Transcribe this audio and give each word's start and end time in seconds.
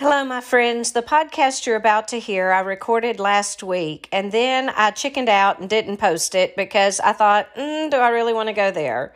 Hello, 0.00 0.24
my 0.24 0.40
friends. 0.40 0.92
The 0.92 1.02
podcast 1.02 1.66
you're 1.66 1.76
about 1.76 2.08
to 2.08 2.18
hear, 2.18 2.52
I 2.52 2.60
recorded 2.60 3.20
last 3.20 3.62
week, 3.62 4.08
and 4.10 4.32
then 4.32 4.70
I 4.70 4.92
chickened 4.92 5.28
out 5.28 5.60
and 5.60 5.68
didn't 5.68 5.98
post 5.98 6.34
it 6.34 6.56
because 6.56 7.00
I 7.00 7.12
thought, 7.12 7.54
mm, 7.54 7.90
do 7.90 7.98
I 7.98 8.08
really 8.08 8.32
want 8.32 8.48
to 8.48 8.54
go 8.54 8.70
there? 8.70 9.14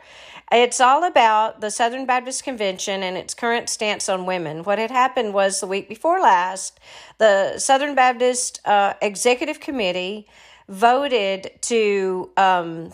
It's 0.51 0.79
all 0.79 1.03
about 1.03 1.59
the 1.59 1.71
Southern 1.71 2.05
Baptist 2.05 2.43
Convention 2.43 3.01
and 3.01 3.17
its 3.17 3.33
current 3.33 3.67
stance 3.67 4.07
on 4.09 4.27
women. 4.27 4.61
What 4.61 4.77
had 4.77 4.91
happened 4.91 5.33
was 5.33 5.59
the 5.59 5.65
week 5.65 5.89
before 5.89 6.19
last, 6.19 6.79
the 7.17 7.57
Southern 7.57 7.95
Baptist 7.95 8.61
uh, 8.63 8.93
Executive 9.01 9.59
Committee 9.59 10.27
voted 10.69 11.49
to 11.61 12.29
um, 12.37 12.93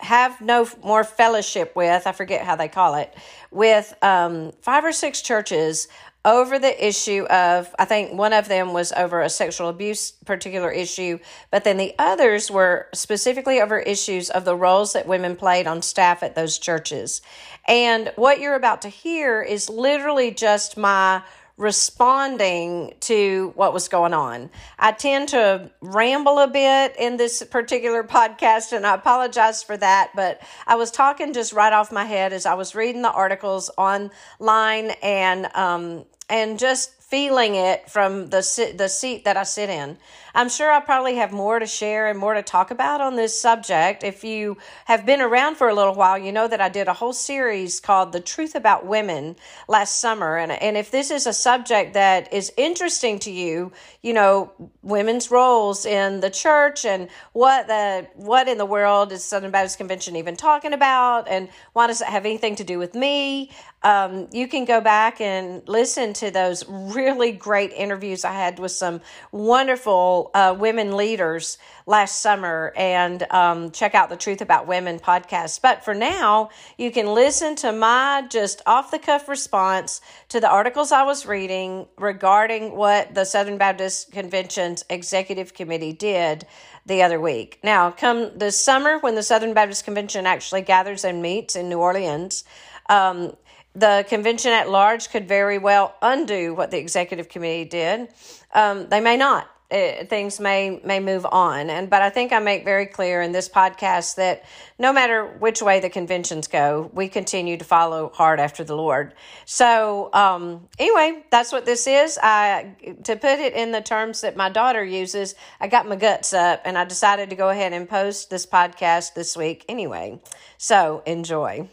have 0.00 0.40
no 0.40 0.68
more 0.82 1.04
fellowship 1.04 1.76
with, 1.76 2.04
I 2.04 2.10
forget 2.10 2.44
how 2.44 2.56
they 2.56 2.66
call 2.66 2.96
it, 2.96 3.14
with 3.52 3.94
um, 4.02 4.50
five 4.60 4.84
or 4.84 4.90
six 4.90 5.22
churches 5.22 5.86
over 6.24 6.58
the 6.58 6.86
issue 6.86 7.24
of 7.24 7.74
I 7.78 7.84
think 7.84 8.12
one 8.12 8.32
of 8.32 8.48
them 8.48 8.72
was 8.72 8.92
over 8.92 9.20
a 9.20 9.28
sexual 9.28 9.68
abuse 9.68 10.12
particular 10.24 10.70
issue, 10.70 11.18
but 11.50 11.64
then 11.64 11.76
the 11.76 11.94
others 11.98 12.50
were 12.50 12.88
specifically 12.94 13.60
over 13.60 13.78
issues 13.78 14.30
of 14.30 14.44
the 14.44 14.54
roles 14.54 14.92
that 14.92 15.06
women 15.06 15.36
played 15.36 15.66
on 15.66 15.82
staff 15.82 16.22
at 16.22 16.34
those 16.34 16.58
churches. 16.58 17.22
And 17.66 18.12
what 18.16 18.40
you're 18.40 18.54
about 18.54 18.82
to 18.82 18.88
hear 18.88 19.42
is 19.42 19.68
literally 19.68 20.30
just 20.30 20.76
my 20.76 21.22
responding 21.56 22.94
to 23.00 23.52
what 23.56 23.74
was 23.74 23.88
going 23.88 24.14
on. 24.14 24.50
I 24.78 24.92
tend 24.92 25.28
to 25.30 25.70
ramble 25.80 26.38
a 26.38 26.48
bit 26.48 26.96
in 26.98 27.16
this 27.16 27.42
particular 27.44 28.02
podcast, 28.04 28.72
and 28.72 28.86
I 28.86 28.94
apologize 28.94 29.62
for 29.62 29.76
that. 29.76 30.10
But 30.14 30.40
I 30.66 30.76
was 30.76 30.90
talking 30.90 31.32
just 31.32 31.52
right 31.52 31.72
off 31.72 31.92
my 31.92 32.04
head 32.04 32.32
as 32.32 32.46
I 32.46 32.54
was 32.54 32.74
reading 32.74 33.02
the 33.02 33.12
articles 33.12 33.70
online 33.76 34.90
and 35.02 35.54
um, 35.54 36.04
and 36.28 36.58
just 36.58 36.90
feeling 37.02 37.54
it 37.54 37.90
from 37.90 38.30
the 38.30 38.74
the 38.76 38.88
seat 38.88 39.24
that 39.24 39.36
I 39.36 39.42
sit 39.42 39.68
in. 39.68 39.98
I'm 40.34 40.48
sure 40.48 40.72
I 40.72 40.80
probably 40.80 41.16
have 41.16 41.32
more 41.32 41.58
to 41.58 41.66
share 41.66 42.08
and 42.08 42.18
more 42.18 42.34
to 42.34 42.42
talk 42.42 42.70
about 42.70 43.00
on 43.00 43.16
this 43.16 43.38
subject. 43.38 44.02
If 44.02 44.24
you 44.24 44.56
have 44.86 45.04
been 45.04 45.20
around 45.20 45.56
for 45.56 45.68
a 45.68 45.74
little 45.74 45.94
while, 45.94 46.16
you 46.16 46.32
know 46.32 46.48
that 46.48 46.60
I 46.60 46.68
did 46.68 46.88
a 46.88 46.94
whole 46.94 47.12
series 47.12 47.80
called 47.80 48.12
The 48.12 48.20
Truth 48.20 48.54
About 48.54 48.86
Women 48.86 49.36
last 49.68 50.00
summer. 50.00 50.38
And, 50.38 50.52
and 50.52 50.76
if 50.76 50.90
this 50.90 51.10
is 51.10 51.26
a 51.26 51.32
subject 51.32 51.94
that 51.94 52.32
is 52.32 52.52
interesting 52.56 53.18
to 53.20 53.30
you, 53.30 53.72
you 54.00 54.14
know, 54.14 54.52
women's 54.82 55.30
roles 55.30 55.84
in 55.84 56.20
the 56.20 56.30
church 56.30 56.84
and 56.84 57.08
what 57.32 57.66
the 57.66 58.06
what 58.14 58.48
in 58.48 58.58
the 58.58 58.66
world 58.66 59.12
is 59.12 59.22
Southern 59.22 59.50
Baptist 59.50 59.78
Convention 59.78 60.16
even 60.16 60.36
talking 60.36 60.72
about 60.72 61.28
and 61.28 61.48
why 61.72 61.86
does 61.86 62.00
it 62.00 62.08
have 62.08 62.24
anything 62.24 62.56
to 62.56 62.64
do 62.64 62.78
with 62.78 62.94
me? 62.94 63.50
Um, 63.84 64.28
you 64.32 64.46
can 64.46 64.64
go 64.64 64.80
back 64.80 65.20
and 65.20 65.66
listen 65.68 66.12
to 66.14 66.30
those 66.30 66.64
really 66.68 67.32
great 67.32 67.72
interviews 67.72 68.24
I 68.24 68.32
had 68.32 68.58
with 68.58 68.72
some 68.72 69.00
wonderful 69.32 70.21
uh, 70.34 70.54
women 70.58 70.96
leaders 70.96 71.58
last 71.86 72.20
summer 72.20 72.72
and 72.76 73.24
um, 73.30 73.70
check 73.70 73.94
out 73.94 74.08
the 74.08 74.16
Truth 74.16 74.40
About 74.40 74.66
Women 74.66 74.98
podcast. 74.98 75.60
But 75.60 75.84
for 75.84 75.94
now, 75.94 76.50
you 76.78 76.90
can 76.90 77.06
listen 77.06 77.56
to 77.56 77.72
my 77.72 78.24
just 78.28 78.62
off 78.66 78.90
the 78.90 78.98
cuff 78.98 79.28
response 79.28 80.00
to 80.28 80.40
the 80.40 80.48
articles 80.48 80.92
I 80.92 81.02
was 81.02 81.26
reading 81.26 81.86
regarding 81.98 82.76
what 82.76 83.14
the 83.14 83.24
Southern 83.24 83.58
Baptist 83.58 84.12
Convention's 84.12 84.84
Executive 84.88 85.54
Committee 85.54 85.92
did 85.92 86.46
the 86.86 87.02
other 87.02 87.20
week. 87.20 87.58
Now, 87.62 87.90
come 87.90 88.36
this 88.36 88.58
summer 88.58 88.98
when 88.98 89.14
the 89.14 89.22
Southern 89.22 89.54
Baptist 89.54 89.84
Convention 89.84 90.26
actually 90.26 90.62
gathers 90.62 91.04
and 91.04 91.22
meets 91.22 91.56
in 91.56 91.68
New 91.68 91.78
Orleans, 91.78 92.44
um, 92.88 93.36
the 93.74 94.04
convention 94.08 94.52
at 94.52 94.68
large 94.68 95.10
could 95.10 95.26
very 95.26 95.58
well 95.58 95.94
undo 96.02 96.54
what 96.54 96.70
the 96.70 96.78
executive 96.78 97.28
committee 97.28 97.64
did. 97.64 98.08
Um, 98.54 98.88
they 98.88 99.00
may 99.00 99.16
not. 99.16 99.48
It, 99.72 100.10
things 100.10 100.38
may 100.38 100.80
may 100.84 101.00
move 101.00 101.24
on, 101.24 101.70
and 101.70 101.88
but 101.88 102.02
I 102.02 102.10
think 102.10 102.32
I 102.32 102.40
make 102.40 102.64
very 102.64 102.84
clear 102.84 103.22
in 103.22 103.32
this 103.32 103.48
podcast 103.48 104.16
that 104.16 104.44
no 104.78 104.92
matter 104.92 105.26
which 105.38 105.62
way 105.62 105.80
the 105.80 105.88
conventions 105.88 106.46
go, 106.46 106.90
we 106.92 107.08
continue 107.08 107.56
to 107.56 107.64
follow 107.64 108.10
hard 108.12 108.38
after 108.38 108.64
the 108.64 108.76
Lord. 108.76 109.14
So 109.46 110.10
um, 110.12 110.68
anyway, 110.78 111.24
that's 111.30 111.52
what 111.52 111.64
this 111.64 111.86
is. 111.86 112.18
I 112.22 112.76
to 113.04 113.16
put 113.16 113.38
it 113.38 113.54
in 113.54 113.72
the 113.72 113.80
terms 113.80 114.20
that 114.20 114.36
my 114.36 114.50
daughter 114.50 114.84
uses, 114.84 115.34
I 115.58 115.68
got 115.68 115.88
my 115.88 115.96
guts 115.96 116.32
up, 116.32 116.60
and 116.64 116.76
I 116.76 116.84
decided 116.84 117.30
to 117.30 117.36
go 117.36 117.48
ahead 117.48 117.72
and 117.72 117.88
post 117.88 118.28
this 118.28 118.44
podcast 118.44 119.14
this 119.14 119.36
week 119.36 119.64
anyway. 119.68 120.20
So 120.58 121.02
enjoy. 121.06 121.68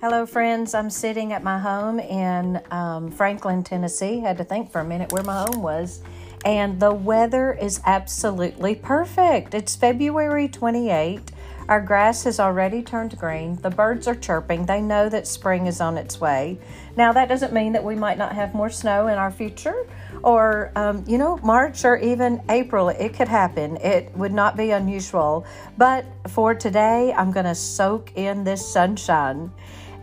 Hello, 0.00 0.24
friends. 0.26 0.74
I'm 0.74 0.90
sitting 0.90 1.32
at 1.32 1.42
my 1.42 1.58
home 1.58 1.98
in 1.98 2.60
um, 2.70 3.10
Franklin, 3.10 3.64
Tennessee. 3.64 4.20
Had 4.20 4.38
to 4.38 4.44
think 4.44 4.70
for 4.70 4.80
a 4.80 4.84
minute 4.84 5.10
where 5.10 5.24
my 5.24 5.42
home 5.42 5.60
was. 5.60 6.02
And 6.44 6.78
the 6.78 6.94
weather 6.94 7.52
is 7.52 7.80
absolutely 7.84 8.76
perfect. 8.76 9.54
It's 9.54 9.74
February 9.74 10.46
28. 10.46 11.32
Our 11.68 11.80
grass 11.80 12.22
has 12.24 12.38
already 12.38 12.80
turned 12.80 13.18
green. 13.18 13.56
The 13.56 13.70
birds 13.70 14.06
are 14.06 14.14
chirping. 14.14 14.66
They 14.66 14.80
know 14.80 15.08
that 15.08 15.26
spring 15.26 15.66
is 15.66 15.80
on 15.80 15.98
its 15.98 16.20
way. 16.20 16.60
Now, 16.96 17.12
that 17.12 17.28
doesn't 17.28 17.52
mean 17.52 17.72
that 17.72 17.82
we 17.82 17.96
might 17.96 18.18
not 18.18 18.36
have 18.36 18.54
more 18.54 18.70
snow 18.70 19.08
in 19.08 19.18
our 19.18 19.32
future 19.32 19.84
or, 20.22 20.70
um, 20.76 21.04
you 21.08 21.18
know, 21.18 21.38
March 21.38 21.84
or 21.84 21.96
even 21.98 22.40
April. 22.48 22.88
It 22.88 23.14
could 23.14 23.28
happen. 23.28 23.76
It 23.78 24.16
would 24.16 24.32
not 24.32 24.56
be 24.56 24.70
unusual. 24.70 25.44
But 25.76 26.06
for 26.28 26.54
today, 26.54 27.12
I'm 27.12 27.32
going 27.32 27.46
to 27.46 27.54
soak 27.56 28.12
in 28.14 28.44
this 28.44 28.64
sunshine. 28.64 29.50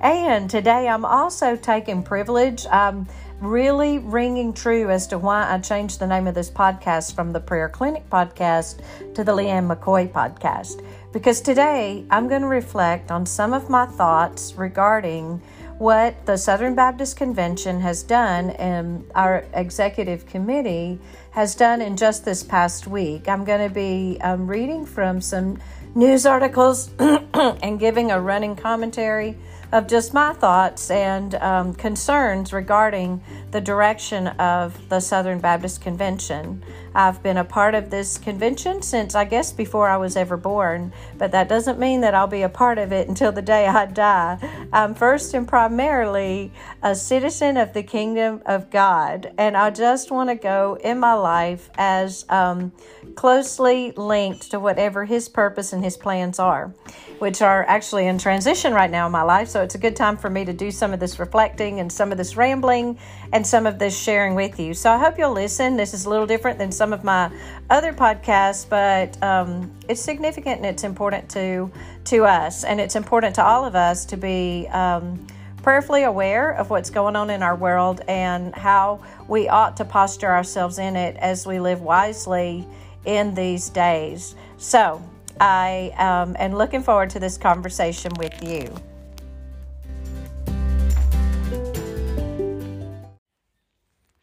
And 0.02 0.50
today 0.50 0.88
I'm 0.88 1.06
also 1.06 1.56
taking 1.56 2.04
privilege. 2.04 2.66
I'm 2.70 3.08
really 3.40 4.00
ringing 4.00 4.54
true 4.54 4.90
as 4.90 5.08
to 5.08 5.18
why 5.18 5.52
I 5.54 5.60
changed 5.60 6.00
the 6.00 6.08
name 6.08 6.28
of 6.28 6.36
this 6.36 6.50
podcast 6.50 7.16
from 7.16 7.32
the 7.32 7.40
Prayer 7.40 7.70
Clinic 7.70 8.10
podcast 8.10 8.82
to 9.14 9.24
the 9.24 9.32
Leanne 9.32 9.74
McCoy 9.74 10.10
podcast. 10.10 10.86
Because 11.12 11.42
today 11.42 12.06
I'm 12.10 12.28
going 12.28 12.42
to 12.42 12.48
reflect 12.48 13.12
on 13.12 13.26
some 13.26 13.54
of 13.54 13.70
my 13.70 13.86
thoughts 13.86 14.54
regarding 14.56 15.42
what 15.78 16.26
the 16.26 16.38
Southern 16.38 16.76
Baptist 16.76 17.18
Convention 17.18 17.82
has 17.82 18.04
done 18.04 18.52
and 18.52 19.06
our 19.14 19.46
executive 19.54 20.26
committee 20.26 21.00
has 21.32 21.54
done 21.56 21.82
in 21.82 21.98
just 21.98 22.24
this 22.24 22.44
past 22.44 22.88
week. 22.88 23.28
I'm 23.28 23.44
going 23.44 23.68
to 23.68 23.74
be 23.74 24.18
um, 24.22 24.48
reading 24.48 24.86
from 24.86 25.20
some 25.20 25.60
news 25.94 26.26
articles 26.26 26.92
and 27.00 27.80
giving 27.80 28.12
a 28.12 28.20
running 28.20 28.56
commentary 28.56 29.38
of 29.76 29.88
just 29.88 30.14
my 30.14 30.32
thoughts 30.32 30.90
and 30.90 31.36
um, 31.36 31.74
concerns 31.74 32.54
regarding 32.54 33.22
the 33.52 33.60
direction 33.60 34.28
of 34.28 34.88
the 34.88 35.02
Southern 35.02 35.38
Baptist 35.40 35.82
Convention. 35.82 36.64
I've 36.96 37.22
been 37.22 37.36
a 37.36 37.44
part 37.44 37.76
of 37.76 37.90
this 37.90 38.18
convention 38.18 38.82
since 38.82 39.16
I 39.16 39.26
guess 39.26 39.52
before 39.52 39.90
I 39.90 39.98
was 39.98 40.16
ever 40.16 40.38
born, 40.38 40.94
but 41.18 41.34
that 41.34 41.50
doesn't 41.50 41.78
mean 41.78 42.00
that 42.02 42.16
I'll 42.16 42.26
be 42.26 42.44
a 42.44 42.50
part 42.50 42.78
of 42.78 42.94
it 42.94 43.08
until 43.10 43.34
the 43.34 43.42
day 43.42 43.68
I 43.68 43.86
die. 43.86 44.68
I'm 44.72 44.96
first 44.96 45.34
and 45.34 45.46
primarily 45.46 46.54
a 46.82 46.96
citizen 46.96 47.58
of 47.58 47.74
the 47.74 47.84
kingdom 47.84 48.42
of 48.46 48.70
God, 48.72 49.34
and 49.38 49.58
I 49.58 49.72
just 49.72 50.10
want 50.10 50.30
to 50.30 50.36
go 50.36 50.78
in 50.82 50.98
my 50.98 51.14
life 51.14 51.70
as 51.78 52.26
um, 52.30 52.72
closely 53.16 53.92
linked 53.92 54.52
to 54.52 54.60
whatever 54.62 55.04
His 55.04 55.28
purpose 55.28 55.74
and 55.74 55.84
His 55.84 55.98
plans 55.98 56.40
are, 56.40 56.74
which 57.20 57.42
are 57.42 57.66
actually 57.68 58.08
in 58.08 58.18
transition 58.18 58.74
right 58.74 58.90
now 58.90 59.06
in 59.06 59.12
my 59.12 59.24
life. 59.24 59.50
So 59.50 59.62
it's 59.62 59.76
a 59.76 59.80
good 59.80 59.98
time 59.98 60.16
for 60.16 60.30
me 60.30 60.46
to 60.46 60.54
do 60.54 60.72
some 60.72 60.94
of 60.94 61.02
this 61.02 61.20
reflecting 61.20 61.82
and 61.82 61.92
some 61.92 62.14
of 62.14 62.18
this 62.18 62.38
rambling 62.38 62.98
and 63.36 63.46
some 63.46 63.68
of 63.68 63.78
this 63.78 64.02
sharing 64.02 64.34
with 64.34 64.62
you. 64.62 64.74
So 64.74 64.90
I 64.90 64.98
hope 64.98 65.18
you'll 65.18 65.34
listen. 65.34 65.76
This 65.76 65.94
is 65.94 66.06
a 66.06 66.10
little 66.10 66.26
different 66.26 66.58
than 66.58 66.72
some 66.72 66.94
of 66.94 67.04
my 67.04 67.30
other 67.70 67.92
podcasts, 67.92 68.68
but 68.68 69.22
um, 69.22 69.70
it's 69.90 70.00
significant 70.00 70.56
and 70.56 70.66
it's 70.66 70.86
important 70.86 71.30
to 71.32 71.70
to 72.06 72.24
us, 72.24 72.64
and 72.64 72.80
it's 72.80 72.96
important 72.96 73.36
to 73.36 73.44
all 73.44 73.66
of 73.66 73.76
us 73.76 74.06
to 74.06 74.16
be 74.16 74.70
um, 74.70 75.28
prayerfully 75.62 76.04
aware 76.04 76.52
of 76.52 76.70
what's 76.70 76.90
going 76.90 77.18
on 77.18 77.30
in 77.30 77.44
our 77.44 77.58
world 77.58 78.00
and 78.08 78.56
how 78.56 79.04
we 79.28 79.50
ought 79.50 79.76
to 79.76 79.84
posture 79.84 80.32
ourselves 80.32 80.80
in 80.80 80.96
it 80.96 81.18
as 81.18 81.46
we 81.46 81.60
live 81.60 81.82
wisely 81.82 82.66
in 83.04 83.36
these 83.36 83.68
days. 83.68 84.36
So 84.56 85.04
I 85.42 85.92
um, 85.98 86.38
am 86.40 86.54
looking 86.54 86.82
forward 86.82 87.10
to 87.10 87.20
this 87.20 87.38
conversation 87.38 88.14
with 88.18 88.42
you. 88.42 88.74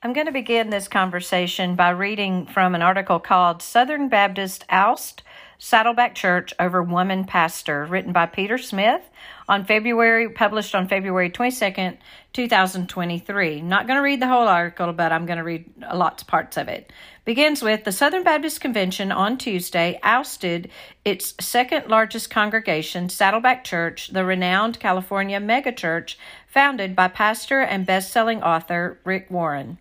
I'm 0.04 0.12
going 0.12 0.26
to 0.26 0.32
begin 0.32 0.70
this 0.70 0.88
conversation 0.88 1.76
by 1.76 1.90
reading 1.90 2.46
from 2.46 2.74
an 2.74 2.82
article 2.82 3.20
called 3.20 3.62
Southern 3.62 4.08
Baptist 4.08 4.64
Oust 4.68 5.22
Saddleback 5.60 6.16
Church 6.16 6.52
over 6.58 6.82
woman 6.82 7.22
pastor, 7.22 7.84
written 7.84 8.12
by 8.12 8.26
Peter 8.26 8.58
Smith 8.58 9.02
on 9.48 9.64
February, 9.64 10.28
published 10.28 10.74
on 10.74 10.88
February 10.88 11.30
22nd, 11.30 11.98
2023. 12.32 13.60
Not 13.62 13.86
going 13.86 13.96
to 13.96 14.02
read 14.02 14.20
the 14.20 14.26
whole 14.26 14.48
article, 14.48 14.92
but 14.92 15.12
I'm 15.12 15.24
going 15.24 15.38
to 15.38 15.44
read 15.44 15.72
lots 15.94 16.22
of 16.22 16.28
parts 16.28 16.56
of 16.56 16.66
it. 16.66 16.92
Begins 17.24 17.62
with 17.62 17.84
the 17.84 17.92
Southern 17.92 18.24
Baptist 18.24 18.60
Convention 18.60 19.12
on 19.12 19.38
Tuesday 19.38 20.00
ousted 20.02 20.68
its 21.04 21.32
second 21.38 21.86
largest 21.86 22.28
congregation, 22.28 23.08
Saddleback 23.08 23.62
Church, 23.62 24.08
the 24.08 24.24
renowned 24.24 24.80
California 24.80 25.38
megachurch 25.38 26.16
founded 26.48 26.96
by 26.96 27.06
pastor 27.06 27.60
and 27.60 27.86
best-selling 27.86 28.42
author 28.42 28.98
Rick 29.04 29.30
Warren. 29.30 29.78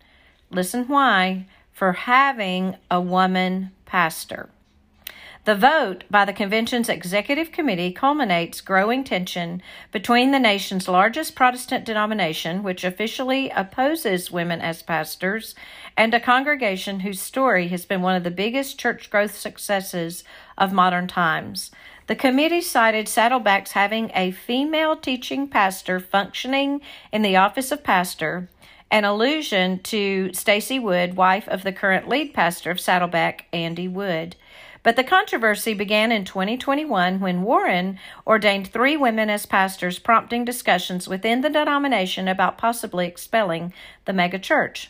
Listen 0.52 0.88
why 0.90 1.46
for 1.72 1.94
having 1.94 2.76
a 2.90 3.00
woman 3.00 3.72
pastor. 3.86 4.50
The 5.46 5.56
vote 5.56 6.04
by 6.12 6.26
the 6.26 6.34
convention's 6.34 6.88
executive 6.88 7.52
committee 7.52 7.92
culminates 7.92 8.62
growing 8.62 9.04
tension 9.04 9.64
between 9.92 10.30
the 10.30 10.40
nation's 10.40 10.88
largest 10.88 11.34
Protestant 11.34 11.84
denomination, 11.84 12.62
which 12.62 12.84
officially 12.84 13.50
opposes 13.50 14.30
women 14.30 14.62
as 14.62 14.84
pastors, 14.84 15.56
and 15.98 16.14
a 16.14 16.20
congregation 16.20 17.00
whose 17.00 17.20
story 17.20 17.70
has 17.70 17.86
been 17.86 18.04
one 18.04 18.16
of 18.16 18.24
the 18.24 18.30
biggest 18.30 18.78
church 18.78 19.10
growth 19.10 19.36
successes 19.36 20.24
of 20.60 20.74
modern 20.74 21.08
times. 21.08 21.72
The 22.06 22.16
committee 22.16 22.62
cited 22.62 23.08
Saddleback's 23.08 23.72
having 23.72 24.12
a 24.14 24.32
female 24.32 24.96
teaching 24.96 25.48
pastor 25.48 26.00
functioning 26.00 26.82
in 27.12 27.24
the 27.24 27.38
office 27.38 27.72
of 27.72 27.84
pastor, 27.84 28.48
an 28.92 29.06
allusion 29.06 29.80
to 29.80 30.34
Stacy 30.34 30.78
Wood, 30.78 31.16
wife 31.16 31.48
of 31.48 31.64
the 31.64 31.72
current 31.72 32.10
lead 32.10 32.34
pastor 32.34 32.70
of 32.70 32.80
Saddleback, 32.80 33.46
Andy 33.54 33.88
Wood. 33.88 34.36
But 34.84 34.98
the 34.98 35.04
controversy 35.04 35.74
began 35.74 36.12
in 36.12 36.26
2021 36.26 37.20
when 37.20 37.44
Warren 37.44 38.00
ordained 38.28 38.68
three 38.68 38.98
women 38.98 39.30
as 39.30 39.46
pastors, 39.46 39.98
prompting 39.98 40.44
discussions 40.44 41.08
within 41.08 41.42
the 41.42 41.50
denomination 41.50 42.28
about 42.28 42.58
possibly 42.58 43.08
expelling 43.08 43.74
the 44.06 44.12
megachurch. 44.12 44.88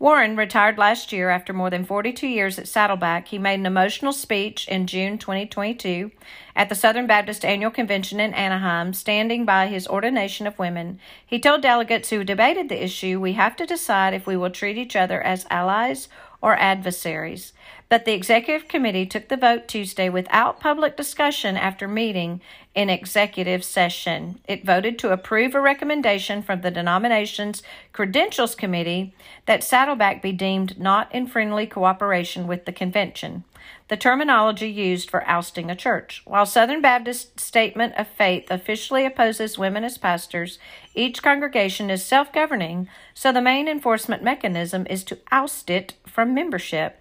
Warren 0.00 0.34
retired 0.34 0.78
last 0.78 1.12
year 1.12 1.28
after 1.28 1.52
more 1.52 1.68
than 1.68 1.84
42 1.84 2.26
years 2.26 2.58
at 2.58 2.66
Saddleback. 2.66 3.28
He 3.28 3.38
made 3.38 3.60
an 3.60 3.66
emotional 3.66 4.14
speech 4.14 4.66
in 4.66 4.86
June 4.86 5.18
2022 5.18 6.10
at 6.56 6.70
the 6.70 6.74
Southern 6.74 7.06
Baptist 7.06 7.44
Annual 7.44 7.72
Convention 7.72 8.18
in 8.18 8.32
Anaheim, 8.32 8.94
standing 8.94 9.44
by 9.44 9.66
his 9.66 9.86
ordination 9.86 10.46
of 10.46 10.58
women. 10.58 10.98
He 11.24 11.38
told 11.38 11.60
delegates 11.60 12.08
who 12.08 12.24
debated 12.24 12.70
the 12.70 12.82
issue, 12.82 13.20
We 13.20 13.34
have 13.34 13.56
to 13.56 13.66
decide 13.66 14.14
if 14.14 14.26
we 14.26 14.38
will 14.38 14.48
treat 14.48 14.78
each 14.78 14.96
other 14.96 15.20
as 15.20 15.44
allies 15.50 16.08
or 16.40 16.56
adversaries. 16.56 17.52
But 17.90 18.04
the 18.04 18.12
executive 18.12 18.68
committee 18.68 19.04
took 19.04 19.26
the 19.26 19.36
vote 19.36 19.66
Tuesday 19.66 20.08
without 20.08 20.60
public 20.60 20.96
discussion 20.96 21.56
after 21.56 21.88
meeting 21.88 22.40
in 22.72 22.88
executive 22.88 23.64
session. 23.64 24.38
It 24.46 24.64
voted 24.64 24.96
to 25.00 25.10
approve 25.10 25.56
a 25.56 25.60
recommendation 25.60 26.40
from 26.40 26.60
the 26.60 26.70
denomination's 26.70 27.64
Credentials 27.92 28.54
Committee 28.54 29.12
that 29.46 29.64
Saddleback 29.64 30.22
be 30.22 30.30
deemed 30.30 30.78
not 30.78 31.12
in 31.12 31.26
friendly 31.26 31.66
cooperation 31.66 32.46
with 32.46 32.64
the 32.64 32.72
convention, 32.72 33.42
the 33.88 33.96
terminology 33.96 34.70
used 34.70 35.10
for 35.10 35.28
ousting 35.28 35.68
a 35.68 35.74
church. 35.74 36.22
While 36.24 36.46
Southern 36.46 36.80
Baptist 36.80 37.40
Statement 37.40 37.94
of 37.98 38.06
Faith 38.06 38.52
officially 38.52 39.04
opposes 39.04 39.58
women 39.58 39.82
as 39.82 39.98
pastors, 39.98 40.60
each 40.94 41.24
congregation 41.24 41.90
is 41.90 42.04
self 42.04 42.32
governing, 42.32 42.88
so 43.14 43.32
the 43.32 43.42
main 43.42 43.66
enforcement 43.66 44.22
mechanism 44.22 44.86
is 44.88 45.02
to 45.04 45.18
oust 45.32 45.68
it 45.70 45.94
from 46.06 46.32
membership. 46.32 46.99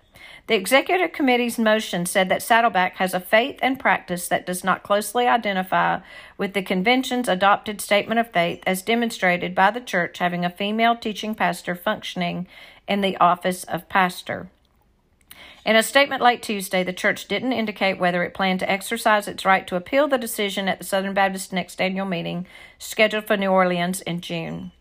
The 0.49 0.55
executive 0.55 1.11
committee's 1.11 1.59
motion 1.59 2.07
said 2.07 2.27
that 2.29 2.41
Saddleback 2.41 2.95
has 2.95 3.13
a 3.13 3.19
faith 3.19 3.59
and 3.61 3.79
practice 3.79 4.27
that 4.29 4.47
does 4.47 4.63
not 4.63 4.81
closely 4.81 5.27
identify 5.27 5.99
with 6.39 6.53
the 6.53 6.63
convention's 6.63 7.29
adopted 7.29 7.79
statement 7.79 8.19
of 8.19 8.31
faith 8.31 8.63
as 8.65 8.81
demonstrated 8.81 9.53
by 9.53 9.69
the 9.69 9.79
church 9.79 10.17
having 10.17 10.43
a 10.43 10.49
female 10.49 10.95
teaching 10.95 11.35
pastor 11.35 11.75
functioning 11.75 12.47
in 12.87 13.01
the 13.01 13.15
office 13.17 13.63
of 13.65 13.87
pastor. 13.89 14.49
In 15.67 15.75
a 15.75 15.83
statement 15.83 16.23
late 16.23 16.41
Tuesday, 16.41 16.83
the 16.83 16.93
church 16.93 17.27
didn't 17.27 17.53
indicate 17.53 17.99
whether 17.99 18.23
it 18.23 18.33
planned 18.33 18.61
to 18.61 18.71
exercise 18.71 19.27
its 19.27 19.45
right 19.45 19.67
to 19.67 19.75
appeal 19.75 20.07
the 20.07 20.17
decision 20.17 20.67
at 20.67 20.79
the 20.79 20.83
Southern 20.83 21.13
Baptist 21.13 21.53
next 21.53 21.79
annual 21.79 22.07
meeting 22.07 22.47
scheduled 22.79 23.27
for 23.27 23.37
New 23.37 23.51
Orleans 23.51 24.01
in 24.01 24.19
June. 24.19 24.71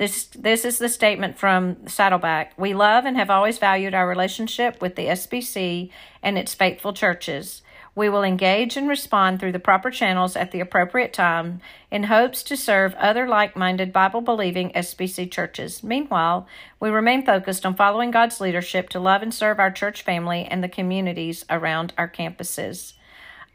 This, 0.00 0.24
this 0.28 0.64
is 0.64 0.78
the 0.78 0.88
statement 0.88 1.38
from 1.38 1.86
Saddleback. 1.86 2.54
We 2.56 2.72
love 2.72 3.04
and 3.04 3.18
have 3.18 3.28
always 3.28 3.58
valued 3.58 3.92
our 3.92 4.08
relationship 4.08 4.80
with 4.80 4.96
the 4.96 5.08
SBC 5.08 5.90
and 6.22 6.38
its 6.38 6.54
faithful 6.54 6.94
churches. 6.94 7.60
We 7.94 8.08
will 8.08 8.22
engage 8.22 8.78
and 8.78 8.88
respond 8.88 9.38
through 9.40 9.52
the 9.52 9.58
proper 9.58 9.90
channels 9.90 10.36
at 10.36 10.52
the 10.52 10.60
appropriate 10.60 11.12
time 11.12 11.60
in 11.90 12.04
hopes 12.04 12.42
to 12.44 12.56
serve 12.56 12.94
other 12.94 13.28
like 13.28 13.56
minded 13.56 13.92
Bible 13.92 14.22
believing 14.22 14.70
SBC 14.70 15.30
churches. 15.30 15.82
Meanwhile, 15.82 16.46
we 16.80 16.88
remain 16.88 17.26
focused 17.26 17.66
on 17.66 17.74
following 17.74 18.10
God's 18.10 18.40
leadership 18.40 18.88
to 18.88 19.00
love 19.00 19.20
and 19.20 19.34
serve 19.34 19.58
our 19.58 19.70
church 19.70 20.00
family 20.00 20.46
and 20.46 20.64
the 20.64 20.68
communities 20.70 21.44
around 21.50 21.92
our 21.98 22.08
campuses. 22.08 22.94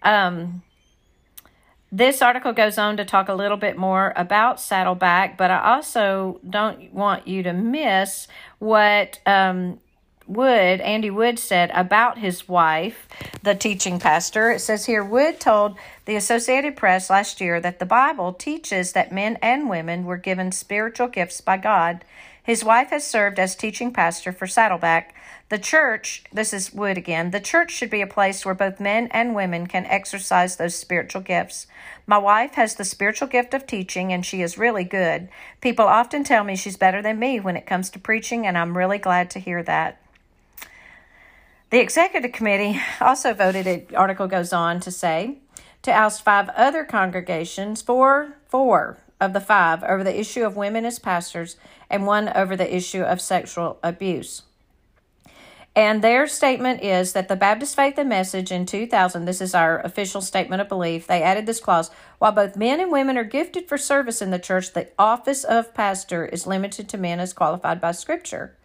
Um, 0.03 0.61
this 1.97 2.21
article 2.21 2.51
goes 2.51 2.77
on 2.77 2.97
to 2.97 3.05
talk 3.05 3.29
a 3.29 3.33
little 3.33 3.55
bit 3.55 3.77
more 3.77 4.11
about 4.17 4.59
Saddleback, 4.59 5.37
but 5.37 5.49
I 5.49 5.75
also 5.75 6.41
don't 6.47 6.93
want 6.93 7.25
you 7.25 7.41
to 7.43 7.53
miss 7.53 8.27
what 8.59 9.19
um, 9.25 9.79
Wood, 10.27 10.81
Andy 10.81 11.09
Wood, 11.09 11.39
said 11.39 11.71
about 11.73 12.17
his 12.17 12.49
wife, 12.49 13.07
the 13.43 13.55
teaching 13.55 13.97
pastor. 13.97 14.51
It 14.51 14.59
says 14.59 14.85
here 14.85 15.05
Wood 15.05 15.39
told 15.39 15.77
the 16.03 16.17
Associated 16.17 16.75
Press 16.75 17.09
last 17.09 17.39
year 17.39 17.61
that 17.61 17.79
the 17.79 17.85
Bible 17.85 18.33
teaches 18.33 18.91
that 18.91 19.13
men 19.13 19.37
and 19.41 19.69
women 19.69 20.03
were 20.03 20.17
given 20.17 20.51
spiritual 20.51 21.07
gifts 21.07 21.39
by 21.39 21.55
God. 21.55 22.03
His 22.45 22.63
wife 22.63 22.91
has 22.91 23.05
served 23.05 23.39
as 23.39 23.55
teaching 23.55 23.91
pastor 23.91 24.31
for 24.31 24.45
Saddleback 24.45 25.15
the 25.49 25.59
church, 25.59 26.23
this 26.33 26.53
is 26.53 26.73
Wood 26.73 26.97
again, 26.97 27.29
the 27.29 27.39
church 27.39 27.69
should 27.71 27.91
be 27.91 28.01
a 28.01 28.07
place 28.07 28.43
where 28.43 28.55
both 28.55 28.79
men 28.79 29.07
and 29.11 29.35
women 29.35 29.67
can 29.67 29.85
exercise 29.85 30.55
those 30.55 30.73
spiritual 30.73 31.21
gifts. 31.21 31.67
My 32.07 32.17
wife 32.17 32.53
has 32.53 32.75
the 32.75 32.83
spiritual 32.83 33.27
gift 33.27 33.53
of 33.53 33.67
teaching, 33.67 34.11
and 34.11 34.25
she 34.25 34.41
is 34.41 34.57
really 34.57 34.83
good. 34.83 35.29
People 35.61 35.85
often 35.85 36.23
tell 36.23 36.43
me 36.43 36.55
she's 36.55 36.77
better 36.77 36.99
than 36.99 37.19
me 37.19 37.39
when 37.39 37.55
it 37.55 37.67
comes 37.67 37.91
to 37.91 37.99
preaching, 37.99 38.47
and 38.47 38.57
I'm 38.57 38.75
really 38.75 38.97
glad 38.97 39.29
to 39.31 39.39
hear 39.39 39.61
that. 39.63 40.01
The 41.69 41.79
executive 41.79 42.31
committee 42.31 42.81
also 42.99 43.35
voted, 43.35 43.65
the 43.65 43.95
article 43.95 44.27
goes 44.27 44.51
on 44.51 44.79
to 44.79 44.89
say, 44.89 45.37
to 45.83 45.91
oust 45.91 46.23
five 46.23 46.49
other 46.49 46.83
congregations, 46.83 47.83
four, 47.83 48.33
four 48.47 48.97
of 49.21 49.33
the 49.33 49.41
five, 49.41 49.83
over 49.83 50.03
the 50.03 50.19
issue 50.19 50.43
of 50.43 50.57
women 50.57 50.85
as 50.85 50.99
pastors, 50.99 51.55
and 51.89 52.05
one 52.05 52.29
over 52.35 52.55
the 52.55 52.75
issue 52.75 53.01
of 53.01 53.21
sexual 53.21 53.79
abuse. 53.83 54.43
And 55.77 56.01
their 56.01 56.25
statement 56.25 56.81
is 56.83 57.11
that 57.11 57.27
the 57.27 57.35
Baptist 57.35 57.75
Faith 57.75 57.97
and 57.97 58.07
Message 58.07 58.49
in 58.49 58.65
2000, 58.65 59.25
this 59.25 59.41
is 59.41 59.53
our 59.53 59.81
official 59.81 60.21
statement 60.21 60.61
of 60.61 60.69
belief, 60.69 61.05
they 61.05 61.21
added 61.21 61.45
this 61.45 61.59
clause 61.59 61.91
while 62.17 62.31
both 62.31 62.55
men 62.55 62.79
and 62.79 62.93
women 62.93 63.17
are 63.17 63.25
gifted 63.25 63.67
for 63.67 63.77
service 63.77 64.21
in 64.21 64.31
the 64.31 64.39
church, 64.39 64.71
the 64.71 64.89
office 64.97 65.43
of 65.43 65.73
pastor 65.73 66.25
is 66.25 66.47
limited 66.47 66.87
to 66.87 66.97
men 66.97 67.19
as 67.19 67.33
qualified 67.33 67.81
by 67.81 67.91
Scripture. 67.91 68.55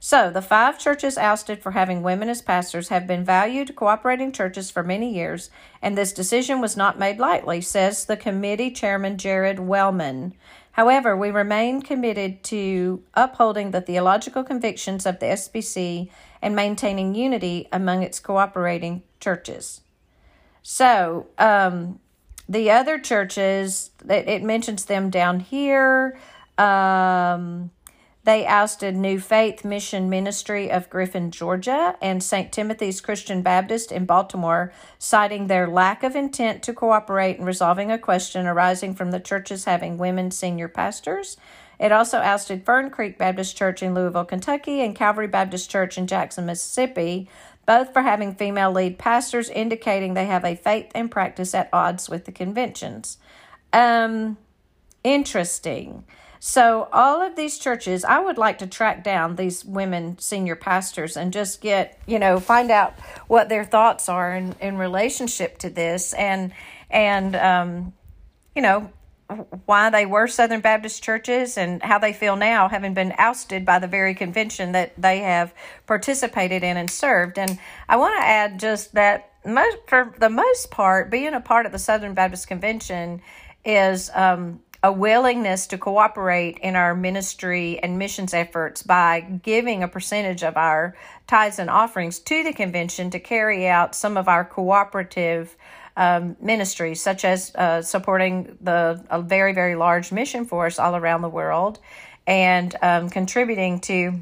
So, 0.00 0.30
the 0.30 0.42
five 0.42 0.78
churches 0.78 1.18
ousted 1.18 1.60
for 1.60 1.72
having 1.72 2.02
women 2.02 2.28
as 2.28 2.40
pastors 2.40 2.88
have 2.88 3.06
been 3.06 3.24
valued 3.24 3.74
cooperating 3.74 4.30
churches 4.30 4.70
for 4.70 4.84
many 4.84 5.12
years, 5.12 5.50
and 5.82 5.98
this 5.98 6.12
decision 6.12 6.60
was 6.60 6.76
not 6.76 6.98
made 6.98 7.18
lightly, 7.18 7.60
says 7.60 8.04
the 8.04 8.16
committee 8.16 8.70
chairman 8.70 9.18
Jared 9.18 9.58
Wellman. 9.58 10.34
However, 10.78 11.16
we 11.16 11.32
remain 11.32 11.82
committed 11.82 12.44
to 12.44 13.02
upholding 13.14 13.72
the 13.72 13.80
theological 13.80 14.44
convictions 14.44 15.06
of 15.06 15.18
the 15.18 15.26
SBC 15.26 16.08
and 16.40 16.54
maintaining 16.54 17.16
unity 17.16 17.66
among 17.72 18.04
its 18.04 18.20
cooperating 18.20 19.02
churches. 19.18 19.80
So, 20.62 21.26
um, 21.36 21.98
the 22.48 22.70
other 22.70 23.00
churches, 23.00 23.90
it, 24.08 24.28
it 24.28 24.44
mentions 24.44 24.84
them 24.84 25.10
down 25.10 25.40
here. 25.40 26.16
Um, 26.58 27.72
they 28.28 28.44
ousted 28.44 28.94
New 28.94 29.18
Faith 29.18 29.64
Mission 29.64 30.10
Ministry 30.10 30.70
of 30.70 30.90
Griffin, 30.90 31.30
Georgia, 31.30 31.96
and 32.02 32.22
St. 32.22 32.52
Timothy's 32.52 33.00
Christian 33.00 33.40
Baptist 33.40 33.90
in 33.90 34.04
Baltimore, 34.04 34.70
citing 34.98 35.46
their 35.46 35.66
lack 35.66 36.02
of 36.02 36.14
intent 36.14 36.62
to 36.64 36.74
cooperate 36.74 37.38
in 37.38 37.46
resolving 37.46 37.90
a 37.90 37.98
question 37.98 38.46
arising 38.46 38.94
from 38.94 39.12
the 39.12 39.18
churches 39.18 39.64
having 39.64 39.96
women 39.96 40.30
senior 40.30 40.68
pastors. 40.68 41.38
It 41.80 41.90
also 41.90 42.18
ousted 42.18 42.66
Fern 42.66 42.90
Creek 42.90 43.16
Baptist 43.16 43.56
Church 43.56 43.82
in 43.82 43.94
Louisville, 43.94 44.26
Kentucky, 44.26 44.82
and 44.82 44.94
Calvary 44.94 45.26
Baptist 45.26 45.70
Church 45.70 45.96
in 45.96 46.06
Jackson, 46.06 46.44
Mississippi, 46.44 47.30
both 47.64 47.94
for 47.94 48.02
having 48.02 48.34
female 48.34 48.72
lead 48.72 48.98
pastors, 48.98 49.48
indicating 49.48 50.12
they 50.12 50.26
have 50.26 50.44
a 50.44 50.54
faith 50.54 50.92
and 50.94 51.10
practice 51.10 51.54
at 51.54 51.70
odds 51.72 52.10
with 52.10 52.26
the 52.26 52.32
conventions. 52.32 53.16
Um, 53.72 54.36
interesting. 55.02 56.04
So, 56.40 56.88
all 56.92 57.20
of 57.20 57.36
these 57.36 57.58
churches, 57.58 58.04
I 58.04 58.20
would 58.20 58.38
like 58.38 58.58
to 58.58 58.66
track 58.66 59.02
down 59.02 59.36
these 59.36 59.64
women 59.64 60.18
senior 60.18 60.54
pastors 60.54 61.16
and 61.16 61.32
just 61.32 61.60
get, 61.60 61.98
you 62.06 62.18
know, 62.18 62.38
find 62.38 62.70
out 62.70 62.98
what 63.26 63.48
their 63.48 63.64
thoughts 63.64 64.08
are 64.08 64.34
in, 64.34 64.54
in 64.60 64.78
relationship 64.78 65.58
to 65.58 65.70
this 65.70 66.14
and, 66.14 66.52
and, 66.90 67.34
um, 67.34 67.92
you 68.54 68.62
know, 68.62 68.90
why 69.66 69.90
they 69.90 70.06
were 70.06 70.26
Southern 70.26 70.60
Baptist 70.60 71.02
churches 71.02 71.58
and 71.58 71.82
how 71.82 71.98
they 71.98 72.12
feel 72.12 72.36
now, 72.36 72.68
having 72.68 72.94
been 72.94 73.12
ousted 73.18 73.66
by 73.66 73.78
the 73.78 73.86
very 73.86 74.14
convention 74.14 74.72
that 74.72 74.92
they 75.00 75.18
have 75.18 75.52
participated 75.86 76.62
in 76.62 76.76
and 76.76 76.90
served. 76.90 77.38
And 77.38 77.58
I 77.88 77.96
want 77.96 78.18
to 78.18 78.24
add 78.24 78.58
just 78.58 78.94
that 78.94 79.32
most, 79.44 79.76
for 79.86 80.14
the 80.18 80.30
most 80.30 80.70
part, 80.70 81.10
being 81.10 81.34
a 81.34 81.40
part 81.40 81.66
of 81.66 81.72
the 81.72 81.78
Southern 81.78 82.14
Baptist 82.14 82.48
Convention 82.48 83.20
is 83.64 84.10
um, 84.14 84.60
a 84.82 84.92
willingness 84.92 85.66
to 85.66 85.78
cooperate 85.78 86.58
in 86.58 86.76
our 86.76 86.94
ministry 86.94 87.78
and 87.80 87.98
missions 87.98 88.32
efforts 88.32 88.82
by 88.82 89.20
giving 89.20 89.82
a 89.82 89.88
percentage 89.88 90.44
of 90.44 90.56
our 90.56 90.96
tithes 91.26 91.58
and 91.58 91.68
offerings 91.68 92.20
to 92.20 92.44
the 92.44 92.52
convention 92.52 93.10
to 93.10 93.18
carry 93.18 93.66
out 93.66 93.94
some 93.94 94.16
of 94.16 94.28
our 94.28 94.44
cooperative 94.44 95.56
um, 95.96 96.36
ministries, 96.40 97.02
such 97.02 97.24
as 97.24 97.52
uh, 97.56 97.82
supporting 97.82 98.56
the 98.60 99.04
a 99.10 99.20
very 99.20 99.52
very 99.52 99.74
large 99.74 100.12
mission 100.12 100.44
force 100.44 100.78
all 100.78 100.94
around 100.94 101.22
the 101.22 101.28
world, 101.28 101.80
and 102.24 102.76
um, 102.82 103.10
contributing 103.10 103.80
to 103.80 104.20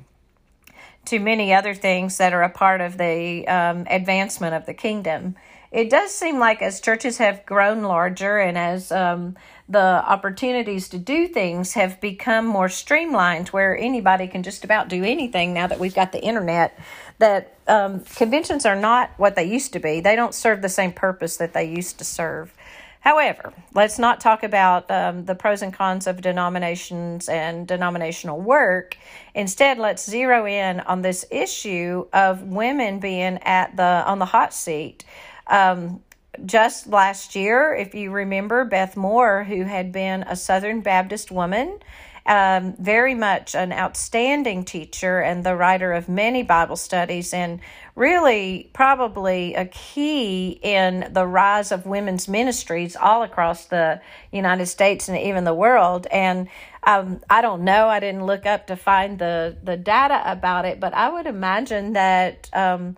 to 1.05 1.19
many 1.19 1.53
other 1.53 1.75
things 1.75 2.17
that 2.17 2.33
are 2.33 2.43
a 2.43 2.49
part 2.49 2.81
of 2.81 2.97
the 2.97 3.47
um, 3.47 3.87
advancement 3.91 4.55
of 4.55 4.65
the 4.65 4.73
kingdom. 4.73 5.37
It 5.71 5.91
does 5.91 6.13
seem 6.15 6.39
like 6.39 6.63
as 6.63 6.81
churches 6.81 7.19
have 7.19 7.45
grown 7.45 7.83
larger 7.83 8.39
and 8.39 8.57
as 8.57 8.91
um, 8.91 9.37
the 9.69 9.79
opportunities 9.79 10.89
to 10.89 10.99
do 10.99 11.27
things 11.27 11.73
have 11.75 12.01
become 12.01 12.47
more 12.47 12.69
streamlined 12.69 13.49
where 13.49 13.77
anybody 13.77 14.29
can 14.29 14.43
just 14.43 14.65
about 14.65 14.89
do 14.89 15.03
anything 15.03 15.53
now 15.53 15.67
that 15.67 15.81
we've 15.81 15.95
got 15.95 16.13
the 16.13 16.23
internet 16.23 16.79
that 17.19 17.57
um, 17.67 18.01
conventions 18.01 18.65
are 18.65 18.77
not 18.77 19.11
what 19.17 19.35
they 19.35 19.45
used 19.45 19.73
to 19.73 19.81
be. 19.81 20.01
They 20.01 20.15
don't 20.15 20.35
serve 20.35 20.63
the 20.63 20.69
same 20.69 20.93
purpose 20.93 21.37
that 21.39 21.53
they 21.53 21.65
used 21.65 21.99
to 21.99 22.05
serve. 22.05 22.55
However 23.01 23.53
let's 23.75 23.99
not 23.99 24.21
talk 24.21 24.45
about 24.45 24.89
um, 24.91 25.25
the 25.25 25.35
pros 25.35 25.63
and 25.63 25.73
cons 25.73 26.07
of 26.07 26.21
denominations 26.21 27.29
and 27.29 27.67
denominational 27.67 28.41
work. 28.41 28.97
Instead 29.35 29.79
let's 29.79 30.09
zero 30.09 30.47
in 30.47 30.81
on 30.81 31.03
this 31.03 31.25
issue 31.31 32.07
of 32.13 32.43
women 32.43 33.01
being 33.01 33.39
at 33.43 33.77
the 33.77 33.83
on 33.83 34.21
the 34.21 34.27
hot 34.27 34.55
seat. 34.55 35.05
Um, 35.49 36.03
just 36.45 36.87
last 36.87 37.35
year, 37.35 37.75
if 37.75 37.95
you 37.95 38.11
remember, 38.11 38.65
Beth 38.65 38.97
Moore, 38.97 39.45
who 39.45 39.63
had 39.63 39.93
been 39.93 40.23
a 40.25 40.37
Southern 40.37 40.81
Baptist 40.81 41.31
woman, 41.31 41.79
um, 42.27 42.75
very 42.79 43.15
much 43.15 43.55
an 43.55 43.73
outstanding 43.73 44.65
teacher 44.65 45.21
and 45.21 45.45
the 45.45 45.55
writer 45.55 45.93
of 45.93 46.09
many 46.09 46.43
Bible 46.43 46.77
studies, 46.77 47.33
and 47.33 47.61
really 47.95 48.69
probably 48.73 49.55
a 49.55 49.67
key 49.67 50.59
in 50.61 51.09
the 51.13 51.27
rise 51.27 51.71
of 51.71 51.87
women's 51.87 52.27
ministries 52.27 52.97
all 52.97 53.23
across 53.23 53.67
the 53.67 54.01
United 54.33 54.67
States 54.67 55.09
and 55.09 55.17
even 55.17 55.45
the 55.45 55.55
world. 55.55 56.07
And 56.11 56.49
um, 56.83 57.21
I 57.31 57.43
don't 57.43 57.63
know, 57.63 57.89
I 57.89 58.01
didn't 58.01 58.27
look 58.27 58.45
up 58.45 58.67
to 58.67 58.77
find 58.77 59.19
the, 59.19 59.57
the 59.63 59.77
data 59.77 60.21
about 60.25 60.65
it, 60.65 60.81
but 60.81 60.95
I 60.95 61.09
would 61.09 61.27
imagine 61.27 61.93
that 61.93 62.51
um, 62.53 62.97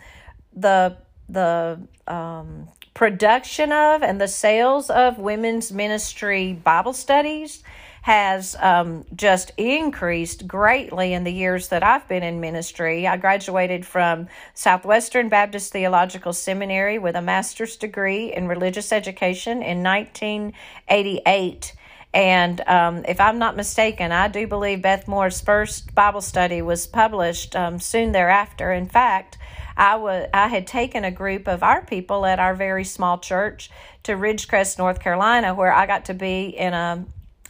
the 0.54 0.96
the 1.28 1.78
um, 2.06 2.68
production 2.98 3.70
of 3.70 4.02
and 4.02 4.20
the 4.20 4.26
sales 4.26 4.90
of 4.90 5.20
women's 5.20 5.70
ministry 5.70 6.52
Bible 6.52 6.92
studies 6.92 7.62
has 8.02 8.56
um, 8.58 9.04
just 9.14 9.52
increased 9.56 10.48
greatly 10.48 11.12
in 11.12 11.22
the 11.22 11.30
years 11.32 11.68
that 11.68 11.84
I've 11.84 12.08
been 12.08 12.24
in 12.24 12.40
ministry. 12.40 13.06
I 13.06 13.16
graduated 13.16 13.86
from 13.86 14.26
Southwestern 14.52 15.28
Baptist 15.28 15.72
Theological 15.72 16.32
Seminary 16.32 16.98
with 16.98 17.14
a 17.14 17.22
master's 17.22 17.76
degree 17.76 18.32
in 18.32 18.48
religious 18.48 18.90
education 18.90 19.62
in 19.62 19.84
1988. 19.84 21.74
And 22.12 22.60
um, 22.66 23.04
if 23.06 23.20
I'm 23.20 23.38
not 23.38 23.54
mistaken, 23.54 24.10
I 24.10 24.26
do 24.26 24.48
believe 24.48 24.82
Beth 24.82 25.06
Moore's 25.06 25.40
first 25.40 25.94
Bible 25.94 26.20
study 26.20 26.62
was 26.62 26.88
published 26.88 27.54
um, 27.54 27.78
soon 27.78 28.10
thereafter. 28.10 28.72
In 28.72 28.88
fact, 28.88 29.38
I 29.78 30.48
had 30.48 30.66
taken 30.66 31.04
a 31.04 31.10
group 31.10 31.46
of 31.46 31.62
our 31.62 31.84
people 31.84 32.26
at 32.26 32.38
our 32.38 32.54
very 32.54 32.84
small 32.84 33.18
church 33.18 33.70
to 34.02 34.12
Ridgecrest, 34.12 34.78
North 34.78 35.00
Carolina, 35.00 35.54
where 35.54 35.72
I 35.72 35.86
got 35.86 36.06
to 36.06 36.14
be 36.14 36.46
in 36.46 36.74
a 36.74 37.04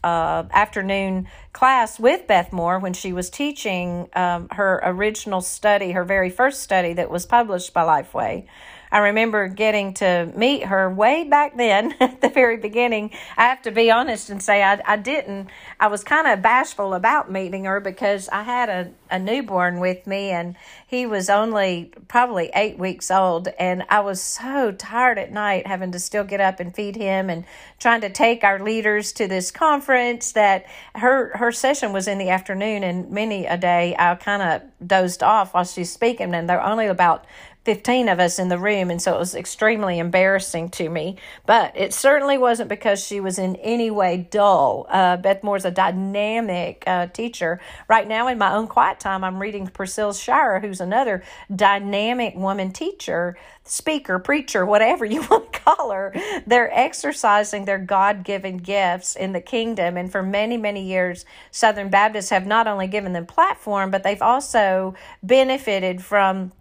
uh, 0.04 0.44
afternoon 0.52 1.28
class 1.52 1.98
with 1.98 2.26
Beth 2.26 2.52
Moore 2.52 2.78
when 2.78 2.92
she 2.92 3.12
was 3.12 3.30
teaching 3.30 4.08
um, 4.14 4.48
her 4.52 4.80
original 4.84 5.40
study, 5.40 5.92
her 5.92 6.04
very 6.04 6.30
first 6.30 6.62
study 6.62 6.92
that 6.92 7.10
was 7.10 7.26
published 7.26 7.72
by 7.74 7.82
Lifeway. 7.82 8.46
I 8.90 8.98
remember 8.98 9.48
getting 9.48 9.94
to 9.94 10.32
meet 10.34 10.64
her 10.64 10.90
way 10.90 11.24
back 11.24 11.56
then 11.56 11.94
at 12.00 12.20
the 12.20 12.28
very 12.28 12.56
beginning. 12.56 13.10
I 13.36 13.44
have 13.44 13.62
to 13.62 13.70
be 13.70 13.90
honest 13.90 14.30
and 14.30 14.42
say 14.42 14.62
I, 14.62 14.80
I 14.84 14.96
didn't. 14.96 15.48
I 15.78 15.88
was 15.88 16.02
kind 16.04 16.26
of 16.26 16.42
bashful 16.42 16.94
about 16.94 17.30
meeting 17.30 17.64
her 17.64 17.80
because 17.80 18.28
I 18.30 18.42
had 18.42 18.68
a, 18.68 18.90
a 19.10 19.18
newborn 19.18 19.80
with 19.80 20.06
me 20.06 20.30
and 20.30 20.56
he 20.86 21.06
was 21.06 21.28
only 21.28 21.92
probably 22.08 22.50
eight 22.54 22.78
weeks 22.78 23.10
old. 23.10 23.48
And 23.58 23.84
I 23.90 24.00
was 24.00 24.20
so 24.22 24.72
tired 24.72 25.18
at 25.18 25.32
night 25.32 25.66
having 25.66 25.92
to 25.92 25.98
still 25.98 26.24
get 26.24 26.40
up 26.40 26.60
and 26.60 26.74
feed 26.74 26.96
him 26.96 27.28
and 27.28 27.44
trying 27.78 28.00
to 28.00 28.10
take 28.10 28.42
our 28.42 28.58
leaders 28.58 29.12
to 29.12 29.28
this 29.28 29.50
conference 29.50 30.32
that 30.32 30.66
her, 30.94 31.36
her 31.36 31.52
session 31.52 31.92
was 31.92 32.08
in 32.08 32.18
the 32.18 32.30
afternoon. 32.30 32.82
And 32.82 33.10
many 33.10 33.46
a 33.46 33.56
day 33.58 33.94
I 33.98 34.14
kind 34.14 34.42
of 34.42 34.88
dozed 34.88 35.22
off 35.22 35.52
while 35.54 35.64
she's 35.64 35.92
speaking. 35.92 36.34
And 36.34 36.48
they're 36.48 36.64
only 36.64 36.86
about 36.86 37.26
15 37.68 38.08
of 38.08 38.18
us 38.18 38.38
in 38.38 38.48
the 38.48 38.56
room, 38.56 38.90
and 38.90 39.02
so 39.02 39.14
it 39.14 39.18
was 39.18 39.34
extremely 39.34 39.98
embarrassing 39.98 40.70
to 40.70 40.88
me. 40.88 41.16
But 41.44 41.76
it 41.76 41.92
certainly 41.92 42.38
wasn't 42.38 42.70
because 42.70 43.04
she 43.04 43.20
was 43.20 43.38
in 43.38 43.56
any 43.56 43.90
way 43.90 44.26
dull. 44.30 44.86
Uh, 44.88 45.18
Beth 45.18 45.42
Moore's 45.42 45.66
a 45.66 45.70
dynamic 45.70 46.82
uh, 46.86 47.08
teacher. 47.08 47.60
Right 47.86 48.08
now, 48.08 48.26
in 48.28 48.38
my 48.38 48.54
own 48.54 48.68
quiet 48.68 49.00
time, 49.00 49.22
I'm 49.22 49.38
reading 49.38 49.66
Priscilla 49.66 50.14
Shirer, 50.14 50.60
who's 50.60 50.80
another 50.80 51.22
dynamic 51.54 52.36
woman 52.36 52.72
teacher, 52.72 53.36
speaker, 53.64 54.18
preacher, 54.18 54.64
whatever 54.64 55.04
you 55.04 55.20
want 55.30 55.52
to 55.52 55.60
call 55.60 55.90
her. 55.90 56.14
They're 56.46 56.72
exercising 56.72 57.66
their 57.66 57.78
God 57.78 58.24
given 58.24 58.56
gifts 58.56 59.14
in 59.14 59.32
the 59.34 59.42
kingdom. 59.42 59.98
And 59.98 60.10
for 60.10 60.22
many, 60.22 60.56
many 60.56 60.86
years, 60.86 61.26
Southern 61.50 61.90
Baptists 61.90 62.30
have 62.30 62.46
not 62.46 62.66
only 62.66 62.86
given 62.86 63.12
them 63.12 63.26
platform, 63.26 63.90
but 63.90 64.04
they've 64.04 64.22
also 64.22 64.94
benefited 65.22 66.02
from 66.02 66.52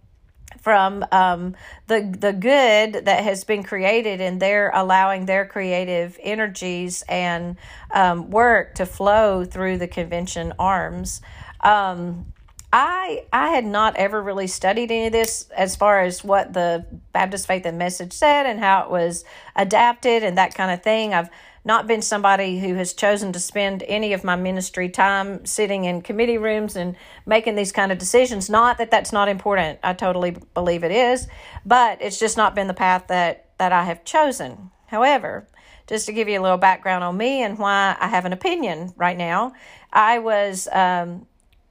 from 0.60 1.04
um, 1.12 1.56
the 1.86 2.14
the 2.18 2.32
good 2.32 3.04
that 3.06 3.24
has 3.24 3.44
been 3.44 3.62
created, 3.62 4.20
and 4.20 4.40
they're 4.40 4.70
allowing 4.74 5.26
their 5.26 5.46
creative 5.46 6.18
energies 6.22 7.02
and 7.08 7.56
um, 7.92 8.30
work 8.30 8.74
to 8.76 8.86
flow 8.86 9.44
through 9.44 9.78
the 9.78 9.88
convention 9.88 10.52
arms. 10.58 11.20
Um, 11.60 12.32
I 12.72 13.24
I 13.32 13.50
had 13.50 13.64
not 13.64 13.96
ever 13.96 14.22
really 14.22 14.46
studied 14.46 14.90
any 14.90 15.06
of 15.06 15.12
this 15.12 15.48
as 15.56 15.74
far 15.74 16.02
as 16.02 16.22
what 16.22 16.52
the 16.52 16.84
Baptist 17.12 17.46
Faith 17.46 17.64
and 17.64 17.78
Message 17.78 18.12
said 18.12 18.46
and 18.46 18.60
how 18.60 18.84
it 18.84 18.90
was 18.90 19.24
adapted 19.56 20.22
and 20.22 20.36
that 20.36 20.54
kind 20.54 20.70
of 20.70 20.82
thing. 20.82 21.14
I've 21.14 21.30
not 21.68 21.86
been 21.86 22.00
somebody 22.00 22.58
who 22.58 22.74
has 22.76 22.94
chosen 22.94 23.30
to 23.30 23.38
spend 23.38 23.84
any 23.86 24.14
of 24.14 24.24
my 24.24 24.34
ministry 24.34 24.88
time 24.88 25.44
sitting 25.44 25.84
in 25.84 26.00
committee 26.00 26.38
rooms 26.38 26.74
and 26.74 26.96
making 27.26 27.56
these 27.56 27.72
kind 27.72 27.92
of 27.92 27.98
decisions. 27.98 28.48
Not 28.48 28.78
that 28.78 28.90
that's 28.90 29.12
not 29.12 29.28
important. 29.28 29.78
I 29.84 29.92
totally 29.92 30.34
believe 30.54 30.82
it 30.82 30.90
is, 30.90 31.28
but 31.66 32.00
it's 32.00 32.18
just 32.18 32.38
not 32.38 32.54
been 32.54 32.68
the 32.68 32.74
path 32.74 33.08
that 33.08 33.50
that 33.58 33.70
I 33.70 33.84
have 33.84 34.02
chosen. 34.04 34.70
However, 34.86 35.46
just 35.86 36.06
to 36.06 36.12
give 36.12 36.26
you 36.26 36.40
a 36.40 36.42
little 36.42 36.58
background 36.58 37.04
on 37.04 37.16
me 37.16 37.42
and 37.42 37.58
why 37.58 37.96
I 38.00 38.08
have 38.08 38.24
an 38.24 38.32
opinion 38.32 38.94
right 38.96 39.16
now, 39.16 39.52
I 39.92 40.20
was 40.20 40.68
um, 40.72 41.26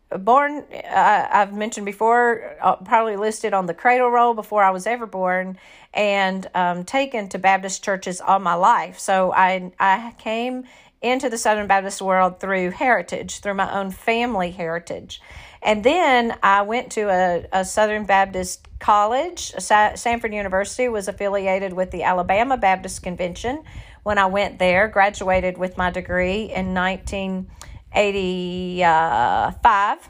born 0.09 0.63
uh, 0.73 1.27
i've 1.31 1.53
mentioned 1.53 1.85
before 1.85 2.55
uh, 2.61 2.75
probably 2.77 3.17
listed 3.17 3.53
on 3.53 3.65
the 3.65 3.73
cradle 3.73 4.09
roll 4.09 4.33
before 4.33 4.63
i 4.63 4.69
was 4.69 4.87
ever 4.87 5.05
born 5.05 5.57
and 5.97 6.47
um, 6.53 6.83
taken 6.83 7.27
to 7.29 7.39
baptist 7.39 7.83
churches 7.83 8.21
all 8.21 8.39
my 8.39 8.53
life. 8.53 8.99
So 8.99 9.33
i 9.33 9.71
i 9.79 10.13
came 10.19 10.65
into 11.01 11.29
the 11.29 11.37
southern 11.37 11.67
baptist 11.67 12.01
world 12.01 12.39
through 12.39 12.71
heritage 12.71 13.39
through 13.39 13.55
my 13.55 13.79
own 13.79 13.91
family 13.91 14.51
heritage. 14.51 15.21
And 15.61 15.83
then 15.83 16.37
i 16.43 16.61
went 16.61 16.91
to 16.93 17.09
a, 17.09 17.45
a 17.51 17.65
southern 17.65 18.05
baptist 18.05 18.67
college. 18.79 19.51
Sa- 19.59 19.93
samford 19.93 20.33
university 20.33 20.87
was 20.87 21.07
affiliated 21.07 21.73
with 21.73 21.91
the 21.91 22.03
alabama 22.03 22.57
baptist 22.57 23.01
convention 23.01 23.63
when 24.03 24.17
i 24.19 24.27
went 24.27 24.59
there 24.59 24.87
graduated 24.87 25.57
with 25.57 25.77
my 25.77 25.89
degree 25.89 26.43
in 26.53 26.73
19 26.73 27.49
85. 27.97 30.09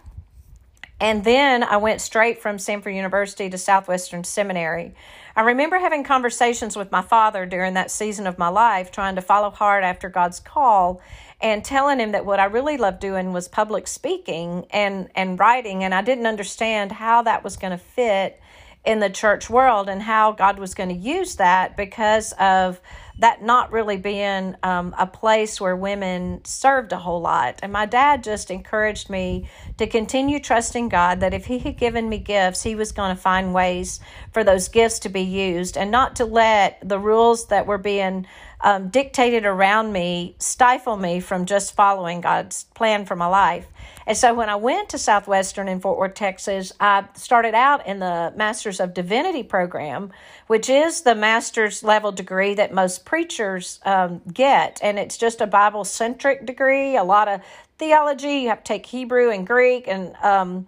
And 1.00 1.24
then 1.24 1.64
I 1.64 1.78
went 1.78 2.02
straight 2.02 2.42
from 2.42 2.58
Samford 2.58 2.96
University 2.96 3.50
to 3.50 3.58
Southwestern 3.58 4.24
Seminary. 4.24 4.96
I 5.36 5.42
remember 5.42 5.78
having 5.78 6.04
conversations 6.04 6.76
with 6.76 6.92
my 6.92 7.04
father 7.04 7.46
during 7.46 7.76
that 7.76 7.92
season 7.92 8.26
of 8.26 8.40
my 8.40 8.48
life, 8.48 8.92
trying 8.92 9.16
to 9.16 9.22
follow 9.22 9.52
hard 9.52 9.84
after 9.84 10.10
God's 10.10 10.40
call 10.40 11.02
and 11.40 11.64
telling 11.64 12.00
him 12.00 12.14
that 12.14 12.26
what 12.26 12.40
I 12.40 12.46
really 12.46 12.78
loved 12.78 13.00
doing 13.00 13.32
was 13.32 13.48
public 13.48 13.88
speaking 13.88 14.66
and, 14.72 15.10
and 15.16 15.40
writing. 15.40 15.84
And 15.84 15.94
I 15.94 16.02
didn't 16.02 16.26
understand 16.26 16.92
how 16.92 17.22
that 17.22 17.44
was 17.44 17.58
going 17.58 17.72
to 17.72 17.78
fit 17.78 18.42
in 18.84 19.00
the 19.00 19.10
church 19.10 19.50
world 19.50 19.90
and 19.90 20.02
how 20.02 20.32
God 20.32 20.58
was 20.58 20.74
going 20.74 20.90
to 20.90 20.96
use 20.96 21.36
that 21.36 21.78
because 21.78 22.34
of 22.40 22.82
that 23.20 23.42
not 23.42 23.72
really 23.72 23.98
being 23.98 24.56
um, 24.64 24.94
a 24.98 25.08
place 25.08 25.60
where 25.60 25.76
women 25.76 26.42
served 26.44 26.92
a 26.92 26.98
whole 26.98 27.22
lot. 27.22 27.60
And 27.64 27.74
my 27.74 27.86
dad 27.86 28.24
just 28.24 28.52
encouraged 28.52 29.10
me 29.10 29.50
to 29.78 29.88
continue 29.88 30.40
trusting 30.40 30.90
God 30.90 31.20
that 31.22 31.34
if 31.34 31.46
He 31.46 31.60
had 31.60 31.78
given 31.78 32.10
me 32.10 32.20
gifts, 32.20 32.64
He 32.64 32.76
was 32.76 32.92
going 32.92 33.16
to 33.16 33.22
find 33.22 33.54
ways 33.54 34.00
for 34.32 34.44
those 34.44 34.68
gifts 34.68 35.00
to 35.00 35.10
be 35.10 35.22
used 35.22 35.78
and 35.78 35.90
not 35.90 36.16
to 36.18 36.26
let 36.26 36.78
the 36.88 37.00
rules 37.00 37.48
that 37.48 37.66
were 37.66 37.78
being 37.78 38.28
um, 38.62 38.90
dictated 38.90 39.46
around 39.46 39.94
me 39.94 40.36
stifle 40.40 40.98
me 40.98 41.20
from 41.20 41.46
just 41.46 41.76
following 41.76 42.22
God's 42.22 42.66
plan 42.76 43.06
for 43.06 43.16
my 43.16 43.28
life. 43.28 43.68
And 44.08 44.18
so 44.18 44.34
when 44.34 44.50
I 44.50 44.56
went 44.56 44.90
to 44.90 44.98
Southwestern 44.98 45.68
in 45.68 45.80
Fort 45.80 45.98
Worth, 45.98 46.14
Texas, 46.14 46.72
I 46.80 47.06
started 47.16 47.54
out 47.54 47.86
in 47.86 48.00
the 48.00 48.34
Masters 48.36 48.80
of 48.80 48.94
Divinity 48.94 49.44
program, 49.44 50.12
which 50.48 50.70
is 50.70 51.02
the 51.02 51.14
master's 51.14 51.84
level 51.84 52.12
degree 52.12 52.54
that 52.56 52.74
most 52.74 53.06
preachers 53.06 53.80
um, 53.86 54.22
get. 54.34 54.80
And 54.82 54.98
it's 54.98 55.18
just 55.18 55.42
a 55.42 55.48
Bible 55.48 55.84
centric 55.84 56.46
degree, 56.46 56.96
a 56.96 57.04
lot 57.04 57.28
of 57.28 57.42
theology. 57.78 58.40
You 58.40 58.50
have 58.50 58.64
to 58.64 58.74
take 58.74 58.86
Hebrew 58.86 59.30
and 59.30 59.46
Greek 59.46 59.88
and 59.88 60.16
um, 60.24 60.68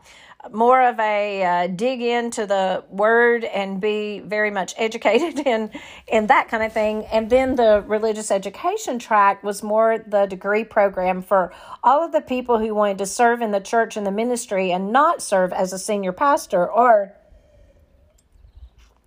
more 0.51 0.81
of 0.81 0.99
a 0.99 1.43
uh, 1.43 1.67
dig 1.67 2.01
into 2.01 2.45
the 2.45 2.83
word 2.89 3.43
and 3.43 3.81
be 3.81 4.19
very 4.19 4.49
much 4.51 4.73
educated 4.77 5.39
in 5.45 5.69
in 6.07 6.27
that 6.27 6.47
kind 6.47 6.63
of 6.63 6.71
thing. 6.71 7.05
And 7.05 7.29
then 7.29 7.55
the 7.55 7.83
religious 7.85 8.31
education 8.31 8.99
track 8.99 9.43
was 9.43 9.61
more 9.61 9.97
the 9.99 10.25
degree 10.25 10.63
program 10.63 11.21
for 11.21 11.53
all 11.83 12.03
of 12.03 12.11
the 12.11 12.21
people 12.21 12.59
who 12.59 12.73
wanted 12.73 12.97
to 12.99 13.05
serve 13.05 13.41
in 13.41 13.51
the 13.51 13.59
church 13.59 13.97
and 13.97 14.05
the 14.07 14.11
ministry 14.11 14.71
and 14.71 14.91
not 14.91 15.21
serve 15.21 15.51
as 15.51 15.73
a 15.73 15.79
senior 15.79 16.13
pastor 16.13 16.67
or 16.67 17.13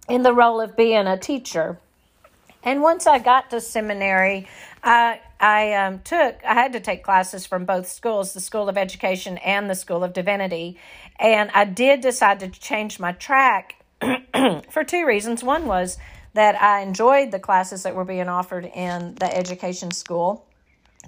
in 0.08 0.22
the 0.22 0.34
role 0.34 0.60
of 0.60 0.76
being 0.76 1.06
a 1.06 1.16
teacher. 1.16 1.78
And 2.64 2.80
once 2.82 3.06
i 3.06 3.18
got 3.18 3.50
to 3.50 3.60
seminary 3.60 4.46
i 4.82 5.20
I 5.40 5.74
um, 5.74 5.98
took, 6.04 6.36
I 6.44 6.54
had 6.54 6.72
to 6.74 6.80
take 6.80 7.02
classes 7.02 7.46
from 7.46 7.64
both 7.64 7.88
schools, 7.88 8.32
the 8.32 8.38
School 8.40 8.68
of 8.68 8.78
Education 8.78 9.38
and 9.38 9.68
the 9.68 9.74
School 9.74 10.04
of 10.04 10.12
Divinity. 10.12 10.78
And 11.18 11.50
I 11.52 11.64
did 11.64 12.00
decide 12.00 12.38
to 12.40 12.48
change 12.48 13.00
my 13.00 13.10
track 13.10 13.82
for 14.70 14.84
two 14.84 15.04
reasons. 15.04 15.42
One 15.42 15.66
was 15.66 15.98
that 16.34 16.60
I 16.62 16.82
enjoyed 16.82 17.32
the 17.32 17.40
classes 17.40 17.82
that 17.82 17.96
were 17.96 18.04
being 18.04 18.28
offered 18.28 18.66
in 18.66 19.16
the 19.16 19.36
education 19.36 19.90
school, 19.90 20.46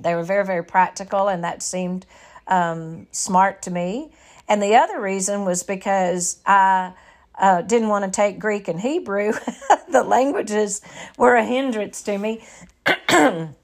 they 0.01 0.15
were 0.15 0.25
very, 0.25 0.45
very 0.45 0.65
practical, 0.65 1.29
and 1.29 1.45
that 1.45 1.63
seemed 1.63 2.07
um, 2.49 3.07
smart 3.13 3.63
to 3.63 3.71
me. 3.71 4.11
And 4.49 4.63
the 4.63 4.75
other 4.75 5.01
reason 5.01 5.45
was 5.45 5.63
because 5.63 6.41
I 6.45 6.93
uh, 7.39 7.63
didn't 7.63 7.89
want 7.89 8.05
to 8.05 8.11
take 8.11 8.39
Greek 8.39 8.69
and 8.69 8.81
Hebrew. 8.81 9.33
the 9.89 10.03
languages 10.03 10.83
were 11.17 11.35
a 11.35 11.45
hindrance 11.45 12.03
to 12.03 12.19
me. 12.19 12.45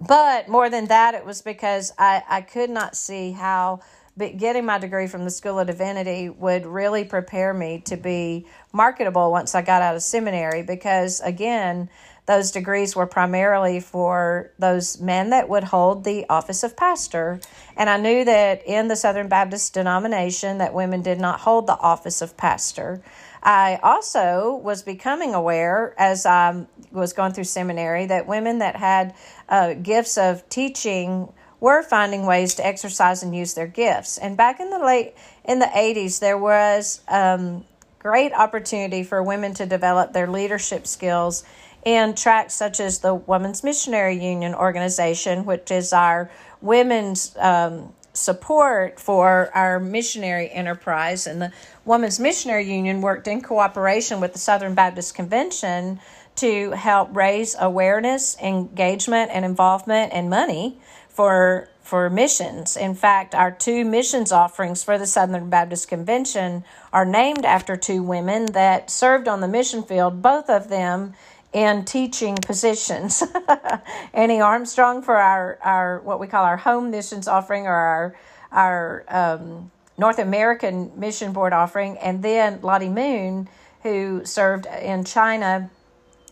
But 0.00 0.48
more 0.48 0.68
than 0.68 0.86
that, 0.86 1.14
it 1.14 1.24
was 1.24 1.42
because 1.42 1.92
I, 1.98 2.22
I 2.28 2.40
could 2.40 2.70
not 2.70 2.96
see 2.96 3.32
how 3.32 3.80
getting 4.16 4.64
my 4.64 4.78
degree 4.78 5.06
from 5.06 5.24
the 5.24 5.30
School 5.30 5.58
of 5.58 5.66
Divinity 5.66 6.28
would 6.28 6.66
really 6.66 7.04
prepare 7.04 7.52
me 7.52 7.80
to 7.86 7.96
be 7.96 8.46
marketable 8.72 9.30
once 9.30 9.54
I 9.54 9.62
got 9.62 9.82
out 9.82 9.96
of 9.96 10.02
seminary. 10.02 10.62
Because 10.62 11.20
again, 11.20 11.88
those 12.26 12.50
degrees 12.50 12.96
were 12.96 13.06
primarily 13.06 13.80
for 13.80 14.52
those 14.58 15.00
men 15.00 15.30
that 15.30 15.48
would 15.48 15.64
hold 15.64 16.04
the 16.04 16.24
office 16.30 16.62
of 16.62 16.76
pastor. 16.76 17.40
And 17.76 17.90
I 17.90 17.98
knew 17.98 18.24
that 18.24 18.62
in 18.66 18.88
the 18.88 18.96
Southern 18.96 19.28
Baptist 19.28 19.74
denomination 19.74 20.58
that 20.58 20.72
women 20.72 21.02
did 21.02 21.20
not 21.20 21.40
hold 21.40 21.66
the 21.66 21.78
office 21.78 22.22
of 22.22 22.36
pastor. 22.36 23.02
I 23.42 23.78
also 23.82 24.58
was 24.64 24.82
becoming 24.82 25.34
aware 25.34 25.94
as 25.98 26.24
I 26.24 26.66
was 26.90 27.12
going 27.12 27.34
through 27.34 27.44
seminary 27.44 28.06
that 28.06 28.26
women 28.26 28.60
that 28.60 28.76
had 28.76 29.14
uh, 29.48 29.74
gifts 29.74 30.16
of 30.18 30.48
teaching 30.48 31.32
were 31.60 31.82
finding 31.82 32.26
ways 32.26 32.54
to 32.56 32.66
exercise 32.66 33.22
and 33.22 33.34
use 33.34 33.54
their 33.54 33.66
gifts. 33.66 34.18
And 34.18 34.36
back 34.36 34.60
in 34.60 34.70
the 34.70 34.78
late 34.78 35.14
in 35.44 35.60
the 35.60 35.66
80s, 35.66 36.20
there 36.20 36.36
was 36.36 37.00
um, 37.08 37.64
great 37.98 38.32
opportunity 38.34 39.02
for 39.02 39.22
women 39.22 39.54
to 39.54 39.64
develop 39.64 40.12
their 40.12 40.26
leadership 40.26 40.86
skills 40.86 41.44
in 41.84 42.14
tracks 42.14 42.54
such 42.54 42.80
as 42.80 42.98
the 42.98 43.14
Women's 43.14 43.62
Missionary 43.62 44.22
Union 44.22 44.54
organization, 44.54 45.44
which 45.44 45.70
is 45.70 45.92
our 45.92 46.30
women's 46.60 47.36
um, 47.38 47.92
support 48.14 49.00
for 49.00 49.50
our 49.54 49.80
missionary 49.80 50.50
enterprise. 50.50 51.26
And 51.26 51.42
the 51.42 51.52
Women's 51.84 52.20
Missionary 52.20 52.70
Union 52.70 53.00
worked 53.00 53.28
in 53.28 53.42
cooperation 53.42 54.20
with 54.20 54.32
the 54.32 54.38
Southern 54.38 54.74
Baptist 54.74 55.14
Convention 55.14 56.00
to 56.36 56.72
help 56.72 57.14
raise 57.14 57.54
awareness, 57.58 58.36
engagement, 58.40 59.30
and 59.32 59.44
involvement 59.44 60.12
and 60.12 60.28
money 60.28 60.78
for 61.08 61.68
for 61.82 62.08
missions. 62.08 62.78
In 62.78 62.94
fact, 62.94 63.34
our 63.34 63.50
two 63.50 63.84
missions 63.84 64.32
offerings 64.32 64.82
for 64.82 64.96
the 64.96 65.06
Southern 65.06 65.50
Baptist 65.50 65.86
Convention 65.86 66.64
are 66.94 67.04
named 67.04 67.44
after 67.44 67.76
two 67.76 68.02
women 68.02 68.46
that 68.52 68.90
served 68.90 69.28
on 69.28 69.42
the 69.42 69.48
mission 69.48 69.82
field, 69.82 70.22
both 70.22 70.48
of 70.48 70.70
them 70.70 71.12
in 71.52 71.84
teaching 71.84 72.36
positions. 72.36 73.22
Annie 74.14 74.40
Armstrong 74.40 75.02
for 75.02 75.16
our, 75.16 75.58
our 75.62 76.00
what 76.00 76.18
we 76.18 76.26
call 76.26 76.44
our 76.44 76.56
home 76.56 76.90
missions 76.90 77.28
offering 77.28 77.66
or 77.66 77.74
our 77.74 78.16
our 78.50 79.04
um, 79.08 79.70
North 79.98 80.18
American 80.18 80.92
Mission 80.98 81.32
Board 81.32 81.52
offering, 81.52 81.98
and 81.98 82.22
then 82.22 82.60
Lottie 82.62 82.88
Moon, 82.88 83.48
who 83.82 84.24
served 84.24 84.66
in 84.66 85.04
China, 85.04 85.70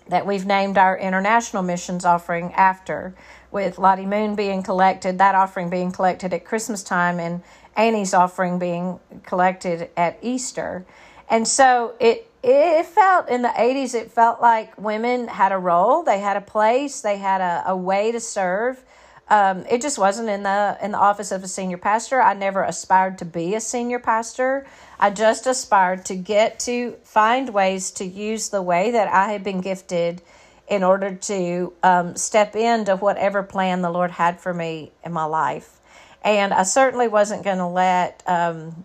that 0.08 0.26
we've 0.26 0.46
named 0.46 0.78
our 0.78 0.98
international 0.98 1.62
missions 1.62 2.04
offering 2.04 2.52
after, 2.54 3.14
with 3.50 3.78
Lottie 3.78 4.06
Moon 4.06 4.34
being 4.34 4.62
collected, 4.62 5.18
that 5.18 5.34
offering 5.34 5.70
being 5.70 5.92
collected 5.92 6.32
at 6.32 6.44
Christmas 6.44 6.82
time, 6.82 7.20
and 7.20 7.42
Annie's 7.76 8.14
offering 8.14 8.58
being 8.58 9.00
collected 9.24 9.90
at 9.96 10.18
Easter. 10.22 10.84
And 11.28 11.46
so 11.46 11.94
it 12.00 12.28
it 12.42 12.86
felt 12.86 13.28
in 13.28 13.42
the 13.42 13.48
80s 13.48 13.94
it 13.94 14.10
felt 14.10 14.40
like 14.40 14.76
women 14.76 15.28
had 15.28 15.52
a 15.52 15.58
role 15.58 16.02
they 16.02 16.18
had 16.18 16.36
a 16.36 16.40
place 16.40 17.00
they 17.00 17.16
had 17.16 17.40
a, 17.40 17.62
a 17.70 17.76
way 17.76 18.10
to 18.10 18.18
serve 18.18 18.82
um, 19.28 19.64
it 19.70 19.80
just 19.80 19.98
wasn't 19.98 20.28
in 20.28 20.42
the 20.42 20.76
in 20.82 20.92
the 20.92 20.98
office 20.98 21.32
of 21.32 21.42
a 21.42 21.48
senior 21.48 21.78
pastor. 21.78 22.20
I 22.20 22.34
never 22.34 22.62
aspired 22.62 23.18
to 23.18 23.24
be 23.24 23.54
a 23.54 23.60
senior 23.60 23.98
pastor. 23.98 24.66
I 24.98 25.10
just 25.10 25.46
aspired 25.46 26.04
to 26.06 26.16
get 26.16 26.60
to 26.60 26.92
find 27.04 27.50
ways 27.50 27.90
to 27.92 28.04
use 28.04 28.50
the 28.50 28.62
way 28.62 28.92
that 28.92 29.08
i 29.08 29.32
had 29.32 29.42
been 29.42 29.60
gifted 29.60 30.22
in 30.68 30.82
order 30.84 31.14
to 31.14 31.72
um, 31.82 32.14
step 32.16 32.54
into 32.54 32.96
whatever 32.96 33.42
plan 33.42 33.82
the 33.82 33.90
lord 33.90 34.10
had 34.12 34.40
for 34.40 34.52
me 34.54 34.92
in 35.04 35.12
my 35.12 35.24
life. 35.24 35.80
And 36.22 36.52
i 36.52 36.62
certainly 36.62 37.08
wasn't 37.08 37.42
going 37.42 37.58
to 37.58 37.66
let 37.66 38.22
um, 38.26 38.84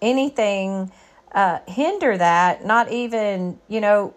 anything 0.00 0.90
uh, 1.32 1.58
hinder 1.66 2.16
that, 2.16 2.64
not 2.64 2.90
even, 2.90 3.58
you 3.68 3.80
know, 3.80 4.14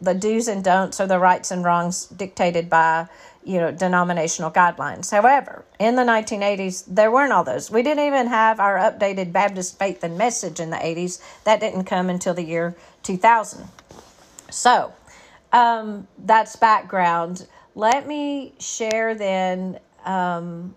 the 0.00 0.14
do's 0.14 0.48
and 0.48 0.64
don'ts 0.64 1.00
or 1.00 1.06
the 1.06 1.18
rights 1.18 1.50
and 1.50 1.62
wrongs 1.64 2.06
dictated 2.06 2.68
by, 2.68 3.06
you 3.48 3.58
know, 3.58 3.72
denominational 3.72 4.50
guidelines. 4.50 5.10
However, 5.10 5.64
in 5.78 5.96
the 5.96 6.02
1980s, 6.02 6.84
there 6.86 7.10
weren't 7.10 7.32
all 7.32 7.44
those. 7.44 7.70
We 7.70 7.82
didn't 7.82 8.04
even 8.06 8.26
have 8.26 8.60
our 8.60 8.76
updated 8.76 9.32
Baptist 9.32 9.78
faith 9.78 10.04
and 10.04 10.18
message 10.18 10.60
in 10.60 10.68
the 10.68 10.76
80s. 10.76 11.22
That 11.44 11.58
didn't 11.58 11.84
come 11.84 12.10
until 12.10 12.34
the 12.34 12.42
year 12.42 12.76
2000. 13.04 13.66
So, 14.50 14.92
um, 15.50 16.06
that's 16.18 16.56
background. 16.56 17.46
Let 17.74 18.06
me 18.06 18.52
share 18.58 19.14
then 19.14 19.80
um, 20.04 20.74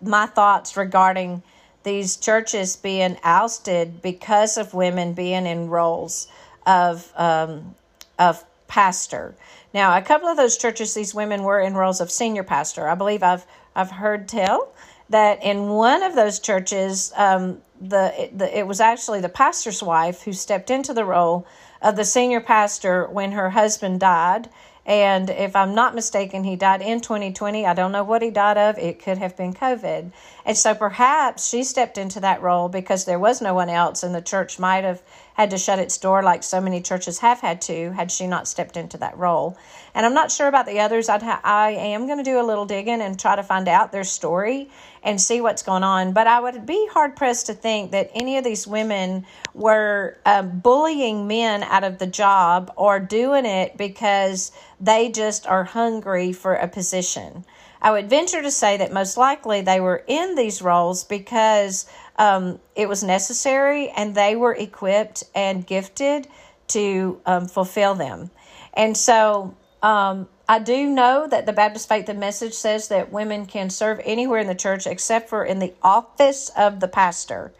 my 0.00 0.24
thoughts 0.24 0.78
regarding 0.78 1.42
these 1.82 2.16
churches 2.16 2.74
being 2.74 3.18
ousted 3.22 4.00
because 4.00 4.56
of 4.56 4.72
women 4.72 5.12
being 5.12 5.44
in 5.44 5.68
roles 5.68 6.26
of 6.64 7.12
um, 7.16 7.74
of 8.18 8.42
pastor. 8.66 9.34
Now, 9.74 9.96
a 9.96 10.02
couple 10.02 10.28
of 10.28 10.36
those 10.36 10.56
churches, 10.56 10.94
these 10.94 11.14
women 11.14 11.42
were 11.42 11.60
in 11.60 11.74
roles 11.74 12.00
of 12.00 12.10
senior 12.10 12.44
pastor. 12.44 12.88
I 12.88 12.94
believe 12.94 13.22
I've 13.24 13.44
I've 13.74 13.90
heard 13.90 14.28
tell 14.28 14.72
that 15.10 15.42
in 15.42 15.68
one 15.68 16.02
of 16.04 16.14
those 16.14 16.38
churches, 16.38 17.12
um, 17.16 17.58
the, 17.80 18.30
the 18.32 18.56
it 18.56 18.66
was 18.68 18.80
actually 18.80 19.20
the 19.20 19.28
pastor's 19.28 19.82
wife 19.82 20.22
who 20.22 20.32
stepped 20.32 20.70
into 20.70 20.94
the 20.94 21.04
role 21.04 21.44
of 21.82 21.96
the 21.96 22.04
senior 22.04 22.40
pastor 22.40 23.06
when 23.08 23.32
her 23.32 23.50
husband 23.50 24.00
died, 24.00 24.48
And 24.86 25.30
if 25.30 25.56
I'm 25.56 25.74
not 25.74 25.94
mistaken, 25.94 26.44
he 26.44 26.56
died 26.56 26.82
in 26.82 27.00
2020. 27.00 27.66
I 27.66 27.74
don't 27.74 27.92
know 27.92 28.04
what 28.04 28.22
he 28.22 28.30
died 28.30 28.58
of. 28.58 28.78
It 28.78 29.02
could 29.02 29.18
have 29.18 29.36
been 29.36 29.54
COVID. 29.54 30.12
And 30.44 30.56
so 30.56 30.74
perhaps 30.74 31.48
she 31.48 31.64
stepped 31.64 31.96
into 31.96 32.20
that 32.20 32.42
role 32.42 32.68
because 32.68 33.04
there 33.04 33.18
was 33.18 33.40
no 33.40 33.54
one 33.54 33.70
else, 33.70 34.02
and 34.02 34.14
the 34.14 34.20
church 34.22 34.58
might 34.58 34.84
have 34.84 35.02
had 35.34 35.50
to 35.50 35.58
shut 35.58 35.78
its 35.78 35.98
door 35.98 36.22
like 36.22 36.42
so 36.42 36.60
many 36.60 36.80
churches 36.80 37.18
have 37.18 37.40
had 37.40 37.60
to 37.60 37.92
had 37.92 38.10
she 38.10 38.26
not 38.26 38.48
stepped 38.48 38.76
into 38.76 38.96
that 38.98 39.16
role. 39.18 39.56
And 39.94 40.06
I'm 40.06 40.14
not 40.14 40.32
sure 40.32 40.48
about 40.48 40.66
the 40.66 40.80
others. 40.80 41.08
I'd 41.08 41.22
ha- 41.22 41.40
I 41.44 41.70
am 41.70 42.06
going 42.06 42.18
to 42.18 42.24
do 42.24 42.40
a 42.40 42.42
little 42.42 42.66
digging 42.66 43.00
and 43.00 43.18
try 43.18 43.36
to 43.36 43.42
find 43.42 43.68
out 43.68 43.92
their 43.92 44.04
story 44.04 44.70
and 45.02 45.20
see 45.20 45.40
what's 45.40 45.62
going 45.62 45.82
on. 45.82 46.12
But 46.12 46.26
I 46.26 46.40
would 46.40 46.64
be 46.66 46.88
hard 46.92 47.16
pressed 47.16 47.46
to 47.46 47.54
think 47.54 47.90
that 47.90 48.10
any 48.14 48.38
of 48.38 48.44
these 48.44 48.66
women 48.66 49.26
were 49.52 50.18
um, 50.24 50.60
bullying 50.60 51.26
men 51.26 51.62
out 51.64 51.84
of 51.84 51.98
the 51.98 52.06
job 52.06 52.72
or 52.76 52.98
doing 52.98 53.44
it 53.44 53.76
because 53.76 54.52
they 54.80 55.10
just 55.10 55.46
are 55.46 55.64
hungry 55.64 56.32
for 56.32 56.54
a 56.54 56.68
position. 56.68 57.44
I 57.84 57.90
would 57.90 58.08
venture 58.08 58.40
to 58.40 58.50
say 58.50 58.78
that 58.78 58.94
most 58.94 59.18
likely 59.18 59.60
they 59.60 59.78
were 59.78 60.04
in 60.06 60.36
these 60.36 60.62
roles 60.62 61.04
because 61.04 61.84
um, 62.16 62.60
it 62.74 62.88
was 62.88 63.02
necessary 63.02 63.88
and 63.90 64.14
they 64.14 64.36
were 64.36 64.54
equipped 64.54 65.24
and 65.34 65.66
gifted 65.66 66.28
to 66.68 67.20
um, 67.26 67.46
fulfill 67.46 67.94
them. 67.94 68.30
And 68.72 68.96
so 68.96 69.56
um, 69.82 70.28
I 70.48 70.58
do 70.58 70.88
know 70.88 71.26
that 71.28 71.46
the 71.46 71.52
Baptist 71.52 71.88
Faith 71.88 72.08
and 72.08 72.20
Message 72.20 72.54
says 72.54 72.88
that 72.88 73.12
women 73.12 73.46
can 73.46 73.70
serve 73.70 74.00
anywhere 74.04 74.40
in 74.40 74.46
the 74.46 74.54
church 74.54 74.86
except 74.86 75.28
for 75.28 75.44
in 75.44 75.58
the 75.58 75.74
office 75.82 76.50
of 76.56 76.80
the 76.80 76.88
pastor. 76.88 77.52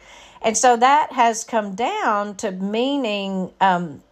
And 0.43 0.57
so 0.57 0.77
that 0.77 1.13
has 1.13 1.45
come 1.45 1.75
down 1.75 2.37
to 2.37 2.51
meaning 2.51 3.53
um, 3.61 4.03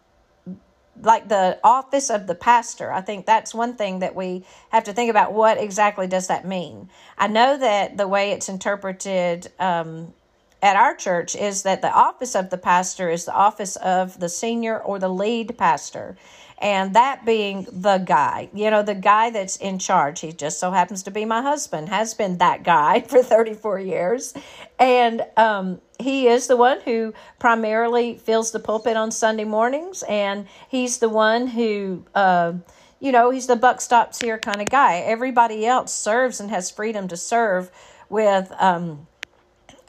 like 1.01 1.29
the 1.29 1.59
office 1.63 2.11
of 2.11 2.27
the 2.27 2.35
pastor. 2.35 2.93
I 2.93 3.01
think 3.01 3.27
that's 3.27 3.55
one 3.55 3.75
thing 3.75 3.99
that 3.99 4.15
we 4.15 4.45
have 4.71 4.85
to 4.85 4.93
think 4.93 5.11
about. 5.11 5.33
What 5.33 5.59
exactly 5.59 6.07
does 6.07 6.29
that 6.29 6.47
mean? 6.47 6.89
I 7.19 7.29
know 7.29 7.59
that 7.59 7.97
the 7.97 8.09
way 8.09 8.33
it's 8.33 8.49
interpreted 8.49 9.51
um, 9.59 10.15
at 10.63 10.77
our 10.77 10.95
church 10.95 11.35
is 11.35 11.65
that 11.65 11.83
the 11.83 11.93
office 11.93 12.37
of 12.37 12.51
the 12.51 12.57
pastor 12.57 13.11
is 13.11 13.25
the 13.25 13.35
office 13.35 13.75
of 13.77 14.21
the 14.21 14.29
senior 14.29 14.79
or 14.79 15.01
the 15.01 15.09
lead 15.09 15.59
pastor. 15.59 16.17
And 16.59 16.95
that 16.95 17.27
being 17.27 17.67
the 17.73 17.99
guy, 17.99 18.49
you 18.55 18.71
know, 18.71 18.85
the 18.85 18.95
guy 18.95 19.31
that's 19.31 19.57
in 19.57 19.81
charge. 19.81 20.21
He 20.21 20.31
just 20.31 20.61
so 20.61 20.71
happens 20.71 21.03
to 21.03 21.11
be 21.11 21.25
my 21.25 21.43
husband, 21.43 21.89
has 21.89 22.15
been 22.15 22.39
that 22.39 22.63
guy 22.63 23.01
for 23.09 23.21
34 23.21 23.81
years. 23.81 24.33
And 24.79 25.27
um, 25.37 25.81
he 25.99 26.29
is 26.29 26.47
the 26.47 26.57
one 26.57 26.81
who 26.83 27.15
primarily 27.41 28.17
fills 28.17 28.53
the 28.53 28.61
pulpit 28.61 28.97
on 28.97 29.11
Sunday 29.11 29.43
mornings. 29.43 30.05
And 30.09 30.47
he's 30.69 30.99
the 30.99 31.09
one 31.09 31.49
who, 31.49 32.05
uh, 32.15 32.53
you 33.01 33.11
know, 33.11 33.31
he's 33.31 33.49
the 33.49 33.57
buck 33.57 33.81
stops 33.81 34.21
here 34.21 34.39
kind 34.39 34.63
of 34.63 34.71
guy. 34.71 34.99
Everybody 34.99 35.67
else 35.67 35.93
serves 35.93 36.39
and 36.39 36.49
has 36.51 36.71
freedom 36.71 37.09
to 37.09 37.17
serve 37.17 37.73
with. 38.09 38.53
Um, 38.61 39.09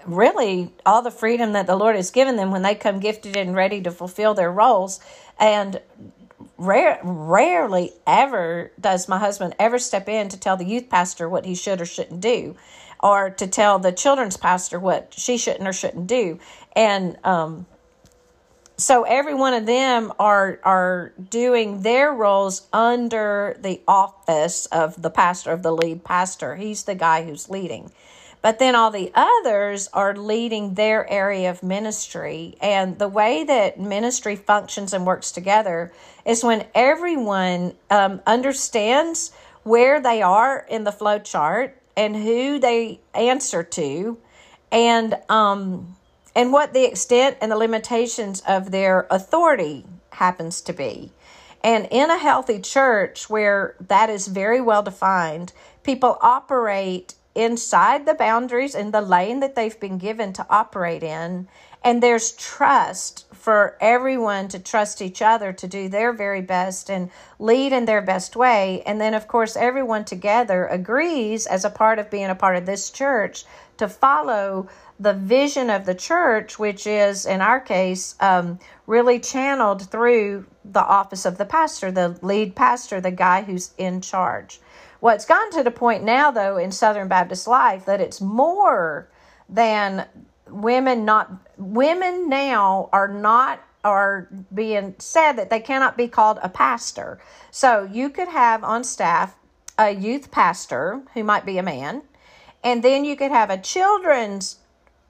really 0.05 0.71
all 0.85 1.01
the 1.01 1.11
freedom 1.11 1.53
that 1.53 1.67
the 1.67 1.75
Lord 1.75 1.95
has 1.95 2.11
given 2.11 2.35
them 2.35 2.51
when 2.51 2.61
they 2.61 2.75
come 2.75 2.99
gifted 2.99 3.35
and 3.35 3.55
ready 3.55 3.81
to 3.81 3.91
fulfill 3.91 4.33
their 4.33 4.51
roles. 4.51 4.99
And 5.39 5.81
rare, 6.57 6.99
rarely 7.03 7.91
ever 8.05 8.71
does 8.79 9.07
my 9.07 9.19
husband 9.19 9.55
ever 9.59 9.79
step 9.79 10.07
in 10.07 10.29
to 10.29 10.39
tell 10.39 10.57
the 10.57 10.65
youth 10.65 10.89
pastor 10.89 11.27
what 11.27 11.45
he 11.45 11.55
should 11.55 11.81
or 11.81 11.85
shouldn't 11.85 12.21
do, 12.21 12.55
or 13.01 13.29
to 13.31 13.47
tell 13.47 13.79
the 13.79 13.91
children's 13.91 14.37
pastor 14.37 14.79
what 14.79 15.13
she 15.15 15.37
shouldn't 15.37 15.67
or 15.67 15.73
shouldn't 15.73 16.07
do. 16.07 16.39
And 16.75 17.17
um, 17.23 17.65
so 18.77 19.03
every 19.03 19.33
one 19.33 19.53
of 19.53 19.65
them 19.65 20.11
are 20.19 20.59
are 20.63 21.13
doing 21.29 21.81
their 21.81 22.11
roles 22.11 22.67
under 22.73 23.57
the 23.61 23.81
office 23.87 24.65
of 24.67 25.01
the 25.01 25.09
pastor 25.09 25.51
of 25.51 25.63
the 25.63 25.71
lead 25.71 26.03
pastor. 26.03 26.55
He's 26.55 26.83
the 26.83 26.95
guy 26.95 27.23
who's 27.23 27.49
leading. 27.49 27.91
But 28.43 28.59
then 28.59 28.75
all 28.75 28.91
the 28.91 29.09
others 29.15 29.87
are 29.93 30.13
leading 30.13 30.73
their 30.73 31.09
area 31.09 31.49
of 31.49 31.63
ministry. 31.63 32.57
And 32.61 32.99
the 32.99 33.07
way 33.07 33.45
that 33.45 33.79
ministry 33.79 34.35
functions 34.35 34.91
and 34.91 35.05
works 35.05 35.31
together 35.31 35.93
is 36.25 36.43
when 36.43 36.65
everyone 36.75 37.73
um, 37.89 38.21
understands 38.27 39.31
where 39.63 40.01
they 40.01 40.21
are 40.21 40.65
in 40.69 40.83
the 40.83 40.91
flow 40.91 41.19
chart 41.19 41.81
and 41.95 42.17
who 42.17 42.59
they 42.59 42.99
answer 43.13 43.63
to 43.63 44.17
and 44.73 45.15
um, 45.29 45.95
and 46.35 46.51
what 46.51 46.73
the 46.73 46.83
extent 46.83 47.37
and 47.39 47.49
the 47.49 47.55
limitations 47.55 48.41
of 48.45 48.71
their 48.71 49.07
authority 49.09 49.85
happens 50.09 50.59
to 50.61 50.73
be. 50.73 51.11
And 51.63 51.87
in 51.91 52.11
a 52.11 52.17
healthy 52.17 52.59
church 52.59 53.29
where 53.29 53.75
that 53.79 54.09
is 54.09 54.27
very 54.27 54.59
well 54.59 54.83
defined, 54.83 55.53
people 55.83 56.17
operate 56.21 57.15
inside 57.35 58.05
the 58.05 58.13
boundaries 58.13 58.75
in 58.75 58.91
the 58.91 59.01
lane 59.01 59.39
that 59.39 59.55
they've 59.55 59.79
been 59.79 59.97
given 59.97 60.33
to 60.33 60.45
operate 60.49 61.03
in. 61.03 61.47
And 61.83 62.01
there's 62.01 62.31
trust 62.33 63.25
for 63.33 63.77
everyone 63.81 64.47
to 64.49 64.59
trust 64.59 65.01
each 65.01 65.21
other 65.21 65.51
to 65.51 65.67
do 65.67 65.89
their 65.89 66.13
very 66.13 66.41
best 66.41 66.89
and 66.89 67.09
lead 67.39 67.73
in 67.73 67.85
their 67.85 68.01
best 68.01 68.37
way. 68.37 68.81
And 68.85 69.01
then, 69.01 69.13
of 69.13 69.27
course, 69.27 69.57
everyone 69.57 70.05
together 70.05 70.65
agrees 70.67 71.45
as 71.45 71.65
a 71.65 71.69
part 71.69 71.99
of 71.99 72.09
being 72.09 72.29
a 72.29 72.35
part 72.35 72.55
of 72.55 72.65
this 72.65 72.89
church 72.89 73.43
to 73.77 73.89
follow 73.89 74.69
the 74.99 75.13
vision 75.13 75.69
of 75.69 75.85
the 75.85 75.95
church, 75.95 76.57
which 76.57 76.87
is, 76.87 77.25
in 77.25 77.41
our 77.41 77.59
case, 77.59 78.15
um, 78.21 78.59
really 78.87 79.19
channeled 79.19 79.89
through 79.89 80.45
the 80.63 80.83
office 80.83 81.25
of 81.25 81.37
the 81.37 81.45
pastor, 81.45 81.91
the 81.91 82.17
lead 82.21 82.55
pastor, 82.55 83.01
the 83.01 83.11
guy 83.11 83.41
who's 83.41 83.73
in 83.77 83.99
charge. 83.99 84.61
Well, 85.03 85.13
it's 85.13 85.25
gotten 85.25 85.51
to 85.57 85.63
the 85.63 85.69
point 85.69 86.05
now, 86.05 86.31
though, 86.31 86.55
in 86.55 86.71
Southern 86.71 87.09
Baptist 87.09 87.45
life 87.45 87.83
that 87.83 87.99
it's 87.99 88.21
more 88.21 89.09
than 89.49 90.07
women 90.49 91.03
not 91.03 91.29
women 91.57 92.29
now 92.29 92.87
are 92.93 93.09
not 93.09 93.59
are 93.83 94.29
being 94.53 94.95
said 94.99 95.33
that 95.33 95.49
they 95.49 95.59
cannot 95.59 95.97
be 95.97 96.07
called 96.07 96.39
a 96.41 96.47
pastor. 96.47 97.19
So 97.51 97.83
you 97.91 98.09
could 98.09 98.29
have 98.29 98.63
on 98.63 98.85
staff 98.85 99.35
a 99.77 99.91
youth 99.91 100.31
pastor 100.31 101.01
who 101.13 101.25
might 101.25 101.45
be 101.45 101.57
a 101.57 101.63
man, 101.63 102.03
and 102.63 102.81
then 102.81 103.03
you 103.03 103.17
could 103.17 103.31
have 103.31 103.49
a 103.49 103.57
children's 103.57 104.59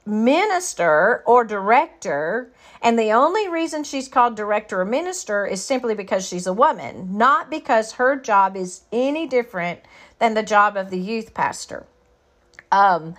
minister 0.06 1.24
or 1.26 1.44
director 1.44 2.52
and 2.84 3.00
the 3.00 3.13
only 3.13 3.48
reason 3.48 3.86
she's 3.86 4.10
called 4.10 4.36
director 4.36 4.82
or 4.82 4.86
minister 4.86 5.46
is 5.46 5.63
simply 5.63 5.96
because 5.96 6.28
she's 6.28 6.46
a 6.46 6.52
woman, 6.52 7.18
not 7.18 7.50
because 7.50 7.94
her 7.94 8.18
job 8.18 8.58
is 8.58 8.82
any 8.92 9.26
different 9.26 9.80
than 10.20 10.34
the 10.34 10.44
job 10.44 10.76
of 10.76 10.89
the 10.89 11.00
youth 11.00 11.34
pastor. 11.34 11.86
Um, 12.74 13.16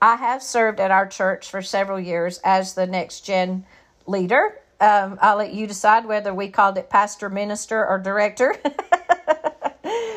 I 0.00 0.16
have 0.16 0.42
served 0.42 0.80
at 0.80 0.90
our 0.90 1.06
church 1.06 1.50
for 1.50 1.60
several 1.60 2.00
years 2.00 2.40
as 2.44 2.74
the 2.74 2.86
next 2.86 3.20
gen 3.26 3.66
leader. 4.06 4.58
Um, 4.80 5.18
I'll 5.20 5.36
let 5.36 5.52
you 5.52 5.66
decide 5.66 6.06
whether 6.06 6.32
we 6.32 6.48
called 6.48 6.78
it 6.78 6.88
pastor, 6.88 7.28
minister, 7.28 7.86
or 7.86 7.98
director. 7.98 8.56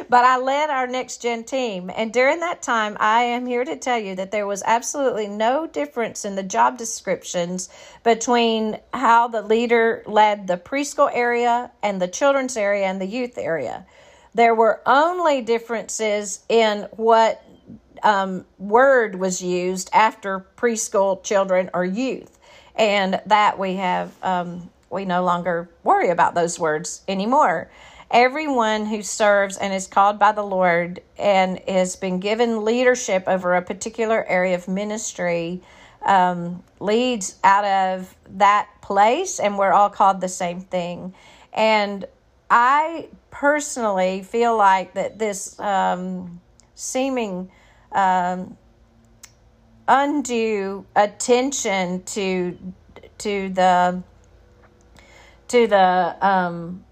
but 0.10 0.24
I 0.24 0.38
led 0.38 0.70
our 0.70 0.88
next 0.88 1.22
gen 1.22 1.44
team. 1.44 1.92
And 1.96 2.14
during 2.14 2.40
that 2.40 2.62
time, 2.62 2.98
I 3.00 3.24
am 3.24 3.46
here 3.46 3.66
to 3.66 3.76
tell 3.76 4.00
you 4.00 4.16
that 4.16 4.32
there 4.32 4.48
was 4.48 4.64
absolutely 4.66 5.28
no 5.28 5.68
difference 5.68 6.26
in 6.26 6.36
the 6.36 6.44
job 6.44 6.78
descriptions 6.78 7.70
between 8.04 8.80
how 8.94 9.28
the 9.28 9.42
leader 9.42 10.04
led 10.06 10.48
the 10.48 10.58
preschool 10.58 11.10
area 11.14 11.72
and 11.84 12.02
the 12.02 12.08
children's 12.08 12.58
area 12.58 12.86
and 12.86 13.02
the 13.02 13.06
youth 13.06 13.38
area. 13.38 13.86
There 14.34 14.56
were 14.56 14.82
only 14.86 15.42
differences 15.42 16.44
in 16.48 16.88
what 16.92 17.44
um, 18.04 18.46
word 18.58 19.16
was 19.16 19.42
used 19.42 19.90
after 19.94 20.46
preschool 20.56 21.24
children 21.24 21.70
or 21.74 21.84
youth. 21.84 22.38
And 22.76 23.20
that 23.26 23.58
we 23.58 23.76
have, 23.76 24.12
um, 24.24 24.70
we 24.92 25.04
no 25.04 25.24
longer 25.24 25.70
worry 25.84 26.10
about 26.10 26.36
those 26.36 26.60
words 26.60 27.02
anymore 27.08 27.70
everyone 28.12 28.86
who 28.86 29.02
serves 29.02 29.58
and 29.58 29.74
is 29.74 29.88
called 29.88 30.20
by 30.20 30.32
the 30.32 30.44
Lord 30.44 31.02
and 31.18 31.60
has 31.68 31.96
been 31.96 32.20
given 32.20 32.64
leadership 32.64 33.24
over 33.28 33.56
a 33.56 33.62
particular 33.62 34.26
area 34.28 34.56
of 34.56 34.68
ministry 34.68 35.62
um, 36.06 36.64
leads 36.80 37.36
out 37.44 37.66
of 37.66 38.16
that 38.38 38.70
place, 38.82 39.40
and 39.40 39.58
we're 39.58 39.74
all 39.74 39.90
called 39.90 40.22
the 40.22 40.30
same 40.30 40.62
thing. 40.62 41.14
And 41.54 42.06
I 42.50 43.10
personally 43.30 44.24
feel 44.24 44.56
like 44.56 44.94
that 44.94 45.20
this 45.20 45.60
um, 45.60 46.40
seeming 46.76 47.52
um, 47.92 48.58
undue 49.88 50.86
attention 50.96 52.04
to 52.04 52.58
to 53.18 53.50
the 53.50 54.04
to 55.48 55.68
the 55.68 56.16
um, 56.22 56.84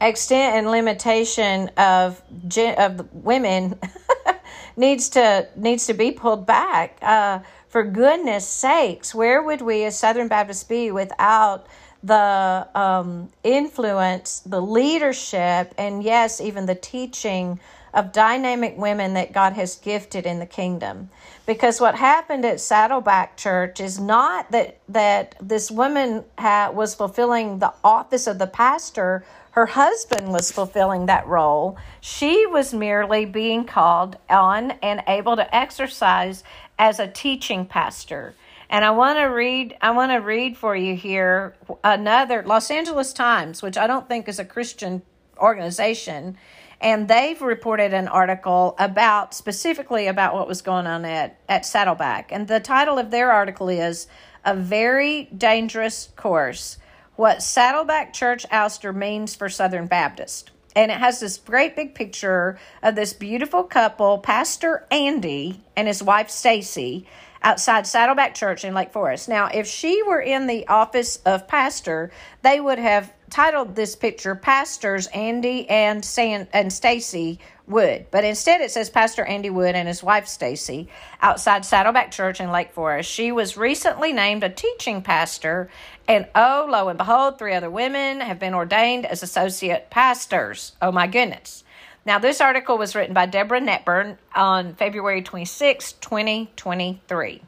extent 0.00 0.56
and 0.56 0.70
limitation 0.70 1.68
of 1.76 2.22
of 2.56 3.12
women 3.12 3.78
needs 4.76 5.08
to 5.10 5.48
needs 5.56 5.86
to 5.86 5.94
be 5.94 6.10
pulled 6.10 6.46
back. 6.46 6.98
Uh, 7.02 7.40
for 7.68 7.84
goodness 7.84 8.46
sakes, 8.48 9.14
where 9.14 9.42
would 9.42 9.60
we 9.60 9.84
as 9.84 9.96
Southern 9.96 10.26
Baptists 10.26 10.64
be 10.64 10.90
without 10.90 11.66
the 12.02 12.66
um, 12.74 13.28
influence, 13.44 14.40
the 14.40 14.60
leadership, 14.60 15.74
and 15.78 16.02
yes, 16.02 16.40
even 16.40 16.66
the 16.66 16.74
teaching 16.74 17.60
of 17.92 18.12
dynamic 18.12 18.76
women 18.76 19.14
that 19.14 19.32
God 19.32 19.54
has 19.54 19.76
gifted 19.76 20.24
in 20.26 20.38
the 20.38 20.46
kingdom. 20.46 21.10
Because 21.46 21.80
what 21.80 21.96
happened 21.96 22.44
at 22.44 22.60
Saddleback 22.60 23.36
Church 23.36 23.80
is 23.80 23.98
not 23.98 24.50
that 24.52 24.78
that 24.88 25.34
this 25.40 25.70
woman 25.70 26.24
ha- 26.38 26.70
was 26.72 26.94
fulfilling 26.94 27.58
the 27.58 27.72
office 27.82 28.26
of 28.26 28.38
the 28.38 28.46
pastor. 28.46 29.24
Her 29.52 29.66
husband 29.66 30.32
was 30.32 30.52
fulfilling 30.52 31.06
that 31.06 31.26
role. 31.26 31.76
She 32.00 32.46
was 32.46 32.72
merely 32.72 33.24
being 33.24 33.64
called 33.64 34.16
on 34.28 34.72
and 34.82 35.02
able 35.08 35.36
to 35.36 35.54
exercise 35.54 36.44
as 36.78 37.00
a 37.00 37.08
teaching 37.08 37.66
pastor. 37.66 38.34
And 38.68 38.84
I 38.84 38.92
want 38.92 39.18
to 39.18 39.24
read 39.24 39.76
I 39.80 39.90
want 39.90 40.12
to 40.12 40.18
read 40.18 40.56
for 40.56 40.76
you 40.76 40.94
here 40.94 41.56
another 41.82 42.44
Los 42.46 42.70
Angeles 42.70 43.12
Times, 43.12 43.62
which 43.62 43.76
I 43.76 43.88
don't 43.88 44.08
think 44.08 44.28
is 44.28 44.38
a 44.38 44.44
Christian 44.44 45.02
organization, 45.38 46.36
and 46.80 47.08
they've 47.08 47.42
reported 47.42 47.92
an 47.92 48.06
article 48.06 48.76
about 48.78 49.34
specifically 49.34 50.06
about 50.06 50.34
what 50.34 50.46
was 50.46 50.62
going 50.62 50.86
on 50.86 51.04
at 51.04 51.40
at 51.48 51.66
Saddleback. 51.66 52.30
And 52.30 52.46
the 52.46 52.60
title 52.60 52.98
of 52.98 53.10
their 53.10 53.32
article 53.32 53.68
is 53.68 54.06
A 54.44 54.54
Very 54.54 55.24
Dangerous 55.36 56.10
Course: 56.14 56.78
What 57.20 57.42
Saddleback 57.42 58.14
Church 58.14 58.46
Ouster 58.50 58.96
Means 58.96 59.34
for 59.34 59.50
Southern 59.50 59.86
Baptist. 59.86 60.52
And 60.74 60.90
it 60.90 60.96
has 60.96 61.20
this 61.20 61.36
great 61.36 61.76
big 61.76 61.94
picture 61.94 62.58
of 62.82 62.94
this 62.94 63.12
beautiful 63.12 63.62
couple, 63.62 64.16
Pastor 64.16 64.86
Andy 64.90 65.60
and 65.76 65.86
his 65.86 66.02
wife 66.02 66.30
Stacy, 66.30 67.06
outside 67.42 67.86
Saddleback 67.86 68.34
Church 68.34 68.64
in 68.64 68.72
Lake 68.72 68.90
Forest. 68.90 69.28
Now, 69.28 69.48
if 69.52 69.66
she 69.66 70.02
were 70.02 70.22
in 70.22 70.46
the 70.46 70.66
office 70.66 71.18
of 71.26 71.46
pastor, 71.46 72.10
they 72.40 72.58
would 72.58 72.78
have 72.78 73.12
titled 73.28 73.76
this 73.76 73.94
picture 73.96 74.34
Pastors 74.34 75.06
Andy 75.08 75.68
and 75.68 76.02
San- 76.02 76.48
and 76.54 76.72
Stacy 76.72 77.38
Wood. 77.70 78.06
But 78.10 78.24
instead 78.24 78.60
it 78.60 78.70
says 78.70 78.90
Pastor 78.90 79.24
Andy 79.24 79.50
Wood 79.50 79.74
and 79.74 79.88
his 79.88 80.02
wife 80.02 80.26
Stacy 80.26 80.88
outside 81.22 81.64
Saddleback 81.64 82.10
Church 82.10 82.40
in 82.40 82.50
Lake 82.50 82.72
Forest. 82.72 83.10
She 83.10 83.32
was 83.32 83.56
recently 83.56 84.12
named 84.12 84.44
a 84.44 84.50
teaching 84.50 85.00
pastor 85.02 85.70
and 86.08 86.26
oh 86.34 86.66
lo 86.68 86.88
and 86.88 86.98
behold 86.98 87.38
three 87.38 87.54
other 87.54 87.70
women 87.70 88.20
have 88.20 88.38
been 88.38 88.54
ordained 88.54 89.06
as 89.06 89.22
associate 89.22 89.88
pastors. 89.90 90.72
Oh 90.82 90.92
my 90.92 91.06
goodness. 91.06 91.64
Now, 92.06 92.18
this 92.18 92.40
article 92.40 92.78
was 92.78 92.94
written 92.94 93.12
by 93.12 93.26
Deborah 93.26 93.60
Netburn 93.60 94.16
on 94.34 94.74
February 94.74 95.20
26, 95.20 95.92
2023. 95.92 97.42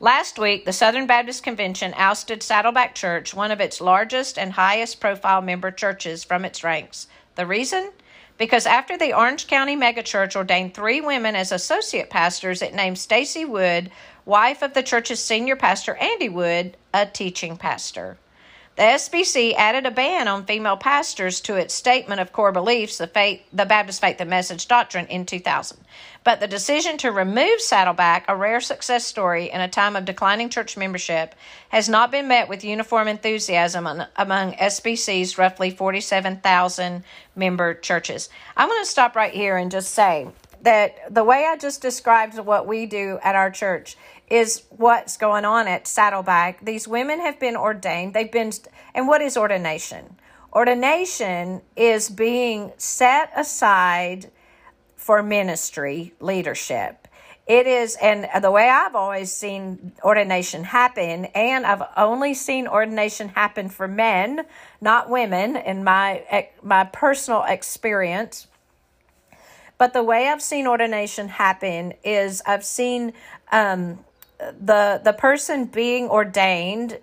Last 0.00 0.38
week, 0.38 0.64
the 0.64 0.72
Southern 0.72 1.06
Baptist 1.06 1.42
Convention 1.42 1.94
ousted 1.96 2.42
Saddleback 2.42 2.94
Church, 2.94 3.34
one 3.34 3.50
of 3.50 3.60
its 3.60 3.80
largest 3.80 4.38
and 4.38 4.52
highest 4.52 5.00
profile 5.00 5.42
member 5.42 5.70
churches, 5.70 6.24
from 6.24 6.44
its 6.44 6.64
ranks. 6.64 7.08
The 7.34 7.46
reason? 7.46 7.92
Because 8.38 8.66
after 8.66 8.98
the 8.98 9.14
Orange 9.14 9.46
County 9.46 9.76
megachurch 9.76 10.36
ordained 10.36 10.74
three 10.74 11.00
women 11.00 11.34
as 11.34 11.52
associate 11.52 12.10
pastors, 12.10 12.60
it 12.60 12.74
named 12.74 12.98
Stacy 12.98 13.44
Wood, 13.44 13.90
wife 14.24 14.62
of 14.62 14.74
the 14.74 14.82
church's 14.82 15.22
senior 15.22 15.56
pastor 15.56 15.94
Andy 15.96 16.28
Wood, 16.28 16.76
a 16.92 17.06
teaching 17.06 17.56
pastor. 17.56 18.18
The 18.76 18.82
SBC 18.82 19.54
added 19.54 19.86
a 19.86 19.90
ban 19.90 20.28
on 20.28 20.44
female 20.44 20.76
pastors 20.76 21.40
to 21.40 21.56
its 21.56 21.72
statement 21.72 22.20
of 22.20 22.34
core 22.34 22.52
beliefs, 22.52 22.98
the, 22.98 23.06
faith, 23.06 23.40
the 23.50 23.64
Baptist 23.64 24.02
Faith 24.02 24.20
and 24.20 24.28
Message 24.28 24.68
Doctrine, 24.68 25.06
in 25.06 25.24
2000. 25.24 25.78
But 26.24 26.40
the 26.40 26.46
decision 26.46 26.98
to 26.98 27.10
remove 27.10 27.62
Saddleback, 27.62 28.26
a 28.28 28.36
rare 28.36 28.60
success 28.60 29.06
story 29.06 29.50
in 29.50 29.62
a 29.62 29.68
time 29.68 29.96
of 29.96 30.04
declining 30.04 30.50
church 30.50 30.76
membership, 30.76 31.34
has 31.70 31.88
not 31.88 32.10
been 32.10 32.28
met 32.28 32.50
with 32.50 32.64
uniform 32.64 33.08
enthusiasm 33.08 33.86
among 34.14 34.52
SBC's 34.52 35.38
roughly 35.38 35.70
47,000 35.70 37.02
member 37.34 37.72
churches. 37.72 38.28
I'm 38.58 38.68
going 38.68 38.82
to 38.82 38.90
stop 38.90 39.16
right 39.16 39.32
here 39.32 39.56
and 39.56 39.70
just 39.70 39.92
say 39.92 40.28
that 40.62 41.14
the 41.14 41.24
way 41.24 41.46
I 41.46 41.56
just 41.56 41.80
described 41.80 42.38
what 42.38 42.66
we 42.66 42.84
do 42.84 43.18
at 43.22 43.36
our 43.36 43.50
church 43.50 43.96
is 44.28 44.64
what's 44.70 45.16
going 45.16 45.44
on 45.44 45.68
at 45.68 45.86
Saddleback. 45.86 46.64
These 46.64 46.88
women 46.88 47.20
have 47.20 47.38
been 47.38 47.56
ordained. 47.56 48.14
They've 48.14 48.30
been, 48.30 48.52
and 48.94 49.06
what 49.06 49.22
is 49.22 49.36
ordination? 49.36 50.16
Ordination 50.52 51.62
is 51.76 52.08
being 52.08 52.72
set 52.76 53.30
aside 53.36 54.30
for 54.96 55.22
ministry 55.22 56.14
leadership. 56.18 57.06
It 57.46 57.68
is, 57.68 57.96
and 58.02 58.28
the 58.42 58.50
way 58.50 58.68
I've 58.68 58.96
always 58.96 59.30
seen 59.30 59.92
ordination 60.02 60.64
happen, 60.64 61.26
and 61.26 61.64
I've 61.64 61.82
only 61.96 62.34
seen 62.34 62.66
ordination 62.66 63.28
happen 63.28 63.68
for 63.68 63.86
men, 63.86 64.46
not 64.80 65.08
women, 65.08 65.54
in 65.54 65.84
my 65.84 66.48
my 66.60 66.84
personal 66.84 67.44
experience. 67.44 68.48
But 69.78 69.92
the 69.92 70.02
way 70.02 70.28
I've 70.28 70.42
seen 70.42 70.66
ordination 70.66 71.28
happen 71.28 71.92
is 72.02 72.42
I've 72.46 72.64
seen 72.64 73.12
um, 73.52 74.00
the 74.38 75.00
the 75.02 75.12
person 75.12 75.66
being 75.66 76.08
ordained 76.08 76.98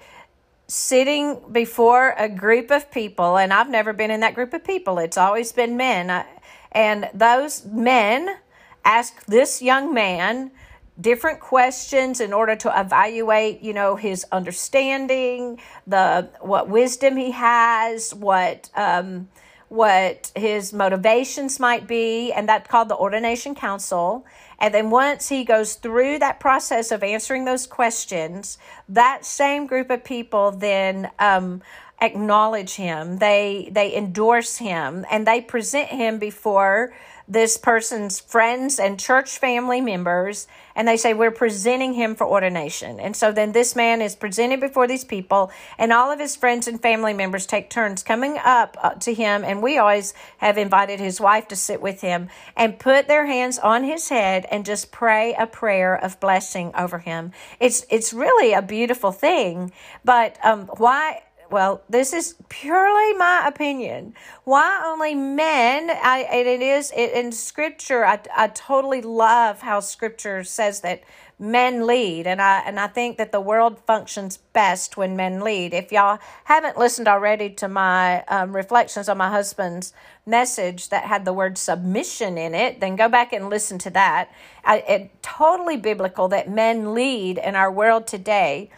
sitting 0.67 1.39
before 1.52 2.15
a 2.17 2.30
group 2.30 2.72
of 2.72 2.89
people 2.91 3.38
and 3.38 3.54
I've 3.54 3.69
never 3.69 3.93
been 3.93 4.12
in 4.12 4.22
that 4.22 4.34
group 4.34 4.54
of 4.54 4.63
people. 4.63 4.98
It's 4.98 5.17
always 5.17 5.52
been 5.52 5.78
men. 5.78 6.26
And 6.72 7.10
those 7.13 7.65
men 7.65 8.38
ask 8.86 9.26
this 9.26 9.62
young 9.62 9.93
man 9.93 10.52
different 11.00 11.39
questions 11.39 12.19
in 12.19 12.34
order 12.34 12.56
to 12.56 12.72
evaluate 12.80 13.62
you 13.62 13.74
know 13.74 13.96
his 13.96 14.26
understanding 14.32 15.60
the 15.88 16.30
what 16.41 16.69
wisdom 16.69 17.17
he 17.17 17.32
has 17.32 18.13
what 18.13 18.69
um 18.76 19.28
what 19.69 20.32
his 20.36 20.72
motivations 20.72 21.60
might 21.60 21.88
be 21.88 22.32
and 22.32 22.48
that's 22.48 22.69
called 22.69 22.89
the 22.89 22.96
ordination 22.96 23.56
council 23.56 24.24
and 24.63 24.73
then 24.73 24.91
once 24.91 25.28
he 25.28 25.43
goes 25.43 25.76
through 25.76 26.19
that 26.19 26.39
process 26.39 26.93
of 26.93 27.04
answering 27.04 27.43
those 27.43 27.67
questions, 27.67 28.58
that 28.88 29.26
same 29.26 29.67
group 29.67 29.89
of 29.89 30.06
people 30.06 30.52
then 30.52 31.12
um, 31.19 31.62
acknowledge 31.99 32.76
him. 32.76 33.17
They 33.17 33.67
they 33.73 33.93
endorse 33.93 34.60
him 34.60 35.06
and 35.12 35.28
they 35.28 35.41
present 35.41 35.89
him 35.89 36.17
before 36.17 36.93
this 37.28 37.58
person's 37.58 38.21
friends 38.21 38.80
and 38.80 38.97
church 38.97 39.38
family 39.38 39.82
members 39.82 40.47
and 40.76 40.88
they 40.88 40.98
say 40.98 41.14
we're 41.14 41.32
presenting 41.32 41.94
him 41.94 42.16
for 42.16 42.26
ordination. 42.26 43.00
And 43.00 43.16
so 43.16 43.32
then 43.32 43.52
this 43.52 43.76
man 43.76 44.02
is 44.02 44.16
presented 44.16 44.60
before 44.60 44.88
these 44.88 45.04
people 45.04 45.52
and 45.78 45.94
all 45.94 46.12
of 46.12 46.20
his 46.20 46.36
friends 46.36 46.68
and 46.68 46.82
family 46.82 47.14
members 47.14 47.46
take 47.46 47.70
turns 47.70 48.04
coming 48.04 48.38
up 48.44 48.78
uh, 48.82 48.92
to 48.96 49.14
him 49.14 49.44
and 49.44 49.62
we 49.62 49.78
always 49.78 50.14
have 50.38 50.58
invited 50.58 51.00
his 51.00 51.20
wife 51.22 51.48
to 51.50 51.56
sit 51.56 51.82
with 51.82 52.02
him 52.02 52.30
and 52.56 52.80
put 52.80 53.08
their 53.08 53.26
hands 53.26 53.60
on 53.60 53.84
his 53.84 54.10
head 54.10 54.46
and 54.52 54.66
just 54.66 54.92
pray 54.92 55.36
a 55.38 55.48
prayer 55.48 55.96
of 55.96 56.20
blessing 56.20 56.72
over 56.76 57.00
him. 57.00 57.32
It's 57.60 57.86
it's 57.90 58.14
really 58.14 58.54
a 58.54 58.62
beautiful 58.62 59.12
thing 59.12 59.72
but 60.04 60.38
um 60.44 60.68
why 60.78 61.22
well, 61.54 61.84
this 61.88 62.13
is 62.13 62.36
purely 62.50 63.13
my 63.13 63.48
opinion. 63.48 64.16
Why 64.44 64.82
only 64.86 65.13
men? 65.13 65.92
I, 65.92 66.28
it 66.32 66.62
is 66.62 66.92
it, 66.98 67.12
in 67.13 67.32
Scripture. 67.32 68.04
I, 68.04 68.20
I 68.36 68.48
totally 68.48 69.02
love 69.02 69.62
how 69.62 69.80
Scripture 69.80 70.44
says 70.44 70.82
that 70.82 71.04
men 71.39 71.86
lead 71.86 72.28
and 72.28 72.41
I 72.41 72.60
and 72.65 72.80
I 72.80 72.88
think 72.88 73.17
that 73.17 73.32
the 73.32 73.41
world 73.41 73.80
functions 73.86 74.38
best 74.38 74.98
when 74.98 75.15
men 75.15 75.41
lead. 75.41 75.74
If 75.74 75.91
y'all 75.91 76.19
haven't 76.46 76.78
listened 76.78 77.08
already 77.08 77.50
to 77.52 77.67
my 77.67 78.24
um, 78.26 78.56
reflections 78.56 79.10
on 79.10 79.17
my 79.17 79.30
husband's 79.30 79.93
message 80.26 80.89
that 80.89 81.04
had 81.06 81.26
the 81.26 81.34
word 81.34 81.58
submission 81.58 82.38
in 82.38 82.56
it, 82.56 82.80
then 82.80 82.96
go 82.96 83.10
back 83.10 83.34
and 83.34 83.50
listen 83.50 83.78
to 83.80 83.89
that. 83.89 84.32
I, 84.63 84.78
it 84.80 85.24
totally 85.24 85.78
biblical 85.78 86.28
that 86.30 86.50
men 86.50 86.93
lead 86.93 87.38
in 87.38 87.56
our 87.56 87.72
world 87.72 88.08
today, 88.08 88.69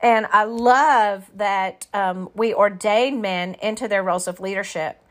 and 0.00 0.26
I 0.32 0.44
love 0.44 1.30
that 1.36 1.86
um, 1.92 2.30
we 2.34 2.54
ordain 2.54 3.20
men 3.20 3.54
into 3.54 3.88
their 3.88 4.02
roles 4.02 4.26
of 4.26 4.40
leadership. 4.40 5.02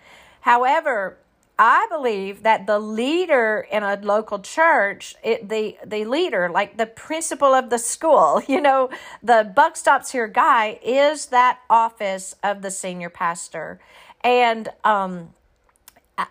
However, 0.41 1.17
I 1.57 1.87
believe 1.89 2.43
that 2.43 2.67
the 2.67 2.79
leader 2.79 3.65
in 3.71 3.83
a 3.83 3.95
local 4.01 4.39
church, 4.39 5.15
it, 5.23 5.47
the 5.47 5.77
the 5.85 6.03
leader, 6.05 6.49
like 6.49 6.77
the 6.77 6.85
principal 6.85 7.53
of 7.53 7.69
the 7.69 7.79
school, 7.79 8.41
you 8.47 8.59
know, 8.59 8.89
the 9.23 9.51
buck 9.55 9.77
stops 9.77 10.11
here 10.11 10.27
guy, 10.27 10.79
is 10.83 11.27
that 11.27 11.59
office 11.69 12.35
of 12.43 12.61
the 12.61 12.71
senior 12.71 13.09
pastor, 13.09 13.79
and 14.21 14.69
um, 14.83 15.34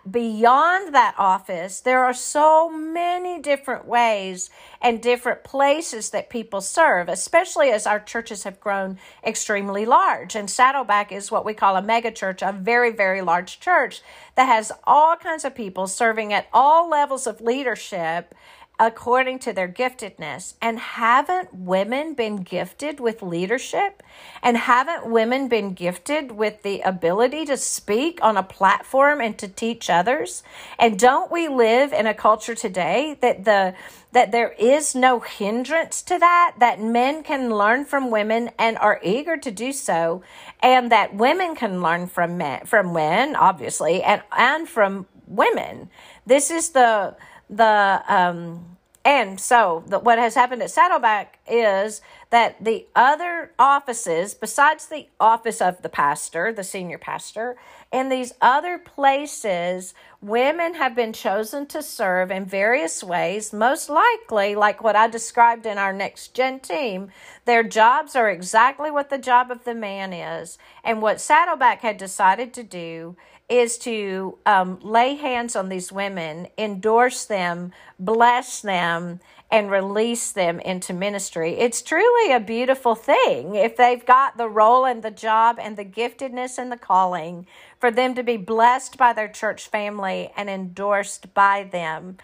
beyond 0.09 0.95
that 0.95 1.15
office, 1.17 1.79
there 1.79 2.03
are 2.03 2.13
so 2.13 2.69
many 2.69 3.39
different 3.39 3.85
ways 3.85 4.49
and 4.81 5.01
different 5.01 5.43
places 5.43 6.09
that 6.09 6.29
people 6.29 6.61
serve, 6.61 7.07
especially 7.07 7.69
as 7.69 7.85
our 7.85 7.99
churches 7.99 8.43
have 8.43 8.59
grown 8.59 8.97
extremely 9.23 9.85
large. 9.85 10.35
And 10.35 10.49
Saddleback 10.49 11.11
is 11.11 11.31
what 11.31 11.45
we 11.45 11.53
call 11.53 11.75
a 11.75 11.81
mega 11.81 12.11
church, 12.11 12.41
a 12.41 12.51
very, 12.51 12.91
very 12.91 13.21
large 13.21 13.59
church 13.59 14.01
that 14.35 14.45
has 14.45 14.71
all 14.85 15.15
kinds 15.17 15.45
of 15.45 15.53
people 15.53 15.87
serving 15.87 16.33
at 16.33 16.47
all 16.51 16.89
levels 16.89 17.27
of 17.27 17.41
leadership 17.41 18.33
according 18.79 19.39
to 19.39 19.53
their 19.53 19.67
giftedness. 19.67 20.55
And 20.61 20.79
haven't 20.79 21.53
women 21.53 22.13
been 22.13 22.37
gifted 22.37 22.99
with 22.99 23.21
leadership? 23.21 24.03
And 24.41 24.57
haven't 24.57 25.09
women 25.09 25.47
been 25.47 25.73
gifted 25.73 26.31
with 26.31 26.63
the 26.63 26.81
ability 26.81 27.45
to 27.45 27.57
speak 27.57 28.19
on 28.21 28.37
a 28.37 28.43
platform 28.43 29.21
and 29.21 29.37
to 29.37 29.47
teach 29.47 29.89
others? 29.89 30.43
And 30.77 30.99
don't 30.99 31.31
we 31.31 31.47
live 31.47 31.93
in 31.93 32.07
a 32.07 32.13
culture 32.13 32.55
today 32.55 33.17
that 33.21 33.45
the 33.45 33.73
that 34.11 34.31
there 34.31 34.53
is 34.53 34.95
no 34.95 35.19
hindrance 35.19 36.01
to 36.01 36.17
that, 36.17 36.55
that 36.59 36.79
men 36.79 37.21
can 37.21 37.53
learn 37.53 37.83
from 37.83 38.09
women 38.09 38.49
and 38.57 38.77
are 38.77 39.01
eager 39.03 39.35
to 39.35 39.51
do 39.51 39.73
so, 39.73 40.23
and 40.61 40.89
that 40.89 41.13
women 41.13 41.53
can 41.53 41.81
learn 41.81 42.07
from 42.07 42.37
men 42.37 42.65
from 42.65 42.93
men, 42.93 43.35
obviously, 43.35 44.01
and 44.01 44.21
and 44.31 44.69
from 44.69 45.05
women. 45.27 45.89
This 46.25 46.49
is 46.49 46.69
the 46.69 47.15
the 47.49 48.03
um, 48.07 48.75
and 49.05 49.39
so 49.39 49.83
the, 49.85 49.99
what 49.99 50.17
has 50.17 50.33
happened 50.33 50.63
at 50.63 50.71
Saddleback 50.71 51.37
is 51.47 52.01
that 52.31 52.63
the 52.63 52.87
other 52.95 53.51
offices, 53.59 54.33
besides 54.33 54.87
the 54.87 55.07
office 55.19 55.61
of 55.61 55.83
the 55.83 55.89
pastor, 55.89 56.51
the 56.51 56.63
senior 56.63 56.97
pastor, 56.97 57.55
in 57.91 58.09
these 58.09 58.33
other 58.41 58.79
places, 58.79 59.93
women 60.21 60.73
have 60.73 60.95
been 60.95 61.13
chosen 61.13 61.67
to 61.67 61.83
serve 61.83 62.31
in 62.31 62.45
various 62.45 63.03
ways. 63.03 63.53
Most 63.53 63.91
likely, 63.91 64.55
like 64.55 64.83
what 64.83 64.95
I 64.95 65.07
described 65.07 65.67
in 65.67 65.77
our 65.77 65.93
next 65.93 66.33
gen 66.33 66.59
team, 66.59 67.09
their 67.45 67.61
jobs 67.61 68.15
are 68.15 68.29
exactly 68.29 68.89
what 68.89 69.11
the 69.11 69.19
job 69.19 69.51
of 69.51 69.65
the 69.65 69.75
man 69.75 70.13
is. 70.13 70.57
And 70.83 70.99
what 70.99 71.21
Saddleback 71.21 71.81
had 71.81 71.97
decided 71.97 72.55
to 72.55 72.63
do 72.63 73.15
is 73.47 73.77
to 73.77 74.37
um, 74.45 74.79
lay 74.81 75.15
hands 75.15 75.55
on 75.55 75.69
these 75.69 75.91
women, 75.91 76.47
endorse 76.57 77.25
them, 77.25 77.71
bless 77.99 78.61
them, 78.61 79.19
and 79.51 79.69
release 79.69 80.31
them 80.31 80.59
into 80.59 80.93
ministry. 80.93 81.53
It's 81.53 81.83
truly 81.83 82.33
a 82.33 82.39
beautiful 82.39 82.95
thing 82.95 83.55
if 83.55 83.77
they've 83.77 84.03
got 84.03 84.37
the 84.37 84.49
role 84.49 84.85
and 84.85 85.03
the 85.03 85.11
job 85.11 85.59
and 85.61 85.77
the 85.77 85.85
giftedness 85.85 86.57
and 86.57 86.71
the 86.71 86.77
calling 86.77 87.45
for 87.79 87.91
them 87.91 88.15
to 88.15 88.23
be 88.23 88.37
blessed 88.37 88.97
by 88.97 89.13
their 89.13 89.27
church 89.27 89.67
family 89.67 90.31
and 90.35 90.49
endorsed 90.49 91.33
by 91.35 91.69
them. 91.71 92.17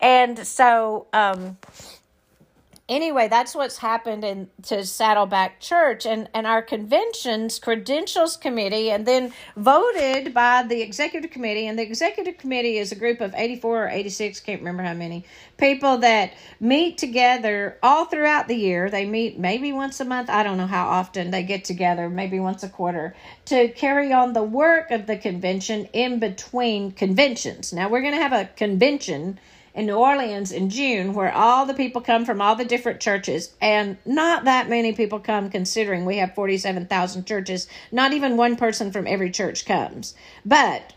And 0.00 0.46
so, 0.46 1.08
um, 1.12 1.58
anyway, 2.88 3.28
that's 3.28 3.54
what's 3.54 3.78
happened 3.78 4.24
in 4.24 4.48
to 4.62 4.84
Saddleback 4.84 5.60
Church 5.60 6.06
and, 6.06 6.28
and 6.34 6.46
our 6.46 6.62
convention's 6.62 7.58
credentials 7.58 8.36
committee 8.36 8.90
and 8.90 9.06
then 9.06 9.32
voted 9.56 10.32
by 10.32 10.62
the 10.62 10.80
executive 10.80 11.30
committee. 11.30 11.66
And 11.66 11.78
the 11.78 11.82
executive 11.82 12.38
committee 12.38 12.78
is 12.78 12.92
a 12.92 12.96
group 12.96 13.20
of 13.20 13.34
84 13.34 13.84
or 13.84 13.88
86, 13.88 14.40
can't 14.40 14.60
remember 14.60 14.82
how 14.82 14.94
many 14.94 15.24
people 15.56 15.98
that 15.98 16.32
meet 16.60 16.98
together 16.98 17.78
all 17.82 18.06
throughout 18.06 18.48
the 18.48 18.56
year. 18.56 18.90
They 18.90 19.04
meet 19.04 19.38
maybe 19.38 19.72
once 19.72 20.00
a 20.00 20.04
month. 20.04 20.30
I 20.30 20.42
don't 20.42 20.56
know 20.56 20.66
how 20.66 20.88
often 20.88 21.30
they 21.30 21.42
get 21.42 21.64
together, 21.64 22.08
maybe 22.08 22.40
once 22.40 22.62
a 22.62 22.68
quarter 22.68 23.14
to 23.46 23.68
carry 23.68 24.12
on 24.12 24.32
the 24.32 24.42
work 24.42 24.90
of 24.90 25.06
the 25.06 25.16
convention 25.16 25.86
in 25.92 26.18
between 26.18 26.92
conventions. 26.92 27.72
Now 27.72 27.88
we're 27.88 28.00
going 28.02 28.14
to 28.14 28.20
have 28.20 28.32
a 28.32 28.46
convention 28.56 29.38
in 29.78 29.86
New 29.86 29.96
Orleans 29.96 30.50
in 30.50 30.70
June 30.70 31.14
where 31.14 31.32
all 31.32 31.64
the 31.64 31.72
people 31.72 32.00
come 32.00 32.24
from 32.24 32.40
all 32.40 32.56
the 32.56 32.64
different 32.64 33.00
churches 33.00 33.54
and 33.60 33.96
not 34.04 34.44
that 34.44 34.68
many 34.68 34.92
people 34.92 35.20
come 35.20 35.48
considering 35.48 36.04
we 36.04 36.16
have 36.16 36.34
47,000 36.34 37.24
churches. 37.24 37.68
Not 37.92 38.12
even 38.12 38.36
one 38.36 38.56
person 38.56 38.90
from 38.90 39.06
every 39.06 39.30
church 39.30 39.64
comes. 39.64 40.14
But 40.44 40.94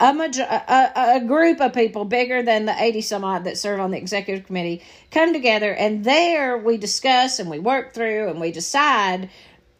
a, 0.00 0.14
major, 0.14 0.42
a, 0.42 1.16
a 1.16 1.20
group 1.20 1.60
of 1.60 1.74
people 1.74 2.06
bigger 2.06 2.42
than 2.42 2.64
the 2.64 2.74
80 2.82 3.02
some 3.02 3.22
odd 3.22 3.44
that 3.44 3.58
serve 3.58 3.80
on 3.80 3.90
the 3.90 3.98
executive 3.98 4.46
committee 4.46 4.82
come 5.10 5.34
together 5.34 5.74
and 5.74 6.02
there 6.02 6.56
we 6.56 6.78
discuss 6.78 7.38
and 7.38 7.50
we 7.50 7.58
work 7.58 7.92
through 7.92 8.30
and 8.30 8.40
we 8.40 8.50
decide 8.50 9.28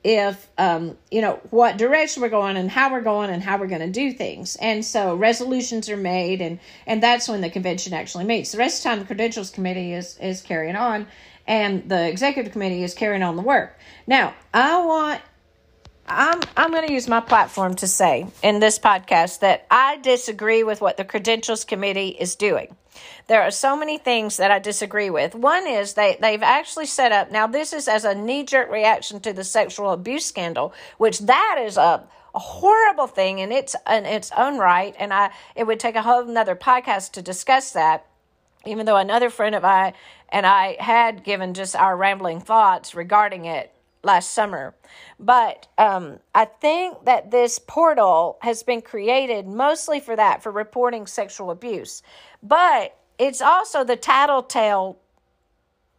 if 0.04 0.48
um, 0.58 0.96
you 1.10 1.20
know 1.20 1.40
what 1.50 1.78
direction 1.78 2.22
we're 2.22 2.28
going 2.28 2.56
and 2.56 2.70
how 2.70 2.90
we're 2.90 3.02
going 3.02 3.30
and 3.30 3.42
how 3.42 3.58
we're 3.58 3.68
going 3.68 3.80
to 3.80 3.90
do 3.90 4.12
things. 4.12 4.56
And 4.56 4.84
so 4.84 5.14
resolutions 5.14 5.88
are 5.88 5.96
made 5.96 6.40
and 6.40 6.58
and 6.86 7.02
that's 7.02 7.28
when 7.28 7.40
the 7.40 7.50
convention 7.50 7.92
actually 7.92 8.24
meets. 8.24 8.52
The 8.52 8.58
rest 8.58 8.78
of 8.78 8.82
the 8.82 8.88
time 8.88 8.98
the 8.98 9.04
credentials 9.04 9.50
committee 9.50 9.92
is 9.92 10.18
is 10.18 10.42
carrying 10.42 10.76
on 10.76 11.06
and 11.46 11.88
the 11.88 12.08
executive 12.08 12.52
committee 12.52 12.82
is 12.82 12.94
carrying 12.94 13.22
on 13.22 13.36
the 13.36 13.42
work. 13.42 13.78
Now 14.06 14.34
i 14.52 14.84
want 14.84 15.20
I'm 16.06 16.40
I'm 16.56 16.72
going 16.72 16.86
to 16.86 16.92
use 16.92 17.08
my 17.08 17.20
platform 17.20 17.74
to 17.76 17.86
say 17.86 18.26
in 18.42 18.58
this 18.58 18.78
podcast 18.78 19.40
that 19.40 19.66
I 19.70 19.98
disagree 19.98 20.64
with 20.64 20.80
what 20.80 20.96
the 20.96 21.04
credentials 21.04 21.64
committee 21.64 22.08
is 22.08 22.34
doing. 22.34 22.76
There 23.26 23.42
are 23.42 23.50
so 23.50 23.76
many 23.76 23.98
things 23.98 24.36
that 24.36 24.50
I 24.50 24.58
disagree 24.58 25.10
with. 25.10 25.34
One 25.34 25.66
is 25.66 25.94
they, 25.94 26.16
they've 26.20 26.42
actually 26.42 26.86
set 26.86 27.12
up, 27.12 27.30
now, 27.30 27.46
this 27.46 27.72
is 27.72 27.88
as 27.88 28.04
a 28.04 28.14
knee 28.14 28.44
jerk 28.44 28.70
reaction 28.70 29.20
to 29.20 29.32
the 29.32 29.44
sexual 29.44 29.90
abuse 29.92 30.26
scandal, 30.26 30.74
which 30.98 31.20
that 31.20 31.58
is 31.62 31.76
a, 31.76 32.04
a 32.34 32.38
horrible 32.38 33.06
thing 33.06 33.38
in 33.38 33.52
its, 33.52 33.74
in 33.90 34.04
its 34.04 34.30
own 34.36 34.58
right. 34.58 34.94
And 34.98 35.12
I, 35.12 35.30
it 35.54 35.66
would 35.66 35.80
take 35.80 35.94
a 35.94 36.02
whole 36.02 36.28
another 36.28 36.56
podcast 36.56 37.12
to 37.12 37.22
discuss 37.22 37.72
that, 37.72 38.06
even 38.66 38.86
though 38.86 38.96
another 38.96 39.30
friend 39.30 39.54
of 39.54 39.64
I 39.64 39.94
and 40.28 40.46
I 40.46 40.76
had 40.80 41.24
given 41.24 41.54
just 41.54 41.76
our 41.76 41.96
rambling 41.96 42.40
thoughts 42.40 42.94
regarding 42.94 43.44
it 43.44 43.72
last 44.02 44.32
summer. 44.32 44.74
But 45.20 45.68
um, 45.78 46.18
I 46.34 46.46
think 46.46 47.04
that 47.04 47.30
this 47.30 47.58
portal 47.58 48.38
has 48.42 48.62
been 48.62 48.82
created 48.82 49.46
mostly 49.46 50.00
for 50.00 50.16
that, 50.16 50.42
for 50.42 50.50
reporting 50.50 51.06
sexual 51.06 51.50
abuse. 51.50 52.02
But 52.42 52.96
it's 53.18 53.40
also 53.40 53.84
the 53.84 53.96
tattletale 53.96 54.98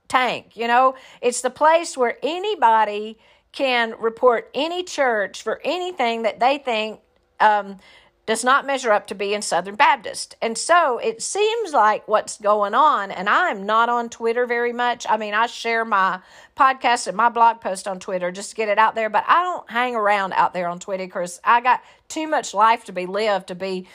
tank, 0.07 0.55
you 0.55 0.67
know? 0.67 0.95
It's 1.21 1.41
the 1.41 1.49
place 1.49 1.97
where 1.97 2.17
anybody 2.21 3.17
can 3.51 3.93
report 3.99 4.49
any 4.53 4.83
church 4.83 5.41
for 5.41 5.61
anything 5.63 6.23
that 6.23 6.39
they 6.39 6.57
think 6.57 6.99
um, 7.39 7.77
does 8.25 8.43
not 8.43 8.65
measure 8.65 8.91
up 8.91 9.07
to 9.07 9.15
being 9.15 9.41
Southern 9.41 9.75
Baptist. 9.75 10.35
And 10.41 10.57
so 10.57 10.97
it 10.97 11.21
seems 11.21 11.73
like 11.73 12.07
what's 12.07 12.37
going 12.37 12.73
on, 12.73 13.11
and 13.11 13.29
I'm 13.29 13.65
not 13.65 13.89
on 13.89 14.09
Twitter 14.09 14.45
very 14.45 14.71
much. 14.73 15.05
I 15.09 15.17
mean, 15.17 15.33
I 15.33 15.45
share 15.47 15.83
my 15.83 16.19
podcast 16.57 17.07
and 17.07 17.17
my 17.17 17.29
blog 17.29 17.59
post 17.59 17.87
on 17.87 17.99
Twitter 17.99 18.31
just 18.31 18.51
to 18.51 18.55
get 18.55 18.69
it 18.69 18.77
out 18.77 18.95
there, 18.95 19.09
but 19.09 19.25
I 19.27 19.43
don't 19.43 19.69
hang 19.69 19.95
around 19.95 20.33
out 20.33 20.53
there 20.53 20.67
on 20.67 20.79
Twitter 20.79 21.05
because 21.05 21.41
I 21.43 21.61
got 21.61 21.81
too 22.07 22.27
much 22.27 22.53
life 22.53 22.85
to 22.85 22.91
be 22.91 23.05
lived 23.05 23.47
to 23.47 23.55
be 23.55 23.87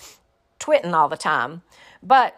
twitting 0.58 0.94
all 0.94 1.08
the 1.08 1.16
time. 1.16 1.62
But 2.02 2.36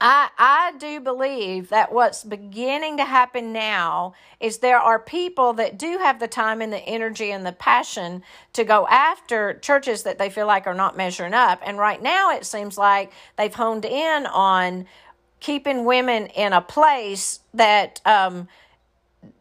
I, 0.00 0.28
I 0.36 0.74
do 0.78 1.00
believe 1.00 1.70
that 1.70 1.90
what's 1.90 2.22
beginning 2.22 2.98
to 2.98 3.04
happen 3.04 3.52
now 3.52 4.14
is 4.40 4.58
there 4.58 4.78
are 4.78 4.98
people 4.98 5.54
that 5.54 5.78
do 5.78 5.98
have 5.98 6.20
the 6.20 6.28
time 6.28 6.60
and 6.60 6.70
the 6.70 6.80
energy 6.80 7.30
and 7.30 7.46
the 7.46 7.52
passion 7.52 8.22
to 8.52 8.64
go 8.64 8.86
after 8.88 9.54
churches 9.54 10.02
that 10.02 10.18
they 10.18 10.28
feel 10.28 10.46
like 10.46 10.66
are 10.66 10.74
not 10.74 10.98
measuring 10.98 11.32
up. 11.32 11.62
And 11.64 11.78
right 11.78 12.02
now 12.02 12.30
it 12.30 12.44
seems 12.44 12.76
like 12.76 13.10
they've 13.36 13.54
honed 13.54 13.86
in 13.86 14.26
on 14.26 14.86
keeping 15.40 15.86
women 15.86 16.26
in 16.26 16.52
a 16.52 16.60
place 16.60 17.40
that 17.54 18.02
um, 18.04 18.48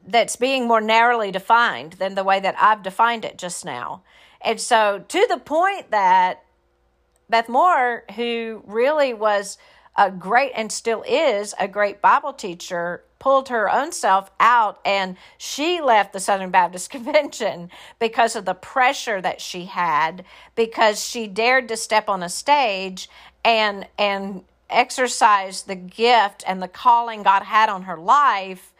that's 0.08 0.38
being 0.38 0.68
more 0.68 0.82
narrowly 0.82 1.32
defined 1.32 1.94
than 1.94 2.16
the 2.16 2.24
way 2.24 2.40
that 2.40 2.56
I've 2.58 2.82
defined 2.82 3.26
it 3.26 3.38
just 3.38 3.66
now. 3.66 4.04
And 4.40 4.62
so 4.62 5.04
to 5.06 5.28
the 5.30 5.38
point 5.38 5.92
that 5.92 6.45
Beth 7.30 7.50
Moore, 7.50 8.04
who 8.16 8.64
really 8.66 9.14
was 9.14 9.58
a 9.96 10.12
great 10.12 10.52
and 10.56 10.72
still 10.72 11.04
is 11.08 11.54
a 11.60 11.68
great 11.68 12.02
Bible 12.02 12.34
teacher, 12.34 13.04
pulled 13.20 13.50
her 13.50 13.72
own 13.72 13.92
self 13.92 14.30
out 14.40 14.80
and 14.86 15.16
she 15.38 15.82
left 15.82 16.14
the 16.14 16.20
Southern 16.20 16.52
Baptist 16.52 16.90
Convention 16.92 17.70
because 18.00 18.36
of 18.36 18.46
the 18.46 18.54
pressure 18.54 19.22
that 19.22 19.42
she 19.42 19.66
had, 19.66 20.26
because 20.56 21.04
she 21.04 21.28
dared 21.28 21.68
to 21.70 21.78
step 21.78 22.10
on 22.10 22.22
a 22.22 22.30
stage 22.30 23.10
and 23.44 23.88
and 23.98 24.44
exercise 24.70 25.64
the 25.64 25.76
gift 25.76 26.44
and 26.48 26.62
the 26.62 26.68
calling 26.68 27.24
God 27.24 27.44
had 27.44 27.70
on 27.70 27.84
her 27.84 27.98
life 27.98 28.74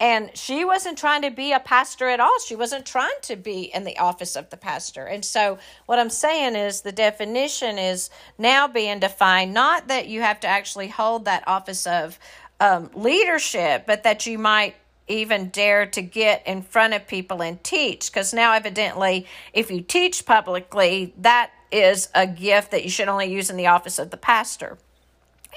and 0.00 0.34
she 0.34 0.64
wasn't 0.64 0.96
trying 0.96 1.20
to 1.22 1.30
be 1.30 1.52
a 1.52 1.60
pastor 1.60 2.08
at 2.08 2.20
all. 2.20 2.38
She 2.40 2.56
wasn't 2.56 2.86
trying 2.86 3.20
to 3.22 3.36
be 3.36 3.64
in 3.64 3.84
the 3.84 3.98
office 3.98 4.34
of 4.34 4.48
the 4.48 4.56
pastor. 4.56 5.04
And 5.04 5.22
so, 5.22 5.58
what 5.84 5.98
I'm 5.98 6.08
saying 6.08 6.56
is 6.56 6.80
the 6.80 6.90
definition 6.90 7.78
is 7.78 8.08
now 8.38 8.66
being 8.66 8.98
defined 8.98 9.52
not 9.52 9.88
that 9.88 10.08
you 10.08 10.22
have 10.22 10.40
to 10.40 10.48
actually 10.48 10.88
hold 10.88 11.26
that 11.26 11.46
office 11.46 11.86
of 11.86 12.18
um, 12.60 12.90
leadership, 12.94 13.84
but 13.86 14.02
that 14.04 14.26
you 14.26 14.38
might 14.38 14.74
even 15.06 15.50
dare 15.50 15.84
to 15.84 16.00
get 16.00 16.46
in 16.46 16.62
front 16.62 16.94
of 16.94 17.06
people 17.06 17.42
and 17.42 17.62
teach. 17.62 18.10
Because 18.10 18.32
now, 18.32 18.54
evidently, 18.54 19.26
if 19.52 19.70
you 19.70 19.82
teach 19.82 20.24
publicly, 20.24 21.12
that 21.18 21.50
is 21.70 22.08
a 22.14 22.26
gift 22.26 22.70
that 22.70 22.84
you 22.84 22.90
should 22.90 23.08
only 23.08 23.30
use 23.30 23.50
in 23.50 23.56
the 23.58 23.66
office 23.66 23.98
of 23.98 24.10
the 24.10 24.16
pastor. 24.16 24.78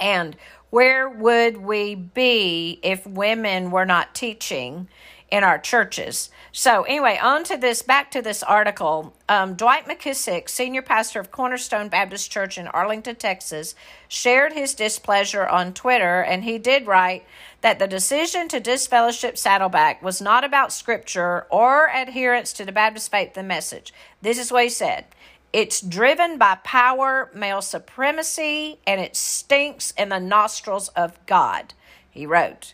And 0.01 0.35
where 0.73 1.07
would 1.07 1.57
we 1.57 1.93
be 1.93 2.79
if 2.81 3.05
women 3.05 3.69
were 3.69 3.85
not 3.85 4.15
teaching 4.15 4.87
in 5.29 5.43
our 5.43 5.59
churches. 5.59 6.31
So, 6.51 6.81
anyway, 6.83 7.19
on 7.21 7.43
to 7.45 7.57
this, 7.57 7.83
back 7.83 8.09
to 8.11 8.23
this 8.23 8.41
article. 8.41 9.15
Um, 9.29 9.53
Dwight 9.53 9.85
McKissic, 9.85 10.49
senior 10.49 10.81
pastor 10.81 11.19
of 11.19 11.31
Cornerstone 11.31 11.89
Baptist 11.89 12.31
Church 12.31 12.57
in 12.57 12.67
Arlington, 12.67 13.15
Texas, 13.15 13.73
shared 14.07 14.53
his 14.53 14.73
displeasure 14.73 15.47
on 15.47 15.73
Twitter, 15.73 16.21
and 16.21 16.43
he 16.43 16.57
did 16.57 16.87
write 16.87 17.23
that 17.61 17.77
the 17.77 17.87
decision 17.87 18.47
to 18.47 18.59
disfellowship 18.59 19.37
Saddleback 19.37 20.01
was 20.03 20.21
not 20.21 20.43
about 20.43 20.73
scripture 20.73 21.47
or 21.51 21.89
adherence 21.89 22.51
to 22.53 22.65
the 22.65 22.71
Baptist 22.71 23.09
faith 23.11 23.37
and 23.37 23.47
message. 23.47 23.93
This 24.21 24.39
is 24.39 24.51
what 24.51 24.63
he 24.63 24.69
said. 24.69 25.05
It's 25.53 25.81
driven 25.81 26.39
by 26.39 26.55
power, 26.63 27.29
male 27.35 27.61
supremacy, 27.61 28.79
and 28.87 28.99
it 28.99 29.15
stinks 29.15 29.91
in 29.91 30.09
the 30.09 30.19
nostrils 30.19 30.87
of 30.89 31.23
God, 31.27 31.75
he 32.09 32.25
wrote. 32.25 32.73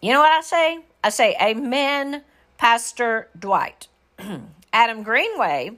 You 0.00 0.12
know 0.12 0.20
what 0.20 0.32
I 0.32 0.40
say? 0.40 0.78
I 1.04 1.10
say, 1.10 1.36
Amen, 1.40 2.22
Pastor 2.56 3.28
Dwight. 3.38 3.88
Adam 4.72 5.02
Greenway, 5.02 5.72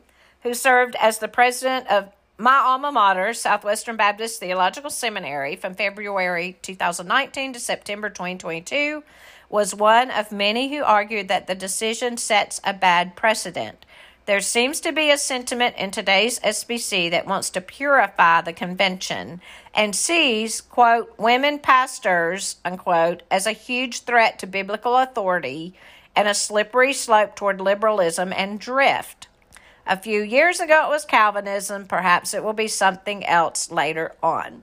who 0.45 0.55
served 0.55 0.95
as 1.01 1.19
the 1.19 1.29
president 1.29 1.91
of 1.91 2.13
my 2.39 2.57
alma 2.57 2.93
mater, 2.93 3.35
Southwestern 3.35 3.97
Baptist 3.97 4.41
Theological 4.41 4.89
Seminary, 4.89 5.57
from 5.57 5.75
February 5.75 6.59
2019 6.63 7.53
to 7.53 7.61
September 7.61 8.09
2022, 8.09 9.03
was 9.51 9.75
one 9.75 10.11
of 10.11 10.33
many 10.33 10.75
who 10.75 10.83
argued 10.83 11.29
that 11.29 11.49
the 11.49 11.55
decision 11.55 12.17
sets 12.17 12.61
a 12.63 12.73
bad 12.73 13.17
precedent. 13.17 13.85
There 14.31 14.41
seems 14.41 14.79
to 14.83 14.93
be 14.93 15.11
a 15.11 15.19
sentiment 15.19 15.75
in 15.77 15.91
today's 15.91 16.39
SBC 16.39 17.11
that 17.11 17.27
wants 17.27 17.51
to 17.51 17.61
purify 17.61 18.43
the 18.43 18.53
convention 18.53 19.41
and 19.75 19.97
sees, 19.97 20.61
quote, 20.61 21.13
women 21.19 21.59
pastors, 21.59 22.55
unquote, 22.65 23.25
as 23.29 23.45
a 23.45 23.51
huge 23.51 24.03
threat 24.03 24.39
to 24.39 24.47
biblical 24.47 24.97
authority 24.97 25.75
and 26.15 26.29
a 26.29 26.35
slippery 26.35 26.93
slope 26.93 27.35
toward 27.35 27.61
liberalism 27.61 28.33
and 28.33 28.61
drift. 28.61 29.27
A 29.85 29.97
few 29.97 30.23
years 30.23 30.61
ago 30.61 30.87
it 30.87 30.91
was 30.91 31.05
Calvinism, 31.05 31.87
perhaps 31.87 32.33
it 32.33 32.45
will 32.45 32.53
be 32.53 32.69
something 32.69 33.27
else 33.27 33.73
later 33.73 34.13
on. 34.23 34.63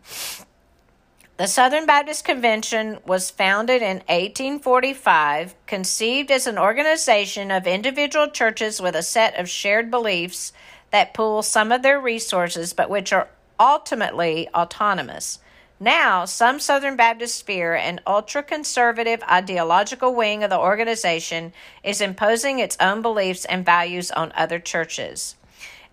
The 1.38 1.48
Southern 1.48 1.86
Baptist 1.86 2.26
Convention 2.26 2.98
was 3.06 3.30
founded 3.30 3.84
in 3.84 3.98
1845, 4.08 5.54
conceived 5.68 6.32
as 6.32 6.48
an 6.48 6.58
organization 6.58 7.52
of 7.52 7.68
individual 7.68 8.28
churches 8.28 8.82
with 8.82 8.96
a 8.96 9.04
set 9.04 9.40
of 9.40 9.48
shared 9.48 9.92
beliefs 9.92 10.52
that 10.90 11.14
pool 11.14 11.44
some 11.44 11.72
of 11.72 11.84
their 11.84 12.00
resources 12.00 12.74
but 12.74 12.90
which 12.90 13.14
are 13.14 13.30
ultimately 13.60 14.50
autonomous. 14.50 15.38
Now, 15.80 16.26
some 16.26 16.60
Southern 16.60 16.96
Baptist 16.96 17.36
sphere 17.36 17.76
and 17.76 18.02
ultra 18.08 18.42
conservative 18.42 19.22
ideological 19.30 20.16
wing 20.16 20.44
of 20.44 20.50
the 20.50 20.58
organization 20.58 21.54
is 21.84 22.02
imposing 22.02 22.58
its 22.58 22.78
own 22.80 23.04
beliefs 23.04 23.46
and 23.46 23.64
values 23.64 24.10
on 24.10 24.34
other 24.36 24.58
churches. 24.58 25.36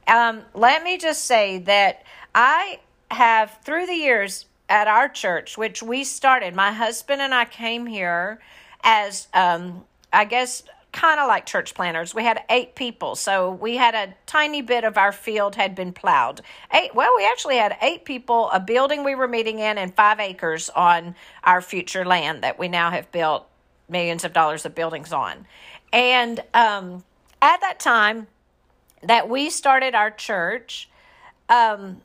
Um, 0.08 0.40
let 0.54 0.82
me 0.82 0.96
just 0.96 1.26
say 1.26 1.58
that 1.58 2.02
I 2.34 2.80
have, 3.10 3.58
through 3.62 3.84
the 3.84 3.92
years, 3.92 4.46
at 4.68 4.88
our 4.88 5.08
church, 5.08 5.58
which 5.58 5.82
we 5.82 6.04
started. 6.04 6.54
My 6.54 6.72
husband 6.72 7.20
and 7.20 7.34
I 7.34 7.44
came 7.44 7.86
here 7.86 8.40
as, 8.82 9.28
um, 9.34 9.84
I 10.12 10.24
guess, 10.24 10.62
kind 10.92 11.18
of 11.18 11.26
like 11.26 11.44
church 11.44 11.74
planners. 11.74 12.14
We 12.14 12.22
had 12.22 12.44
eight 12.48 12.76
people, 12.76 13.16
so 13.16 13.50
we 13.50 13.76
had 13.76 13.94
a 13.94 14.14
tiny 14.26 14.62
bit 14.62 14.84
of 14.84 14.96
our 14.96 15.12
field 15.12 15.56
had 15.56 15.74
been 15.74 15.92
plowed. 15.92 16.40
Eight, 16.72 16.94
well, 16.94 17.12
we 17.16 17.26
actually 17.26 17.56
had 17.56 17.76
eight 17.82 18.04
people, 18.04 18.48
a 18.50 18.60
building 18.60 19.02
we 19.02 19.14
were 19.14 19.28
meeting 19.28 19.58
in, 19.58 19.76
and 19.76 19.94
five 19.94 20.20
acres 20.20 20.70
on 20.70 21.16
our 21.42 21.60
future 21.60 22.04
land 22.04 22.44
that 22.44 22.58
we 22.58 22.68
now 22.68 22.90
have 22.90 23.10
built 23.10 23.46
millions 23.88 24.24
of 24.24 24.32
dollars 24.32 24.64
of 24.64 24.74
buildings 24.74 25.12
on. 25.12 25.46
And 25.92 26.40
um, 26.54 27.04
at 27.42 27.60
that 27.60 27.80
time 27.80 28.28
that 29.02 29.28
we 29.28 29.50
started 29.50 29.94
our 29.94 30.10
church, 30.10 30.88
um, 31.48 32.00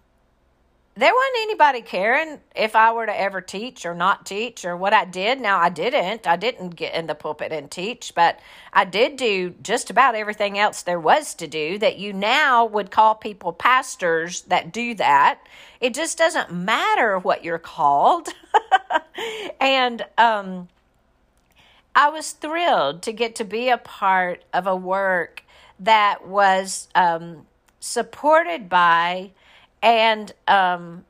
there 1.00 1.14
wasn't 1.14 1.44
anybody 1.44 1.82
caring 1.82 2.42
if 2.54 2.76
I 2.76 2.92
were 2.92 3.06
to 3.06 3.18
ever 3.18 3.40
teach 3.40 3.86
or 3.86 3.96
not 3.96 4.26
teach 4.26 4.66
or 4.66 4.76
what 4.76 4.92
I 4.92 5.06
did. 5.06 5.40
Now, 5.40 5.58
I 5.58 5.70
didn't. 5.70 6.28
I 6.28 6.36
didn't 6.36 6.72
get 6.72 6.94
in 6.94 7.08
the 7.08 7.16
pulpit 7.16 7.54
and 7.54 7.72
teach, 7.72 8.14
but 8.14 8.38
I 8.74 8.84
did 8.84 9.16
do 9.16 9.56
just 9.62 9.90
about 9.90 10.16
everything 10.16 10.60
else 10.60 10.82
there 10.82 11.00
was 11.00 11.36
to 11.36 11.48
do 11.48 11.78
that 11.78 12.00
you 12.00 12.12
now 12.12 12.66
would 12.66 12.92
call 12.92 13.16
people 13.16 13.54
pastors 13.54 14.42
that 14.44 14.74
do 14.74 14.94
that. 14.96 15.40
It 15.80 15.94
just 15.94 16.18
doesn't 16.18 16.52
matter 16.52 17.18
what 17.18 17.46
you're 17.46 17.60
called. 17.60 18.28
and 19.62 20.06
um, 20.18 20.68
I 21.96 22.10
was 22.10 22.32
thrilled 22.32 23.04
to 23.04 23.14
get 23.14 23.36
to 23.36 23.46
be 23.46 23.70
a 23.70 23.78
part 23.78 24.44
of 24.54 24.68
a 24.68 24.76
work 24.76 25.46
that 25.80 26.28
was 26.28 26.90
um, 26.94 27.46
supported 27.80 28.68
by 28.68 29.32
and 29.82 30.32
um, 30.48 31.06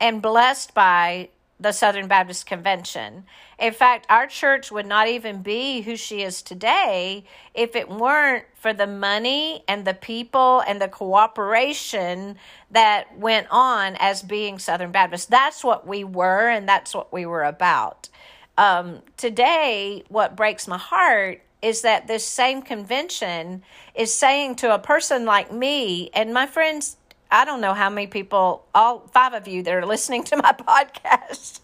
and 0.00 0.22
blessed 0.22 0.74
by 0.74 1.28
the 1.60 1.72
Southern 1.72 2.06
Baptist 2.06 2.46
Convention. 2.46 3.24
In 3.58 3.72
fact, 3.72 4.06
our 4.08 4.28
church 4.28 4.70
would 4.70 4.86
not 4.86 5.08
even 5.08 5.42
be 5.42 5.80
who 5.80 5.96
she 5.96 6.22
is 6.22 6.40
today 6.40 7.24
if 7.52 7.74
it 7.74 7.88
weren't 7.88 8.44
for 8.54 8.72
the 8.72 8.86
money 8.86 9.64
and 9.66 9.84
the 9.84 9.94
people 9.94 10.60
and 10.60 10.80
the 10.80 10.86
cooperation 10.86 12.36
that 12.70 13.18
went 13.18 13.48
on 13.50 13.96
as 13.98 14.22
being 14.22 14.60
Southern 14.60 14.92
Baptist. 14.92 15.30
That's 15.30 15.64
what 15.64 15.86
we 15.86 16.04
were, 16.04 16.48
and 16.48 16.68
that's 16.68 16.94
what 16.94 17.12
we 17.12 17.26
were 17.26 17.42
about. 17.42 18.08
Um, 18.56 19.02
today, 19.16 20.04
what 20.08 20.36
breaks 20.36 20.68
my 20.68 20.78
heart 20.78 21.42
is 21.60 21.82
that 21.82 22.06
this 22.06 22.24
same 22.24 22.62
convention 22.62 23.62
is 23.96 24.14
saying 24.14 24.54
to 24.56 24.72
a 24.72 24.78
person 24.78 25.24
like 25.24 25.52
me, 25.52 26.08
and 26.14 26.32
my 26.32 26.46
friends, 26.46 26.97
I 27.30 27.44
don't 27.44 27.60
know 27.60 27.74
how 27.74 27.90
many 27.90 28.06
people, 28.06 28.66
all 28.74 29.00
five 29.12 29.34
of 29.34 29.46
you 29.46 29.62
that 29.62 29.74
are 29.74 29.84
listening 29.84 30.24
to 30.24 30.36
my 30.36 30.52
podcast. 30.52 31.60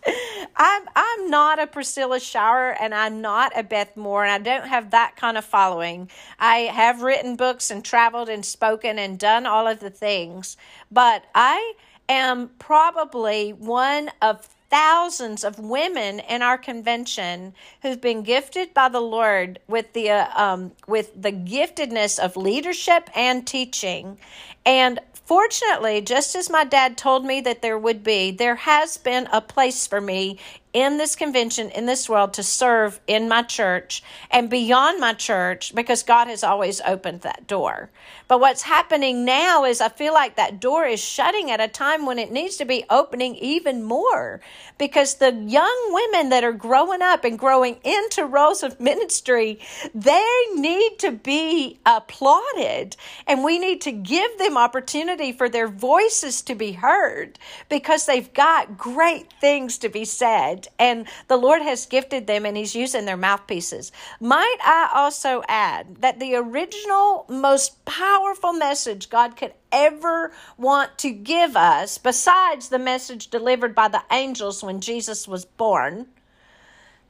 I'm 0.57 0.83
I'm 0.95 1.31
not 1.31 1.59
a 1.59 1.67
Priscilla 1.67 2.21
Shirer 2.21 2.77
and 2.81 2.95
I'm 2.95 3.21
not 3.21 3.53
a 3.59 3.63
Beth 3.63 3.97
Moore 3.97 4.25
and 4.25 4.33
I 4.33 4.39
don't 4.39 4.69
have 4.69 4.91
that 4.91 5.17
kind 5.17 5.39
of 5.39 5.45
following. 5.45 6.11
I 6.39 6.59
have 6.59 7.03
written 7.03 7.37
books 7.37 7.71
and 7.71 7.85
traveled 7.85 8.29
and 8.29 8.45
spoken 8.45 8.99
and 8.99 9.19
done 9.19 9.47
all 9.47 9.67
of 9.67 9.81
the 9.81 9.91
things, 9.91 10.57
but 10.91 11.25
I 11.35 11.75
am 12.09 12.51
probably 12.59 13.53
one 13.53 14.11
of 14.21 14.49
thousands 14.71 15.45
of 15.45 15.59
women 15.61 16.19
in 16.19 16.43
our 16.43 16.59
convention 16.59 17.55
who've 17.83 18.01
been 18.01 18.23
gifted 18.25 18.75
by 18.75 18.89
the 18.89 19.01
Lord 19.01 19.61
with 19.69 19.93
the 19.93 20.11
uh, 20.11 20.27
um, 20.35 20.73
with 20.89 21.11
the 21.21 21.31
giftedness 21.31 22.19
of 22.19 22.37
leadership 22.37 23.09
and 23.15 23.47
teaching, 23.47 24.19
and 24.67 25.01
Fortunately, 25.25 26.03
just 26.03 26.37
as 26.37 26.51
my 26.51 26.65
dad 26.65 26.99
told 26.99 27.25
me 27.25 27.41
that 27.41 27.63
there 27.63 27.79
would 27.79 28.05
be, 28.05 28.31
there 28.31 28.57
has 28.57 28.99
been 28.99 29.27
a 29.33 29.41
place 29.41 29.87
for 29.87 29.99
me 29.99 30.39
in 30.75 30.99
this 30.99 31.15
convention, 31.15 31.71
in 31.71 31.87
this 31.87 32.09
world, 32.09 32.35
to 32.35 32.43
serve 32.43 33.01
in 33.07 33.29
my 33.29 33.43
church 33.43 34.03
and 34.31 34.51
beyond 34.51 35.01
my 35.01 35.15
church 35.15 35.73
because 35.75 36.03
God 36.03 36.27
has 36.27 36.43
always 36.43 36.81
opened 36.81 37.21
that 37.21 37.47
door. 37.47 37.91
But 38.27 38.41
what's 38.41 38.63
happening 38.63 39.25
now 39.25 39.65
is 39.65 39.81
I 39.81 39.89
feel 39.89 40.13
like 40.13 40.35
that 40.35 40.61
door 40.61 40.85
is 40.85 41.01
shutting 41.01 41.51
at 41.51 41.61
a 41.61 41.69
time 41.69 42.07
when 42.07 42.19
it 42.19 42.33
needs 42.33 42.57
to 42.57 42.65
be 42.65 42.85
opening 42.91 43.37
even 43.37 43.85
more 43.85 44.41
because 44.79 45.15
the 45.15 45.33
young 45.33 45.91
women 45.91 46.31
that 46.31 46.43
are 46.43 46.53
growing 46.53 47.03
up 47.03 47.25
and 47.25 47.39
growing 47.39 47.77
into 47.85 48.27
roles 48.27 48.65
of 48.65 48.81
ministry, 48.81 49.61
they 49.95 50.27
need 50.57 50.99
to 50.99 51.13
be 51.13 51.79
applauded 51.87 52.97
and 53.29 53.45
we 53.45 53.61
need 53.61 53.81
to 53.83 53.93
give 53.93 54.39
them 54.39 54.54
opportunity 54.57 55.33
for 55.33 55.49
their 55.49 55.69
voices 55.69 56.43
to 56.43 56.55
be 56.55 56.73
heard 56.73 57.39
because 57.69 58.07
they've 58.07 58.33
got 58.33 58.79
great 58.79 59.33
things 59.41 59.79
to 59.79 59.89
be 59.89 60.05
said 60.05 60.69
and 60.79 61.07
the 61.29 61.37
Lord 61.37 61.63
has 61.63 61.87
gifted 61.87 62.27
them 62.27 62.47
and 62.47 62.57
He's 62.57 62.75
using 62.75 63.05
their 63.05 63.17
mouthpieces. 63.17 63.93
Might 64.21 64.57
I 64.63 64.91
also 64.95 65.43
add 65.49 65.97
that 65.97 66.21
the 66.21 66.35
original, 66.35 67.27
most 67.29 67.85
powerful 67.85 68.53
message 68.53 69.11
God 69.11 69.37
could 69.37 69.53
ever 69.73 70.33
want 70.57 70.97
to 70.99 71.11
give 71.11 71.57
us, 71.57 71.99
besides 71.99 72.69
the 72.69 72.79
message 72.79 73.29
delivered 73.29 73.75
by 73.75 73.89
the 73.89 74.03
angels 74.11 74.63
when 74.63 74.81
Jesus 74.81 75.27
was 75.27 75.45
born, 75.45 76.07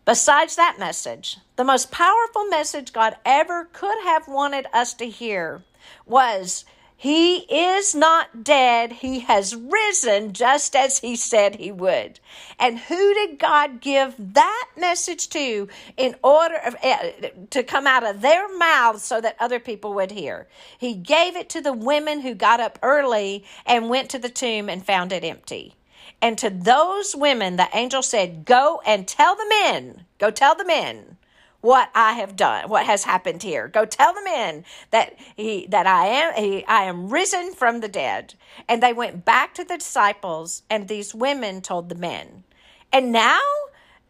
besides 0.05 0.57
that 0.57 0.77
message, 0.79 1.39
the 1.57 1.65
most 1.65 1.91
powerful 1.91 2.47
message 2.47 2.93
God 2.93 3.17
ever 3.25 3.69
could 3.73 4.03
have 4.05 4.27
wanted 4.27 4.67
us 4.73 4.95
to 4.95 5.09
hear 5.09 5.63
was 6.07 6.65
he 7.05 7.41
is 7.55 7.95
not 7.95 8.43
dead. 8.43 8.91
He 8.91 9.21
has 9.21 9.55
risen 9.55 10.33
just 10.33 10.75
as 10.75 11.01
he 11.01 11.17
said 11.17 11.57
he 11.57 11.71
would. 11.71 12.19
And 12.59 12.79
who 12.79 13.13
did 13.13 13.39
God 13.39 13.83
give 13.83 14.15
that 14.19 14.69
message 14.75 15.29
to 15.29 15.69
in 15.99 16.15
order 16.25 16.57
of, 16.65 16.75
uh, 16.83 17.29
to 17.51 17.63
come 17.63 17.87
out 17.87 18.05
of 18.05 18.23
their 18.23 18.49
mouths 18.57 19.05
so 19.05 19.21
that 19.21 19.37
other 19.39 19.61
people 19.61 19.93
would 19.93 20.13
hear? 20.13 20.49
He 20.79 20.95
gave 20.95 21.37
it 21.37 21.51
to 21.51 21.61
the 21.61 21.75
women 21.75 22.23
who 22.23 22.35
got 22.35 22.59
up 22.59 22.79
early 22.83 23.45
and 23.67 23.91
went 23.91 24.09
to 24.09 24.19
the 24.19 24.31
tomb 24.31 24.71
and 24.71 24.83
found 24.83 25.13
it 25.13 25.25
empty. 25.25 25.75
And 26.23 26.39
to 26.39 26.49
those 26.49 27.15
women, 27.15 27.57
the 27.57 27.69
angel 27.75 28.01
said, 28.01 28.47
Go 28.47 28.81
and 28.87 29.07
tell 29.07 29.37
the 29.37 29.47
men, 29.51 30.07
go 30.19 30.31
tell 30.31 30.55
the 30.55 30.65
men 30.65 31.19
what 31.65 31.91
I 31.95 32.13
have 32.13 32.37
done, 32.37 32.69
what 32.69 32.85
has 32.85 33.05
happened 33.05 33.43
here. 33.43 33.69
Go 33.69 33.87
tell 33.87 34.13
the 34.13 34.23
men 34.23 34.67
that 34.91 35.19
he 35.35 35.67
that 35.69 35.87
I 35.87 36.07
am 36.07 36.35
he, 36.35 36.65
I 36.67 36.83
am 36.85 37.09
risen 37.09 37.55
from 37.55 37.81
the 37.81 37.89
dead. 37.89 38.35
And 38.69 38.83
they 38.83 38.93
went 38.93 39.25
back 39.25 39.55
to 39.55 39.65
the 39.65 39.79
disciples, 39.79 40.63
and 40.69 40.87
these 40.87 41.15
women 41.15 41.63
told 41.63 41.89
the 41.89 41.95
men. 41.95 42.45
And 42.93 43.11
now 43.13 43.41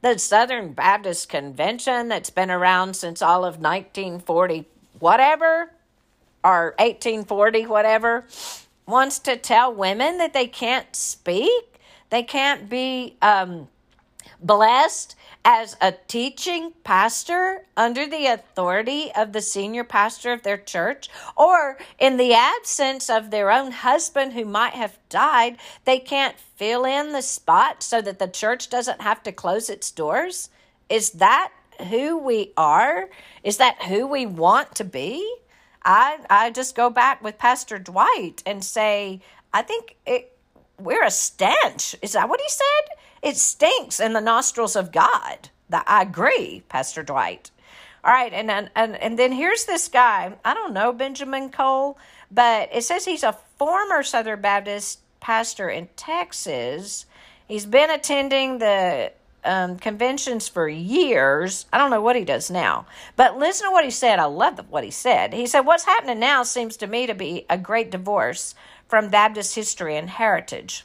the 0.03 0.19
Southern 0.19 0.73
Baptist 0.73 1.29
Convention 1.29 2.09
that's 2.09 2.29
been 2.29 2.51
around 2.51 2.97
since 2.97 3.23
all 3.23 3.45
of 3.45 3.61
1940 3.61 4.67
whatever 4.99 5.71
or 6.43 6.75
1840 6.79 7.67
whatever 7.67 8.27
wants 8.85 9.21
to 9.21 9.37
tell 9.37 9.73
women 9.73 10.19
that 10.19 10.33
they 10.33 10.49
can't 10.49 10.97
speak, 10.97 11.81
they 12.11 12.25
can't 12.25 12.69
be 12.69 13.17
um, 13.23 13.69
blessed 14.41 15.17
as 15.45 15.77
a 15.81 15.93
teaching 16.09 16.73
pastor 16.85 17.67
under 17.77 18.07
the 18.07 18.27
authority 18.27 19.11
of 19.15 19.33
the 19.33 19.43
senior 19.43 19.85
pastor 19.85 20.33
of 20.33 20.43
their 20.43 20.57
church, 20.57 21.11
or 21.37 21.77
in 21.99 22.17
the 22.17 22.33
absence 22.33 23.11
of 23.11 23.31
their 23.31 23.51
own 23.51 23.71
husband 23.71 24.33
who 24.33 24.45
might 24.45 24.73
have 24.73 24.99
died, 25.09 25.59
they 25.85 25.99
can't 25.99 26.39
fill 26.39 26.85
in 26.85 27.13
the 27.13 27.23
spot 27.23 27.83
so 27.83 28.01
that 28.01 28.19
the 28.19 28.29
church 28.29 28.71
doesn't 28.71 29.03
have 29.03 29.23
to 29.23 29.33
close 29.33 29.69
its 29.69 29.91
doors? 29.91 30.49
Is 30.89 31.11
that 31.13 31.53
who 31.89 32.19
we 32.19 32.53
are? 32.57 33.11
Is 33.43 33.59
that 33.59 33.83
who 33.83 34.07
we 34.07 34.27
want 34.27 34.75
to 34.77 34.85
be? 34.85 35.37
I 35.85 36.19
I 36.31 36.51
just 36.51 36.75
go 36.75 36.89
back 36.89 37.23
with 37.23 37.37
Pastor 37.39 37.79
Dwight 37.79 38.43
and 38.47 38.65
say, 38.65 39.21
I 39.53 39.63
think 39.63 39.97
it, 40.07 40.37
we're 40.79 41.05
a 41.05 41.11
stench. 41.11 41.95
Is 42.01 42.13
that 42.13 42.29
what 42.29 42.41
he 42.41 42.49
said? 42.49 42.97
It 43.25 43.39
stinks 43.39 44.01
in 44.01 44.13
the 44.13 44.21
nostrils 44.21 44.77
of 44.77 44.93
God. 44.93 45.49
I 45.73 46.03
agree, 46.03 46.63
Pastor 46.69 47.03
Dwight. 47.03 47.51
All 48.05 48.13
right, 48.13 48.33
and, 48.35 48.51
and 48.51 48.71
and 48.77 48.97
and 48.97 49.19
then 49.19 49.33
here's 49.33 49.65
this 49.65 49.89
guy. 49.89 50.35
I 50.45 50.53
don't 50.53 50.75
know 50.75 50.93
Benjamin 50.93 51.49
Cole, 51.49 51.99
but 52.31 52.69
it 52.71 52.85
says 52.85 53.07
he's 53.07 53.23
a 53.23 53.39
former 53.59 54.03
Southern 54.03 54.43
Baptist 54.43 55.01
pastor 55.21 55.71
in 55.71 55.89
Texas. 55.97 57.07
He's 57.49 57.65
been 57.65 57.91
attending 57.91 58.59
the 58.59 59.13
um, 59.43 59.79
conventions 59.79 60.47
for 60.47 60.69
years. 60.69 61.65
I 61.73 61.79
don't 61.79 61.91
know 61.91 62.03
what 62.03 62.17
he 62.17 62.27
does 62.27 62.51
now, 62.51 62.85
but 63.17 63.39
listen 63.39 63.69
to 63.69 63.73
what 63.73 63.87
he 63.87 63.91
said. 63.91 64.19
I 64.19 64.27
love 64.27 64.61
what 64.69 64.85
he 64.85 64.91
said. 64.91 65.33
He 65.33 65.47
said, 65.47 65.61
What's 65.61 65.87
happening 65.87 66.21
now 66.21 66.43
seems 66.43 66.77
to 66.77 66.87
me 66.87 67.07
to 67.07 67.15
be 67.15 67.47
a 67.49 67.57
great 67.57 67.91
divorce 67.91 68.55
from 68.87 69.09
Baptist 69.09 69.55
history 69.55 69.97
and 69.97 70.11
heritage. 70.11 70.85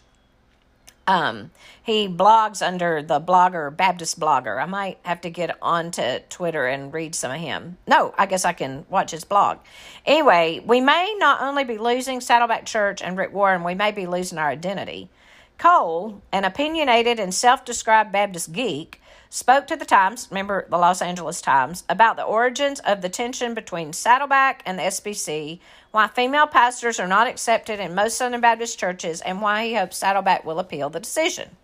Um, 1.10 1.50
he 1.82 2.08
blogs 2.08 2.66
under 2.66 3.02
the 3.02 3.20
blogger, 3.20 3.76
Baptist 3.76 4.20
blogger. 4.20 4.62
I 4.62 4.68
might 4.68 5.00
have 5.02 5.22
to 5.22 5.32
get 5.32 5.58
onto 5.60 6.20
Twitter 6.30 6.68
and 6.68 6.94
read 6.94 7.16
some 7.16 7.32
of 7.32 7.40
him. 7.40 7.80
No, 7.88 8.14
I 8.16 8.28
guess 8.28 8.46
I 8.46 8.54
can 8.54 8.86
watch 8.90 9.10
his 9.10 9.24
blog. 9.24 9.58
Anyway, 10.06 10.62
we 10.64 10.82
may 10.82 11.16
not 11.18 11.42
only 11.42 11.64
be 11.64 11.80
losing 11.80 12.22
Saddleback 12.22 12.68
Church 12.68 13.02
and 13.02 13.18
Rick 13.18 13.34
Warren, 13.34 13.64
we 13.64 13.74
may 13.74 13.92
be 13.92 14.06
losing 14.06 14.38
our 14.38 14.50
identity. 14.50 15.10
Cole, 15.58 16.22
an 16.32 16.46
opinionated 16.46 17.20
and 17.20 17.34
self 17.34 17.66
described 17.66 18.12
Baptist 18.12 18.52
geek, 18.52 18.99
spoke 19.30 19.68
to 19.68 19.76
the 19.76 19.86
Times, 19.86 20.28
remember 20.32 20.66
the 20.70 20.78
Los 20.78 21.02
Angeles 21.02 21.42
Times, 21.42 21.84
about 21.88 22.18
the 22.18 22.24
origins 22.24 22.80
of 22.80 23.02
the 23.02 23.10
tension 23.10 23.54
between 23.54 23.94
Saddleback 23.94 24.64
and 24.66 24.80
the 24.80 24.84
SBC, 24.84 25.60
why 25.92 26.08
female 26.08 26.48
pastors 26.48 27.00
are 27.00 27.08
not 27.08 27.28
accepted 27.28 27.80
in 27.80 27.94
most 27.94 28.18
Southern 28.18 28.42
Baptist 28.42 28.80
churches, 28.80 29.22
and 29.22 29.42
why 29.42 29.68
he 29.68 29.76
hopes 29.76 29.98
Saddleback 29.98 30.44
will 30.44 30.60
appeal 30.60 30.90
the 30.90 31.00
decision. 31.00 31.58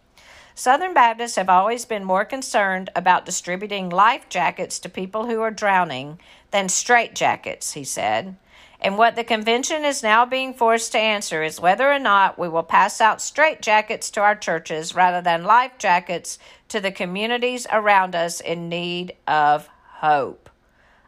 Southern 0.54 0.94
Baptists 0.94 1.36
have 1.36 1.50
always 1.50 1.84
been 1.84 2.06
more 2.06 2.24
concerned 2.24 2.90
about 2.96 3.26
distributing 3.26 3.90
life 3.90 4.30
jackets 4.30 4.80
to 4.80 4.88
people 4.88 5.26
who 5.26 5.42
are 5.42 5.52
drowning 5.52 6.20
than 6.52 6.70
straight 6.70 7.14
jackets, 7.14 7.74
he 7.74 7.84
said. 7.84 8.38
And 8.80 8.98
what 8.98 9.16
the 9.16 9.24
convention 9.24 9.84
is 9.84 10.04
now 10.04 10.26
being 10.26 10.54
forced 10.54 10.92
to 10.92 11.00
answer 11.00 11.44
is 11.44 11.60
whether 11.60 11.92
or 11.92 12.00
not 12.00 12.38
we 12.38 12.48
will 12.48 12.64
pass 12.64 13.02
out 13.02 13.22
straight 13.22 13.62
jackets 13.62 14.10
to 14.12 14.22
our 14.22 14.36
churches 14.36 14.94
rather 14.94 15.22
than 15.22 15.44
life 15.44 15.78
jackets 15.78 16.38
to 16.70 16.80
the 16.80 16.92
communities 16.92 17.68
around 17.72 18.16
us 18.16 18.40
in 18.42 18.70
need 18.70 19.14
of 19.28 19.70
hope. 20.00 20.50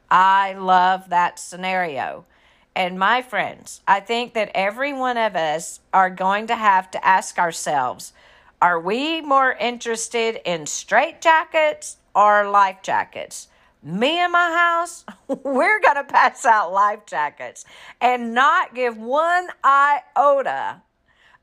I 0.10 0.53
love 0.53 1.10
that 1.10 1.39
scenario. 1.39 2.26
And 2.76 2.99
my 2.99 3.22
friends, 3.22 3.82
I 3.88 3.99
think 3.99 4.34
that 4.34 4.51
every 4.53 4.93
one 4.93 5.18
of 5.18 5.36
us 5.36 5.80
are 5.93 6.10
going 6.10 6.47
to 6.47 6.55
have 6.55 6.91
to 6.91 7.05
ask 7.05 7.39
ourselves 7.39 8.14
are 8.60 8.80
we 8.80 9.22
more 9.22 9.51
interested 9.51 10.39
in 10.43 10.66
straight 10.66 11.22
jackets 11.22 11.97
or 12.16 12.49
life 12.49 12.82
jackets? 12.82 13.49
me 13.84 14.20
and 14.20 14.32
my 14.32 14.51
house, 14.51 15.05
we're 15.28 15.80
going 15.80 15.95
to 15.95 16.03
pass 16.03 16.45
out 16.45 16.74
life 16.74 17.05
jackets 17.05 17.66
and 18.01 18.34
not 18.34 18.76
give 18.76 18.97
one 18.97 19.47
iota 19.64 20.82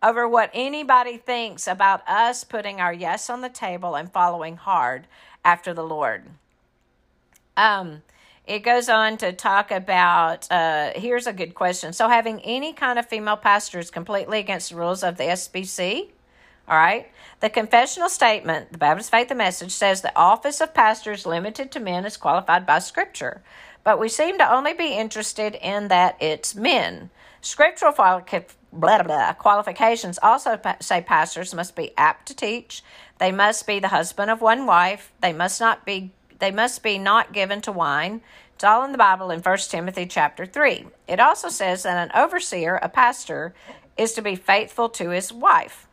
over 0.05 0.29
what 0.29 0.51
anybody 0.53 1.17
thinks 1.17 1.67
about 1.67 2.07
us 2.07 2.45
putting 2.45 2.79
our 2.81 2.93
yes 2.93 3.31
on 3.31 3.41
the 3.41 3.49
table 3.49 3.95
and 3.95 4.13
following 4.13 4.57
hard 4.57 5.07
after 5.43 5.73
the 5.73 5.83
Lord. 5.83 6.25
Um, 7.57 8.03
it 8.47 8.59
goes 8.59 8.91
on 8.91 9.17
to 9.19 9.33
talk 9.33 9.71
about 9.71 10.51
uh, 10.53 10.91
here's 10.95 11.27
a 11.27 11.33
good 11.33 11.55
question. 11.55 11.95
So, 11.95 12.09
having 12.09 12.41
any 12.41 12.75
kind 12.75 12.99
of 12.99 13.07
female 13.07 13.39
pastor 13.39 13.79
is 13.79 13.91
completely 13.91 14.39
against 14.39 14.71
the 14.71 14.77
rules 14.77 15.03
of 15.03 15.17
the 15.17 15.25
SBC. 15.25 16.11
All 16.69 16.77
right. 16.77 17.11
The 17.41 17.51
confessional 17.51 18.09
statement, 18.09 18.73
the 18.73 18.79
Baptist 18.79 19.11
Faith 19.11 19.31
and 19.31 19.39
Message, 19.39 19.73
says 19.73 20.01
the 20.03 20.17
office 20.17 20.61
of 20.61 20.75
pastor 20.75 21.13
is 21.13 21.27
limited 21.27 21.71
to 21.73 21.81
men 21.81 22.05
as 22.05 22.17
qualified 22.17 22.67
by 22.67 22.79
Scripture. 22.79 23.43
But 23.83 23.99
we 23.99 24.09
seem 24.09 24.39
to 24.39 24.51
only 24.51 24.73
be 24.73 24.95
interested 24.95 25.55
in 25.55 25.89
that 25.89 26.17
it's 26.21 26.55
men. 26.55 27.11
Scriptural 27.43 27.93
blah, 28.75 29.03
blah, 29.03 29.33
qualifications 29.35 30.19
also 30.23 30.61
say 30.81 31.01
pastors 31.01 31.55
must 31.55 31.77
be 31.77 31.93
apt 31.97 32.27
to 32.27 32.35
teach. 32.35 32.83
They 33.19 33.33
must 33.33 33.67
be 33.67 33.79
the 33.79 33.89
husband 33.89 34.31
of 34.31 34.41
one 34.41 34.67
wife. 34.67 35.13
They 35.21 35.33
must 35.33 35.61
not 35.61 35.85
be 35.85 36.13
they 36.41 36.51
must 36.51 36.83
be 36.83 36.99
not 36.99 37.33
given 37.33 37.61
to 37.63 37.73
wine. 37.73 38.21
It's 38.55 38.65
all 38.65 38.85
in 38.85 38.93
the 38.93 38.99
Bible 38.99 39.31
in 39.31 39.41
1 39.41 39.59
Timothy 39.69 40.05
chapter 40.05 40.45
3. 40.45 40.87
It 41.09 41.21
also 41.21 41.49
says 41.49 41.85
that 41.85 41.97
an 41.97 42.21
overseer, 42.21 42.77
a 42.83 42.89
pastor, 42.89 43.55
is 43.97 44.13
to 44.15 44.23
be 44.23 44.35
faithful 44.35 44.89
to 44.91 45.11
his 45.11 45.33
wife 45.33 45.87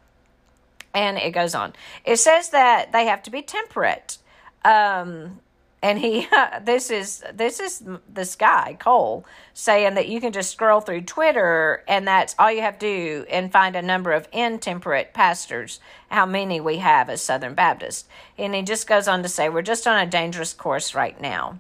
and 0.94 1.18
it 1.18 1.32
goes 1.32 1.56
on. 1.56 1.74
It 2.06 2.18
says 2.18 2.50
that 2.50 2.92
they 2.92 3.06
have 3.06 3.24
to 3.24 3.32
be 3.32 3.42
temperate. 3.42 4.18
Um, 4.64 5.40
and 5.82 6.00
he 6.00 6.28
this 6.64 6.90
is 6.90 7.24
this 7.34 7.60
is 7.60 7.84
this 8.08 8.36
guy 8.36 8.78
Cole 8.80 9.26
saying 9.54 9.96
that 9.96 10.08
you 10.08 10.22
can 10.22 10.32
just 10.32 10.52
scroll 10.52 10.82
through 10.82 11.02
Twitter 11.02 11.84
and 11.88 12.08
that's 12.08 12.36
all 12.38 12.52
you 12.52 12.62
have 12.62 12.80
to 12.80 12.86
do 12.86 13.26
and 13.30 13.52
find 13.52 13.76
a 13.76 13.82
number 13.82 14.12
of 14.12 14.28
intemperate 14.32 15.14
pastors. 15.14 15.80
How 16.10 16.26
many 16.26 16.60
we 16.60 16.78
have 16.78 17.10
as 17.10 17.22
Southern 17.22 17.56
Baptists 17.56 18.08
and 18.38 18.54
he 18.54 18.62
just 18.62 18.88
goes 18.88 19.08
on 19.08 19.24
to 19.24 19.30
say 19.30 19.50
we're 19.50 19.62
just 19.62 19.88
on 19.88 20.00
a 20.00 20.10
dangerous 20.10 20.54
course 20.54 20.94
right 20.94 21.20
now. 21.20 21.60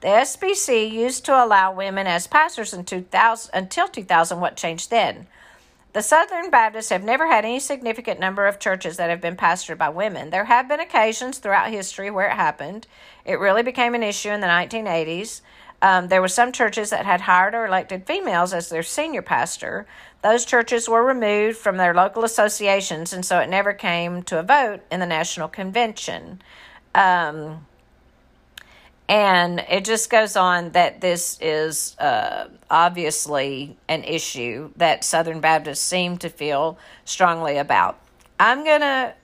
The 0.00 0.08
SBC 0.08 0.90
used 0.90 1.26
to 1.26 1.44
allow 1.44 1.74
women 1.74 2.06
as 2.06 2.26
pastors 2.26 2.72
in 2.72 2.84
2000 2.84 3.50
until 3.52 3.86
2000 3.86 4.40
what 4.40 4.56
changed 4.56 4.90
then 4.90 5.26
the 5.92 6.02
Southern 6.02 6.50
Baptists 6.50 6.90
have 6.90 7.02
never 7.02 7.26
had 7.26 7.44
any 7.44 7.58
significant 7.58 8.20
number 8.20 8.46
of 8.46 8.60
churches 8.60 8.96
that 8.96 9.10
have 9.10 9.20
been 9.20 9.36
pastored 9.36 9.78
by 9.78 9.88
women. 9.88 10.30
There 10.30 10.44
have 10.44 10.68
been 10.68 10.80
occasions 10.80 11.38
throughout 11.38 11.70
history 11.70 12.10
where 12.10 12.28
it 12.28 12.34
happened. 12.34 12.86
It 13.24 13.40
really 13.40 13.62
became 13.62 13.94
an 13.94 14.02
issue 14.02 14.30
in 14.30 14.40
the 14.40 14.46
1980s. 14.46 15.40
Um, 15.82 16.08
there 16.08 16.20
were 16.20 16.28
some 16.28 16.52
churches 16.52 16.90
that 16.90 17.06
had 17.06 17.22
hired 17.22 17.54
or 17.54 17.66
elected 17.66 18.06
females 18.06 18.52
as 18.52 18.68
their 18.68 18.82
senior 18.82 19.22
pastor. 19.22 19.86
Those 20.22 20.44
churches 20.44 20.88
were 20.88 21.02
removed 21.02 21.56
from 21.56 21.76
their 21.76 21.94
local 21.94 22.24
associations, 22.24 23.12
and 23.12 23.24
so 23.24 23.40
it 23.40 23.48
never 23.48 23.72
came 23.72 24.22
to 24.24 24.38
a 24.38 24.42
vote 24.42 24.80
in 24.90 25.00
the 25.00 25.06
National 25.06 25.48
Convention. 25.48 26.42
Um, 26.94 27.66
and 29.10 29.64
it 29.68 29.84
just 29.84 30.08
goes 30.08 30.36
on 30.36 30.70
that 30.70 31.00
this 31.00 31.36
is 31.40 31.98
uh, 31.98 32.46
obviously 32.70 33.76
an 33.88 34.04
issue 34.04 34.70
that 34.76 35.02
Southern 35.02 35.40
Baptists 35.40 35.80
seem 35.80 36.16
to 36.18 36.28
feel 36.28 36.78
strongly 37.04 37.58
about. 37.58 37.98
I'm 38.38 38.64
gonna, 38.64 39.14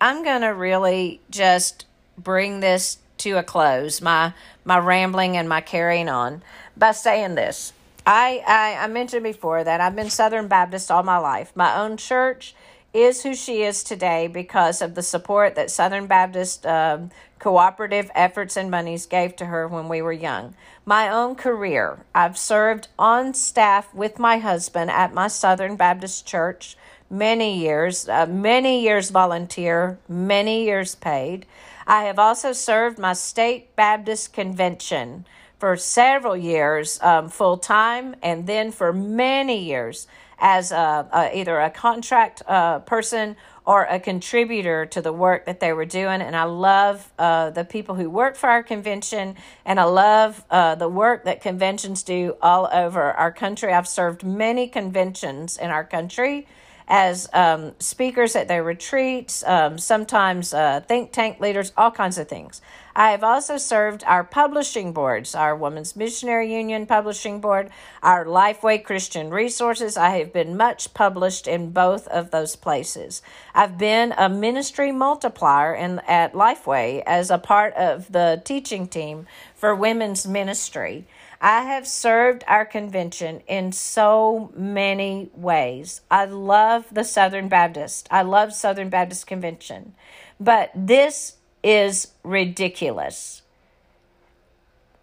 I'm 0.00 0.24
gonna 0.24 0.52
really 0.52 1.20
just 1.30 1.86
bring 2.18 2.58
this 2.58 2.98
to 3.18 3.38
a 3.38 3.44
close. 3.44 4.02
My 4.02 4.34
my 4.64 4.78
rambling 4.78 5.36
and 5.36 5.48
my 5.48 5.60
carrying 5.60 6.08
on 6.08 6.42
by 6.76 6.90
saying 6.90 7.36
this. 7.36 7.72
I, 8.04 8.42
I, 8.44 8.84
I 8.84 8.86
mentioned 8.88 9.22
before 9.22 9.62
that 9.62 9.80
I've 9.80 9.94
been 9.94 10.10
Southern 10.10 10.48
Baptist 10.48 10.90
all 10.90 11.04
my 11.04 11.18
life. 11.18 11.52
My 11.54 11.76
own 11.76 11.96
church 11.96 12.56
is 12.92 13.22
who 13.22 13.34
she 13.34 13.62
is 13.62 13.84
today 13.84 14.26
because 14.26 14.80
of 14.80 14.94
the 14.94 15.02
support 15.02 15.54
that 15.54 15.70
Southern 15.70 16.06
Baptist 16.06 16.66
um, 16.66 17.10
cooperative 17.38 18.10
efforts 18.14 18.56
and 18.56 18.70
monies 18.70 19.06
gave 19.06 19.36
to 19.36 19.46
her 19.46 19.68
when 19.68 19.88
we 19.88 20.02
were 20.02 20.12
young. 20.12 20.54
My 20.84 21.08
own 21.08 21.34
career, 21.34 22.04
I've 22.14 22.38
served 22.38 22.88
on 22.98 23.34
staff 23.34 23.92
with 23.94 24.18
my 24.18 24.38
husband 24.38 24.90
at 24.90 25.14
my 25.14 25.28
Southern 25.28 25.76
Baptist 25.76 26.26
church 26.26 26.76
many 27.10 27.58
years, 27.58 28.08
uh, 28.08 28.26
many 28.26 28.82
years 28.82 29.10
volunteer, 29.10 29.98
many 30.08 30.64
years 30.64 30.94
paid. 30.94 31.46
I 31.86 32.04
have 32.04 32.18
also 32.18 32.52
served 32.52 32.98
my 32.98 33.14
state 33.14 33.74
Baptist 33.76 34.32
convention 34.32 35.26
for 35.58 35.76
several 35.76 36.36
years 36.36 37.00
um, 37.02 37.28
full 37.28 37.56
time 37.56 38.14
and 38.22 38.46
then 38.46 38.70
for 38.70 38.92
many 38.92 39.64
years 39.64 40.06
as 40.38 40.70
a, 40.70 41.08
a, 41.12 41.36
either 41.36 41.58
a 41.58 41.70
contract 41.70 42.42
uh, 42.46 42.78
person 42.80 43.36
or 43.68 43.84
a 43.84 44.00
contributor 44.00 44.86
to 44.86 45.02
the 45.02 45.12
work 45.12 45.44
that 45.44 45.60
they 45.60 45.74
were 45.74 45.84
doing. 45.84 46.22
And 46.22 46.34
I 46.34 46.44
love 46.44 47.12
uh, 47.18 47.50
the 47.50 47.66
people 47.66 47.96
who 47.96 48.08
work 48.08 48.34
for 48.34 48.48
our 48.48 48.62
convention, 48.62 49.36
and 49.66 49.78
I 49.78 49.84
love 49.84 50.42
uh, 50.50 50.74
the 50.76 50.88
work 50.88 51.24
that 51.24 51.42
conventions 51.42 52.02
do 52.02 52.34
all 52.40 52.66
over 52.72 53.02
our 53.02 53.30
country. 53.30 53.74
I've 53.74 53.86
served 53.86 54.24
many 54.24 54.68
conventions 54.68 55.58
in 55.58 55.68
our 55.68 55.84
country 55.84 56.46
as 56.88 57.28
um, 57.34 57.72
speakers 57.78 58.34
at 58.34 58.48
their 58.48 58.64
retreats, 58.64 59.44
um, 59.46 59.78
sometimes 59.78 60.54
uh, 60.54 60.80
think 60.80 61.12
tank 61.12 61.38
leaders, 61.38 61.72
all 61.76 61.90
kinds 61.90 62.16
of 62.16 62.28
things. 62.28 62.62
I 62.96 63.10
have 63.12 63.22
also 63.22 63.58
served 63.58 64.02
our 64.06 64.24
publishing 64.24 64.92
boards, 64.92 65.34
our 65.34 65.54
Women's 65.54 65.94
Missionary 65.94 66.52
Union 66.52 66.86
Publishing 66.86 67.40
Board, 67.40 67.70
our 68.02 68.24
Lifeway 68.24 68.82
Christian 68.82 69.30
Resources. 69.30 69.96
I 69.96 70.16
have 70.16 70.32
been 70.32 70.56
much 70.56 70.94
published 70.94 71.46
in 71.46 71.70
both 71.70 72.08
of 72.08 72.32
those 72.32 72.56
places. 72.56 73.22
I've 73.54 73.78
been 73.78 74.14
a 74.16 74.28
ministry 74.28 74.90
multiplier 74.90 75.74
in, 75.74 76.00
at 76.08 76.32
Lifeway 76.32 77.02
as 77.06 77.30
a 77.30 77.38
part 77.38 77.74
of 77.74 78.10
the 78.10 78.42
teaching 78.44 78.88
team 78.88 79.26
for 79.54 79.74
women's 79.74 80.26
ministry. 80.26 81.06
I 81.40 81.62
have 81.62 81.86
served 81.86 82.42
our 82.48 82.64
convention 82.64 83.42
in 83.46 83.70
so 83.72 84.50
many 84.56 85.30
ways. 85.34 86.00
I 86.10 86.24
love 86.24 86.86
the 86.92 87.04
Southern 87.04 87.48
Baptist. 87.48 88.08
I 88.10 88.22
love 88.22 88.52
Southern 88.52 88.88
Baptist 88.88 89.26
Convention. 89.26 89.94
But 90.40 90.70
this 90.74 91.36
is 91.62 92.08
ridiculous. 92.24 93.42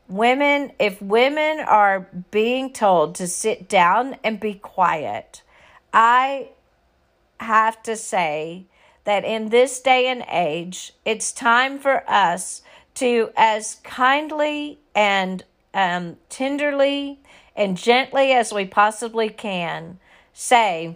Women, 0.07 0.73
if 0.77 1.01
women 1.01 1.59
are 1.61 2.07
being 2.31 2.71
told 2.71 3.15
to 3.15 3.27
sit 3.27 3.69
down 3.69 4.17
and 4.23 4.39
be 4.39 4.53
quiet, 4.53 5.41
I 5.93 6.49
have 7.39 7.81
to 7.83 7.95
say 7.95 8.65
that 9.05 9.23
in 9.23 9.49
this 9.49 9.79
day 9.79 10.07
and 10.07 10.25
age, 10.29 10.93
it's 11.05 11.31
time 11.31 11.79
for 11.79 12.07
us 12.09 12.61
to, 12.95 13.29
as 13.35 13.75
kindly 13.83 14.79
and 14.93 15.43
um, 15.75 16.15
tenderly 16.29 17.19
and 17.55 17.77
gently 17.77 18.31
as 18.31 18.51
we 18.51 18.65
possibly 18.65 19.29
can, 19.29 19.99
say 20.33 20.95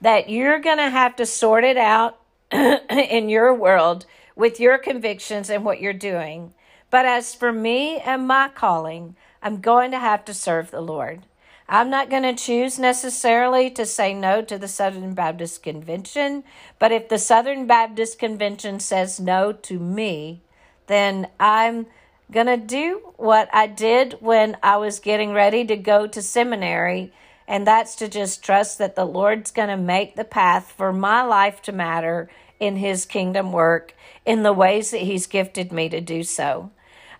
that 0.00 0.30
you're 0.30 0.60
going 0.60 0.78
to 0.78 0.90
have 0.90 1.16
to 1.16 1.26
sort 1.26 1.64
it 1.64 1.76
out 1.76 2.20
in 2.52 3.28
your 3.28 3.52
world 3.52 4.06
with 4.36 4.60
your 4.60 4.78
convictions 4.78 5.50
and 5.50 5.64
what 5.64 5.80
you're 5.80 5.92
doing. 5.92 6.54
But 6.88 7.04
as 7.04 7.34
for 7.34 7.52
me 7.52 7.98
and 7.98 8.26
my 8.26 8.48
calling, 8.48 9.16
I'm 9.42 9.60
going 9.60 9.90
to 9.90 9.98
have 9.98 10.24
to 10.26 10.34
serve 10.34 10.70
the 10.70 10.80
Lord. 10.80 11.22
I'm 11.68 11.90
not 11.90 12.10
going 12.10 12.22
to 12.22 12.34
choose 12.34 12.78
necessarily 12.78 13.70
to 13.70 13.86
say 13.86 14.14
no 14.14 14.42
to 14.42 14.58
the 14.58 14.68
Southern 14.68 15.14
Baptist 15.14 15.62
Convention, 15.62 16.44
but 16.78 16.92
if 16.92 17.08
the 17.08 17.18
Southern 17.18 17.66
Baptist 17.66 18.18
Convention 18.18 18.78
says 18.80 19.18
no 19.18 19.50
to 19.52 19.78
me, 19.78 20.42
then 20.86 21.28
I'm 21.40 21.86
to 22.32 22.56
do 22.56 23.12
what 23.16 23.48
I 23.52 23.66
did 23.66 24.14
when 24.20 24.56
I 24.62 24.76
was 24.78 24.98
getting 24.98 25.32
ready 25.32 25.64
to 25.66 25.76
go 25.76 26.06
to 26.06 26.22
seminary, 26.22 27.12
and 27.46 27.66
that's 27.66 27.96
to 27.96 28.08
just 28.08 28.42
trust 28.42 28.78
that 28.78 28.96
the 28.96 29.04
Lord's 29.04 29.50
to 29.68 29.76
make 29.76 30.16
the 30.16 30.24
path 30.24 30.72
for 30.76 30.92
my 30.92 31.22
life 31.22 31.62
to 31.62 31.72
matter 31.72 32.30
in 32.58 32.76
His 32.76 33.04
kingdom 33.04 33.52
work 33.52 33.94
in 34.24 34.42
the 34.42 34.52
ways 34.52 34.90
that 34.90 35.02
He's 35.02 35.26
gifted 35.26 35.72
me 35.72 35.88
to 35.88 36.00
do 36.00 36.22
so. 36.22 36.70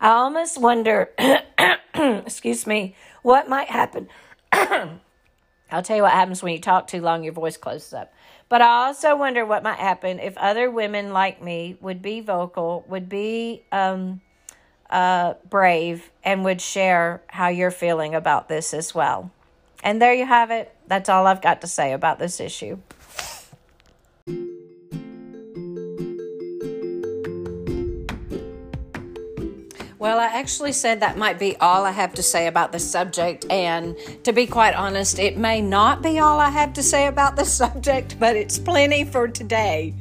I 0.01 0.09
almost 0.11 0.61
wonder, 0.61 1.11
excuse 1.95 2.67
me, 2.67 2.95
what 3.23 3.49
might 3.49 3.69
happen. 3.69 4.09
I'll 4.53 5.83
tell 5.83 5.97
you 5.97 6.03
what 6.03 6.13
happens 6.13 6.43
when 6.43 6.53
you 6.53 6.61
talk 6.61 6.87
too 6.87 7.01
long, 7.01 7.25
your 7.25 7.33
voice 7.33 7.57
closes 7.57 7.93
up. 7.93 8.13
But 8.49 8.63
I 8.63 8.87
also 8.87 9.17
wonder 9.17 9.45
what 9.45 9.63
might 9.63 9.79
happen 9.79 10.19
if 10.19 10.37
other 10.37 10.71
women 10.71 11.13
like 11.13 11.43
me 11.43 11.77
would 11.81 12.03
be 12.03 12.21
vocal, 12.21 12.85
would 12.89 13.09
be 13.09 13.65
um, 13.73 14.21
uh, 14.91 15.35
brave, 15.49 16.11
and 16.23 16.45
would 16.45 16.61
share 16.61 17.23
how 17.29 17.49
you're 17.49 17.71
feeling 17.71 18.15
about 18.15 18.49
this 18.49 18.75
as 18.75 18.95
well. 18.95 19.31
And 19.83 20.01
there 20.01 20.15
you 20.15 20.27
have 20.27 20.51
it. 20.51 20.75
That's 20.87 21.09
all 21.09 21.27
I've 21.27 21.43
got 21.43 21.61
to 21.61 21.67
say 21.67 21.93
about 21.93 22.19
this 22.19 22.41
issue. 22.41 22.79
Well, 30.05 30.21
I 30.21 30.27
actually 30.27 30.73
said 30.73 31.01
that 31.01 31.17
might 31.17 31.39
be 31.39 31.57
all 31.57 31.87
I 31.87 31.91
have 31.91 32.13
to 32.17 32.23
say 32.23 32.47
about 32.47 32.73
the 32.73 32.79
subject. 32.79 33.47
And 33.49 33.97
to 34.25 34.35
be 34.35 34.47
quite 34.47 34.75
honest, 34.75 35.19
it 35.19 35.39
may 35.39 35.63
not 35.63 36.03
be 36.03 36.19
all 36.19 36.39
I 36.41 36.51
have 36.51 36.75
to 36.75 36.83
say 36.83 37.07
about 37.07 37.37
the 37.37 37.45
subject, 37.47 38.21
but 38.21 38.37
it's 38.37 38.59
plenty 38.59 39.05
for 39.05 39.29
today. 39.29 39.95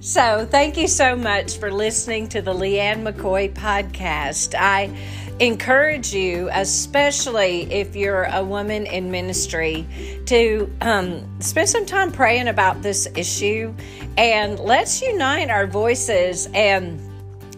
So 0.00 0.46
thank 0.50 0.76
you 0.76 0.88
so 0.88 1.16
much 1.16 1.56
for 1.56 1.72
listening 1.72 2.28
to 2.28 2.42
the 2.42 2.52
Leanne 2.52 3.02
McCoy 3.02 3.50
podcast. 3.54 4.54
I 4.54 4.94
encourage 5.40 6.12
you, 6.12 6.50
especially 6.52 7.62
if 7.72 7.96
you're 7.96 8.24
a 8.24 8.44
woman 8.44 8.84
in 8.84 9.10
ministry, 9.10 9.86
to 10.26 10.70
um, 10.82 11.40
spend 11.40 11.70
some 11.70 11.86
time 11.86 12.12
praying 12.12 12.48
about 12.48 12.82
this 12.82 13.08
issue 13.16 13.74
and 14.18 14.58
let's 14.60 15.00
unite 15.00 15.48
our 15.48 15.66
voices 15.66 16.46
and 16.52 17.00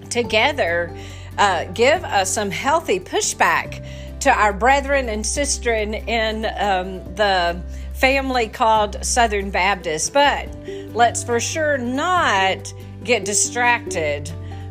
together 0.08 0.96
uh, 1.38 1.64
give 1.72 2.04
us 2.04 2.32
some 2.32 2.52
healthy 2.52 3.00
pushback 3.00 3.84
to 4.20 4.30
our 4.30 4.52
brethren 4.52 5.08
and 5.08 5.24
sistren 5.24 6.06
in 6.06 6.44
um, 6.56 7.14
the 7.16 7.60
family 7.98 8.48
called 8.48 9.04
Southern 9.04 9.50
Baptist. 9.50 10.12
But 10.12 10.48
let's 10.92 11.24
for 11.24 11.40
sure 11.40 11.78
not 11.78 12.72
get 13.04 13.24
distracted 13.24 14.30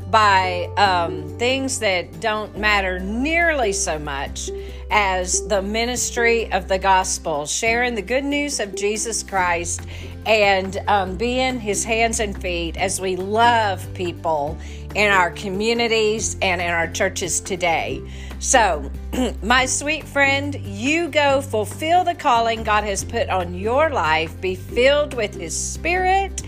by 0.10 0.70
um, 0.78 1.28
things 1.38 1.80
that 1.80 2.20
don't 2.22 2.58
matter 2.58 3.00
nearly 3.00 3.74
so 3.74 4.00
much 4.00 4.50
as 4.90 5.46
the 5.48 5.62
ministry 5.62 6.50
of 6.54 6.70
the 6.70 6.80
gospel, 6.80 7.46
sharing 7.46 7.94
the 7.94 8.02
good 8.02 8.24
news 8.24 8.62
of 8.62 8.74
Jesus 8.74 9.22
Christ 9.22 9.82
and 10.26 10.78
um, 10.88 11.18
being 11.18 11.60
his 11.60 11.84
hands 11.84 12.22
and 12.22 12.40
feet 12.42 12.78
as 12.78 13.02
we 13.02 13.18
love 13.18 13.86
people 13.94 14.58
in 14.98 15.12
our 15.12 15.30
communities 15.32 16.36
and 16.42 16.60
in 16.60 16.70
our 16.70 16.88
churches 16.88 17.40
today. 17.40 18.02
So, 18.40 18.92
my 19.44 19.68
sweet 19.68 20.04
friend, 20.06 20.56
you 20.56 21.08
go 21.08 21.42
fulfill 21.42 22.04
the 22.04 22.16
calling 22.16 22.64
God 22.64 22.84
has 22.84 23.04
put 23.04 23.30
on 23.30 23.54
your 23.54 23.92
life, 23.92 24.40
be 24.42 24.56
filled 24.56 25.14
with 25.14 25.36
his 25.36 25.56
spirit 25.56 26.42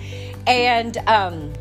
and, 0.48 0.98
um, 1.08 1.54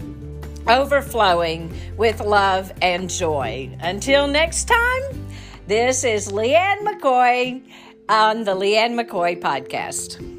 overflowing 0.67 1.75
with 1.97 2.21
love 2.21 2.73
and 2.83 3.09
joy. 3.09 3.71
Until 3.81 4.27
next 4.27 4.69
time, 4.69 5.29
this 5.67 6.05
is 6.05 6.29
Leanne 6.29 6.81
McCoy 6.81 7.63
on 8.09 8.45
the 8.45 8.55
Leanne 8.55 8.95
McCoy 8.95 9.41
podcast. 9.41 10.38